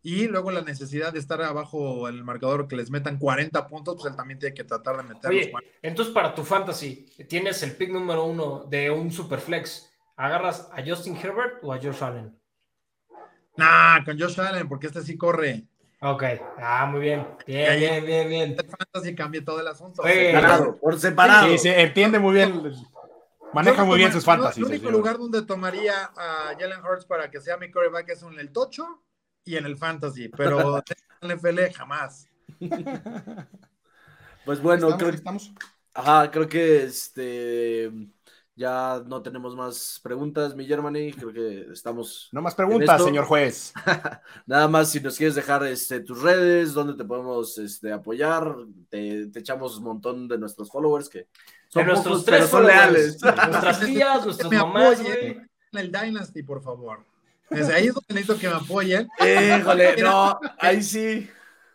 Y 0.02 0.28
luego 0.28 0.50
la 0.50 0.62
necesidad 0.62 1.12
de 1.12 1.20
estar 1.20 1.42
abajo 1.42 2.08
el 2.08 2.24
marcador 2.24 2.70
que 2.70 2.78
les 2.78 2.90
metan 2.90 3.18
40 3.18 3.68
puntos, 3.68 3.96
pues 3.96 4.10
él 4.10 4.16
también 4.16 4.40
tiene 4.40 4.56
que 4.56 4.64
tratar 4.64 4.96
de 4.96 5.04
meter 5.04 5.30
Oye, 5.30 5.52
entonces 5.82 6.14
para 6.14 6.34
tu 6.34 6.44
fantasy, 6.44 7.06
tienes 7.28 7.62
el 7.64 7.74
pick 7.74 7.92
número 7.92 8.24
uno 8.24 8.66
de 8.70 8.90
un 8.90 9.12
superflex. 9.12 9.90
¿Agarras 10.16 10.70
a 10.74 10.84
Justin 10.86 11.18
Herbert 11.18 11.64
o 11.64 11.74
a 11.74 11.78
Josh 11.78 12.02
Allen? 12.02 12.38
Nah, 13.58 14.04
con 14.06 14.18
Josh 14.18 14.40
Allen, 14.40 14.70
porque 14.70 14.88
este 14.88 15.02
sí 15.02 15.18
corre. 15.18 15.66
Ok, 16.02 16.24
ah, 16.58 16.86
muy 16.86 17.02
bien. 17.02 17.28
Bien, 17.46 17.78
bien, 17.78 18.06
bien, 18.06 18.30
bien. 18.30 18.56
El 18.58 18.66
fantasy 18.70 19.14
cambia 19.16 19.44
todo 19.44 19.60
el 19.60 19.68
asunto. 19.68 20.02
Sí, 20.06 20.12
por 20.80 20.98
separado. 20.98 21.50
Sí, 21.50 21.58
sí, 21.58 21.70
entiende 21.70 22.20
muy 22.20 22.36
bien. 22.36 22.74
Maneja 23.54 23.84
muy 23.84 23.98
bien 23.98 24.12
sus 24.12 24.24
fantasies. 24.24 24.66
El 24.66 24.74
único 24.74 24.92
lugar 24.92 25.18
donde 25.18 25.42
tomaría 25.42 26.12
a 26.16 26.56
Jalen 26.58 26.86
Hurts 26.86 27.06
para 27.06 27.30
que 27.30 27.42
sea 27.42 27.58
mi 27.58 27.70
coreback 27.70 28.10
es 28.10 28.24
en 28.24 28.40
el 28.40 28.52
tocho 28.52 29.04
y 29.44 29.58
en 29.58 29.66
el 29.66 29.78
fantasy, 29.78 30.30
pero 30.30 30.78
en 30.78 31.32
el 31.32 31.38
NFL 31.38 31.74
jamás. 31.76 32.30
Pues 34.46 34.62
bueno, 34.64 34.98
creo 34.98 35.12
que 35.12 35.18
estamos. 35.18 35.54
Ajá, 35.94 36.32
creo 36.32 36.48
que 36.48 36.84
este 36.84 37.92
ya 38.60 39.02
no 39.08 39.22
tenemos 39.22 39.56
más 39.56 40.02
preguntas, 40.04 40.54
mi 40.54 40.66
Germany. 40.66 41.14
Creo 41.14 41.32
que 41.32 41.72
estamos. 41.72 42.28
No 42.34 42.42
más 42.42 42.54
preguntas, 42.54 43.02
señor 43.02 43.24
juez. 43.24 43.74
Nada 44.46 44.68
más, 44.68 44.92
si 44.92 45.00
nos 45.00 45.18
quieres 45.18 45.36
dejar 45.36 45.66
este, 45.66 46.02
tus 46.02 46.22
redes, 46.22 46.74
donde 46.74 46.94
te 46.94 47.06
podemos 47.06 47.58
este, 47.58 47.94
apoyar, 47.94 48.54
te, 48.90 49.30
echamos 49.34 49.78
un 49.78 49.86
montón 49.86 50.28
de 50.28 50.38
nuestros 50.38 50.70
followers 50.70 51.08
que 51.08 51.28
son 51.70 51.88
nuestros 51.88 52.26
tres 52.26 52.48
son 52.48 52.68
leales. 52.68 53.18
Nuestras 53.24 53.80
tías, 53.80 54.26
nuestras 54.26 54.52
mamás. 54.52 55.00
En 55.00 55.50
el 55.72 55.92
Dynasty, 55.92 56.44
por 56.44 56.62
favor. 56.62 57.06
Desde 57.50 57.74
ahí 57.74 57.88
es 57.88 57.94
donde 57.94 58.14
necesito 58.14 58.38
que 58.38 58.50
me 58.50 58.56
apoyen. 58.56 59.08
Híjole, 59.20 59.96
no, 60.02 60.38
ahí 60.60 60.84
sí. 60.84 61.30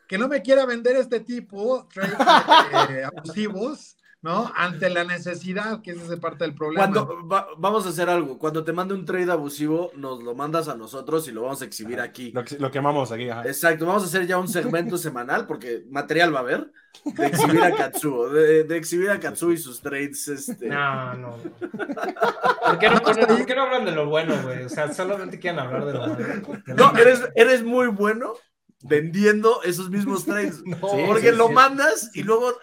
Que 0.07 0.19
no 0.19 0.29
me 0.29 0.43
quiera 0.43 0.67
vender 0.67 0.97
este 0.97 1.21
tipo, 1.21 1.89
trades 1.91 2.91
eh, 2.91 3.05
abusivos 3.05 3.97
¿no? 4.25 4.51
Ante 4.57 4.89
la 4.89 5.05
necesidad, 5.05 5.83
que 5.83 5.91
esa 5.91 6.15
es 6.15 6.19
parte 6.19 6.45
del 6.45 6.55
problema. 6.55 6.91
Cuando, 6.91 7.55
vamos 7.59 7.85
a 7.85 7.91
hacer 7.91 8.09
algo, 8.09 8.39
cuando 8.39 8.65
te 8.65 8.73
mande 8.73 8.95
un 8.95 9.05
trade 9.05 9.31
abusivo, 9.31 9.91
nos 9.97 10.23
lo 10.23 10.35
mandas 10.35 10.67
a 10.69 10.75
nosotros 10.75 11.29
y 11.29 11.33
lo 11.33 11.43
vamos 11.43 11.61
a 11.61 11.67
exhibir 11.67 12.01
aquí. 12.01 12.33
Lo, 12.33 12.43
lo 12.59 12.71
quemamos 12.71 13.13
aquí. 13.13 13.29
Exacto, 13.29 13.85
vamos 13.85 14.03
a 14.03 14.07
hacer 14.07 14.27
ya 14.27 14.39
un 14.39 14.49
segmento 14.49 14.97
semanal, 14.99 15.47
porque 15.47 15.85
material 15.91 16.35
va 16.35 16.39
a 16.39 16.43
haber, 16.43 16.73
de 17.05 17.27
exhibir 17.27 17.63
a 17.63 17.77
Katsuo, 17.77 18.31
de, 18.31 18.77
exhibir 18.79 19.11
a 19.11 19.21
Katsuo 19.21 19.53
y 19.53 19.59
sus 19.59 19.83
trades. 19.83 20.27
Este... 20.27 20.69
No, 20.69 21.13
no, 21.13 21.37
¿Por 21.37 22.79
qué 22.79 22.89
no, 22.89 23.03
¿Por 23.03 23.45
qué 23.45 23.55
no 23.55 23.63
hablan 23.65 23.85
de 23.85 23.93
lo 23.93 24.09
bueno, 24.09 24.35
güey? 24.43 24.63
O 24.63 24.71
sea, 24.71 24.91
solamente 24.95 25.39
quieren 25.39 25.61
hablar 25.61 25.85
de 25.85 25.93
lo 25.93 26.15
bueno. 26.15 26.59
No, 26.69 26.97
eres, 26.97 27.21
eres 27.35 27.63
muy 27.63 27.89
bueno 27.89 28.33
vendiendo 28.81 29.63
esos 29.65 29.91
mismos 29.91 30.25
trades. 30.25 30.63
porque 30.81 31.31
lo 31.31 31.51
mandas 31.51 32.11
y 32.15 32.23
luego 32.23 32.55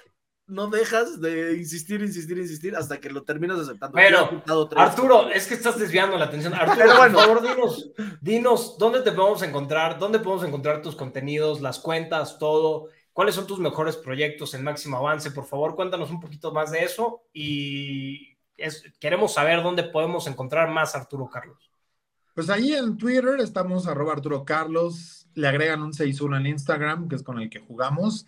no 0.51 0.67
dejas 0.67 1.21
de 1.21 1.57
insistir, 1.57 2.01
insistir, 2.01 2.37
insistir 2.37 2.75
hasta 2.75 2.99
que 2.99 3.09
lo 3.09 3.23
terminas 3.23 3.57
aceptando. 3.59 3.95
Pero, 3.95 4.43
Arturo, 4.75 5.29
es 5.29 5.47
que 5.47 5.53
estás 5.53 5.79
desviando 5.79 6.17
la 6.17 6.25
atención. 6.25 6.53
Arturo, 6.53 6.95
por 6.97 7.11
favor, 7.11 7.41
dinos, 7.41 7.91
dinos, 8.19 8.77
¿dónde 8.77 9.01
te 9.01 9.13
podemos 9.13 9.41
encontrar? 9.43 9.97
¿Dónde 9.97 10.19
podemos 10.19 10.45
encontrar 10.45 10.81
tus 10.81 10.95
contenidos, 10.95 11.61
las 11.61 11.79
cuentas, 11.79 12.37
todo? 12.37 12.89
¿Cuáles 13.13 13.33
son 13.33 13.47
tus 13.47 13.59
mejores 13.59 13.95
proyectos 13.95 14.53
en 14.53 14.63
máximo 14.63 14.97
avance? 14.97 15.31
Por 15.31 15.45
favor, 15.45 15.75
cuéntanos 15.75 16.11
un 16.11 16.19
poquito 16.19 16.51
más 16.51 16.71
de 16.71 16.83
eso 16.83 17.23
y 17.33 18.35
queremos 18.99 19.33
saber 19.33 19.63
dónde 19.63 19.83
podemos 19.83 20.27
encontrar 20.27 20.69
más 20.69 20.95
Arturo 20.95 21.29
Carlos. 21.29 21.71
Pues 22.35 22.49
ahí 22.49 22.73
en 22.73 22.97
Twitter 22.97 23.39
estamos 23.39 23.87
arroba 23.87 24.13
Arturo 24.13 24.43
Carlos, 24.43 25.27
le 25.33 25.47
agregan 25.47 25.81
un 25.81 25.93
61 25.93 26.37
en 26.37 26.45
Instagram, 26.47 27.07
que 27.07 27.15
es 27.15 27.23
con 27.23 27.39
el 27.39 27.49
que 27.49 27.59
jugamos. 27.59 28.27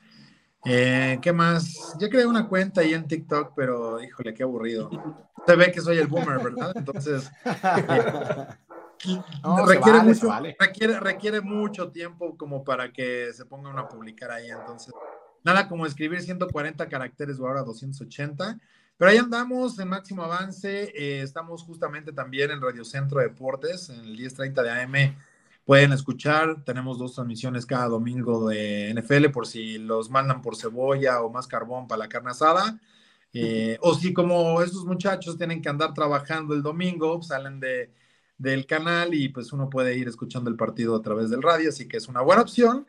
Eh, 0.65 1.19
¿Qué 1.21 1.33
más? 1.33 1.95
Ya 1.99 2.09
creé 2.09 2.25
una 2.25 2.47
cuenta 2.47 2.81
ahí 2.81 2.93
en 2.93 3.07
TikTok, 3.07 3.53
pero 3.55 4.01
híjole, 4.01 4.33
qué 4.33 4.43
aburrido. 4.43 4.89
Se 5.45 5.55
ve 5.55 5.71
que 5.71 5.81
soy 5.81 5.97
el 5.97 6.07
boomer, 6.07 6.39
¿verdad? 6.39 6.71
Entonces, 6.75 7.29
requiere, 9.67 10.01
mucho, 10.01 10.29
requiere, 11.01 11.41
mucho 11.41 11.91
tiempo 11.91 12.37
como 12.37 12.63
para 12.63 12.93
que 12.93 13.33
se 13.33 13.45
pongan 13.45 13.77
a 13.77 13.89
publicar 13.89 14.31
ahí. 14.31 14.49
Entonces, 14.49 14.93
nada 15.43 15.67
como 15.67 15.85
escribir 15.85 16.21
140 16.21 16.87
caracteres 16.87 17.39
o 17.39 17.47
ahora 17.47 17.63
280. 17.63 18.57
Pero 18.95 19.11
ahí 19.11 19.17
andamos 19.17 19.77
en 19.79 19.89
máximo 19.89 20.23
avance. 20.23 20.93
Eh, 20.95 21.21
estamos 21.21 21.63
justamente 21.63 22.13
también 22.13 22.51
en 22.51 22.61
Radio 22.61 22.85
Centro 22.85 23.19
Deportes, 23.19 23.89
en 23.89 23.99
el 23.99 24.11
1030 24.17 24.63
de 24.63 24.71
AM 24.71 25.15
pueden 25.65 25.93
escuchar. 25.93 26.63
Tenemos 26.63 26.97
dos 26.97 27.15
transmisiones 27.15 27.65
cada 27.65 27.87
domingo 27.87 28.47
de 28.47 28.93
NFL 28.93 29.29
por 29.31 29.47
si 29.47 29.77
los 29.77 30.09
mandan 30.09 30.41
por 30.41 30.55
cebolla 30.55 31.21
o 31.21 31.29
más 31.29 31.47
carbón 31.47 31.87
para 31.87 31.99
la 31.99 32.09
carne 32.09 32.31
asada. 32.31 32.79
Eh, 33.35 33.77
o 33.81 33.95
si 33.95 34.13
como 34.13 34.61
estos 34.61 34.85
muchachos 34.85 35.37
tienen 35.37 35.61
que 35.61 35.69
andar 35.69 35.93
trabajando 35.93 36.53
el 36.53 36.61
domingo, 36.61 37.21
salen 37.23 37.59
de, 37.59 37.91
del 38.37 38.67
canal 38.67 39.13
y 39.13 39.29
pues 39.29 39.51
uno 39.53 39.69
puede 39.69 39.97
ir 39.97 40.07
escuchando 40.07 40.49
el 40.49 40.55
partido 40.55 40.95
a 40.95 41.01
través 41.01 41.31
del 41.31 41.41
radio, 41.41 41.69
así 41.69 41.87
que 41.87 41.97
es 41.97 42.07
una 42.07 42.21
buena 42.21 42.43
opción. 42.43 42.85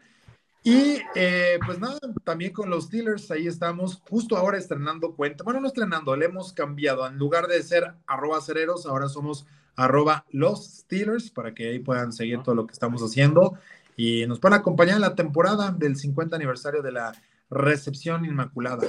Y 0.62 0.98
eh, 1.14 1.58
pues 1.64 1.78
nada, 1.78 1.98
también 2.24 2.52
con 2.52 2.70
los 2.70 2.84
Steelers, 2.84 3.30
ahí 3.30 3.46
estamos 3.46 4.00
justo 4.08 4.36
ahora 4.36 4.56
estrenando 4.56 5.14
cuenta. 5.14 5.44
Bueno, 5.44 5.60
no 5.60 5.66
estrenando, 5.66 6.16
le 6.16 6.24
hemos 6.24 6.54
cambiado. 6.54 7.06
En 7.06 7.18
lugar 7.18 7.46
de 7.48 7.62
ser 7.62 7.94
arroba 8.06 8.40
cereros, 8.40 8.86
ahora 8.86 9.08
somos 9.08 9.46
arroba 9.76 10.24
los 10.30 10.64
Steelers 10.64 11.30
para 11.30 11.54
que 11.54 11.68
ahí 11.68 11.78
puedan 11.78 12.12
seguir 12.12 12.42
todo 12.42 12.54
lo 12.54 12.66
que 12.66 12.72
estamos 12.72 13.02
haciendo 13.02 13.58
y 13.96 14.26
nos 14.26 14.40
puedan 14.40 14.58
acompañar 14.58 14.96
en 14.96 15.02
la 15.02 15.14
temporada 15.14 15.70
del 15.70 15.96
50 15.96 16.34
aniversario 16.36 16.82
de 16.82 16.92
la 16.92 17.12
recepción 17.50 18.24
inmaculada. 18.24 18.86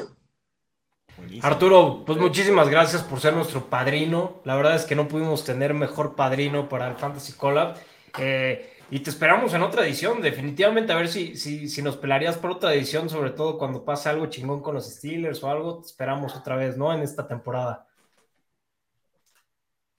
Arturo, 1.41 2.03
pues 2.05 2.17
muchísimas 2.19 2.67
gracias 2.69 3.03
por 3.03 3.19
ser 3.19 3.33
nuestro 3.33 3.69
padrino. 3.69 4.41
La 4.43 4.55
verdad 4.55 4.75
es 4.75 4.85
que 4.85 4.95
no 4.95 5.07
pudimos 5.07 5.45
tener 5.45 5.73
mejor 5.73 6.15
padrino 6.15 6.67
para 6.67 6.87
el 6.89 6.95
Fantasy 6.95 7.33
Collab. 7.33 7.77
Eh, 8.17 8.73
y 8.91 8.99
te 8.99 9.09
esperamos 9.09 9.53
en 9.53 9.63
otra 9.63 9.85
edición, 9.85 10.21
definitivamente, 10.21 10.91
a 10.93 10.95
ver 10.95 11.07
si, 11.07 11.35
si, 11.37 11.67
si, 11.67 11.81
nos 11.81 11.97
pelarías 11.97 12.37
por 12.37 12.51
otra 12.51 12.73
edición, 12.73 13.09
sobre 13.09 13.31
todo 13.31 13.57
cuando 13.57 13.83
pase 13.83 14.09
algo 14.09 14.27
chingón 14.27 14.61
con 14.61 14.75
los 14.75 14.85
Steelers 14.85 15.43
o 15.43 15.49
algo, 15.49 15.79
te 15.79 15.87
esperamos 15.87 16.35
otra 16.35 16.55
vez, 16.55 16.77
¿no? 16.77 16.93
En 16.93 17.01
esta 17.01 17.27
temporada. 17.27 17.87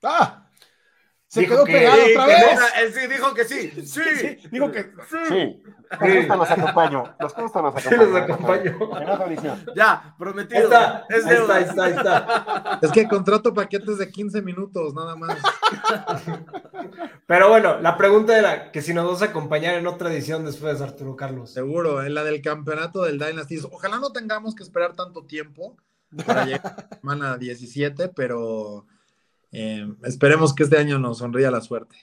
Ah, 0.02 0.45
se 1.40 1.46
quedó 1.46 1.64
pegado 1.64 2.02
otra 2.02 2.26
vez. 2.26 2.94
sí, 2.94 3.06
dijo 3.06 3.34
que 3.34 3.44
sí. 3.44 3.70
Sí. 3.86 4.38
dijo 4.50 4.70
que 4.70 4.82
sí. 4.82 5.18
sí. 5.28 5.62
Los 6.28 6.50
acompaño. 6.50 7.14
Los 7.20 7.36
los 7.36 7.56
acompaño. 7.56 7.96
los 7.96 8.16
acompaño. 8.16 9.56
Ya, 9.74 10.14
prometido. 10.18 10.64
Está, 10.64 11.04
es 11.08 11.26
está, 11.26 11.60
está, 11.60 11.88
está. 11.88 12.78
Es 12.82 12.90
que 12.90 13.08
contrato 13.08 13.54
paquetes 13.54 13.98
de 13.98 14.10
15 14.10 14.42
minutos, 14.42 14.94
nada 14.94 15.16
más. 15.16 15.38
Pero 17.26 17.48
bueno, 17.48 17.80
la 17.80 17.96
pregunta 17.96 18.36
era 18.38 18.72
que 18.72 18.82
si 18.82 18.92
nos 18.92 19.10
vas 19.10 19.22
a 19.22 19.26
acompañar 19.26 19.74
en 19.74 19.86
otra 19.86 20.12
edición 20.12 20.44
después, 20.44 20.80
Arturo 20.80 21.16
Carlos. 21.16 21.52
Seguro, 21.52 22.02
en 22.02 22.14
la 22.14 22.24
del 22.24 22.42
campeonato 22.42 23.02
del 23.02 23.18
Dynasty. 23.18 23.58
Ojalá 23.70 23.98
no 23.98 24.10
tengamos 24.10 24.54
que 24.54 24.62
esperar 24.62 24.94
tanto 24.94 25.24
tiempo 25.24 25.76
para 26.26 26.44
llegar 26.44 26.66
a 26.66 26.86
la 26.90 26.98
semana 26.98 27.36
17, 27.38 28.08
pero 28.08 28.86
eh, 29.52 29.86
esperemos 30.04 30.54
que 30.54 30.64
este 30.64 30.78
año 30.78 30.98
nos 30.98 31.18
sonría 31.18 31.50
la 31.50 31.60
suerte. 31.60 31.96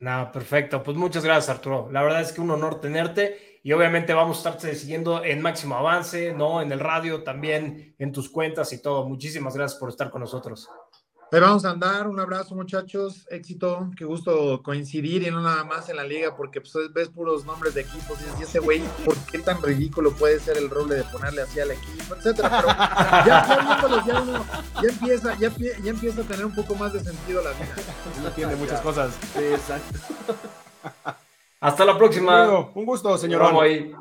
No, 0.00 0.32
perfecto. 0.32 0.82
Pues 0.82 0.96
muchas 0.96 1.24
gracias, 1.24 1.48
Arturo. 1.48 1.88
La 1.92 2.02
verdad 2.02 2.22
es 2.22 2.32
que 2.32 2.40
un 2.40 2.50
honor 2.50 2.80
tenerte 2.80 3.60
y 3.62 3.72
obviamente 3.72 4.12
vamos 4.12 4.38
a 4.38 4.40
estarte 4.40 4.74
siguiendo 4.74 5.22
en 5.24 5.40
máximo 5.40 5.76
avance, 5.76 6.34
¿no? 6.34 6.60
En 6.60 6.72
el 6.72 6.80
radio 6.80 7.22
también, 7.22 7.94
en 7.98 8.10
tus 8.10 8.28
cuentas 8.28 8.72
y 8.72 8.82
todo. 8.82 9.08
Muchísimas 9.08 9.54
gracias 9.54 9.78
por 9.78 9.88
estar 9.88 10.10
con 10.10 10.20
nosotros. 10.20 10.68
Ahí 11.32 11.40
vamos 11.40 11.64
a 11.64 11.70
andar, 11.70 12.08
un 12.08 12.20
abrazo 12.20 12.54
muchachos, 12.54 13.26
éxito, 13.30 13.88
qué 13.96 14.04
gusto 14.04 14.62
coincidir 14.62 15.22
y 15.22 15.30
no 15.30 15.40
nada 15.40 15.64
más 15.64 15.88
en 15.88 15.96
la 15.96 16.04
liga 16.04 16.36
porque 16.36 16.60
pues, 16.60 16.74
ves 16.92 17.08
puros 17.08 17.46
nombres 17.46 17.72
de 17.72 17.80
equipos 17.80 18.20
y 18.20 18.24
dices, 18.24 18.50
ese 18.50 18.58
güey, 18.58 18.82
¿por 19.02 19.16
qué 19.16 19.38
tan 19.38 19.62
ridículo 19.62 20.12
puede 20.12 20.38
ser 20.40 20.58
el 20.58 20.68
roble 20.68 20.96
de 20.96 21.04
ponerle 21.04 21.40
así 21.40 21.58
al 21.58 21.70
equipo, 21.70 22.14
etcétera? 22.16 22.50
Pero 22.50 22.68
ya, 22.68 24.04
ya, 24.06 24.20
uno, 24.20 24.44
ya 24.82 24.88
empieza, 24.90 25.38
ya, 25.38 25.50
empieza 25.88 26.20
a 26.20 26.24
tener 26.24 26.44
un 26.44 26.54
poco 26.54 26.74
más 26.74 26.92
de 26.92 27.00
sentido 27.00 27.42
la 27.42 27.52
vida. 27.52 27.76
Uno 28.20 28.30
tiene 28.32 28.54
muchas 28.56 28.82
cosas. 28.82 29.16
Exacto. 29.34 30.00
Hasta 31.60 31.84
la 31.86 31.96
próxima. 31.96 32.68
Un 32.74 32.84
gusto, 32.84 33.16
señor. 33.16 33.40
Vamos 33.40 33.62
ahí. 33.62 33.94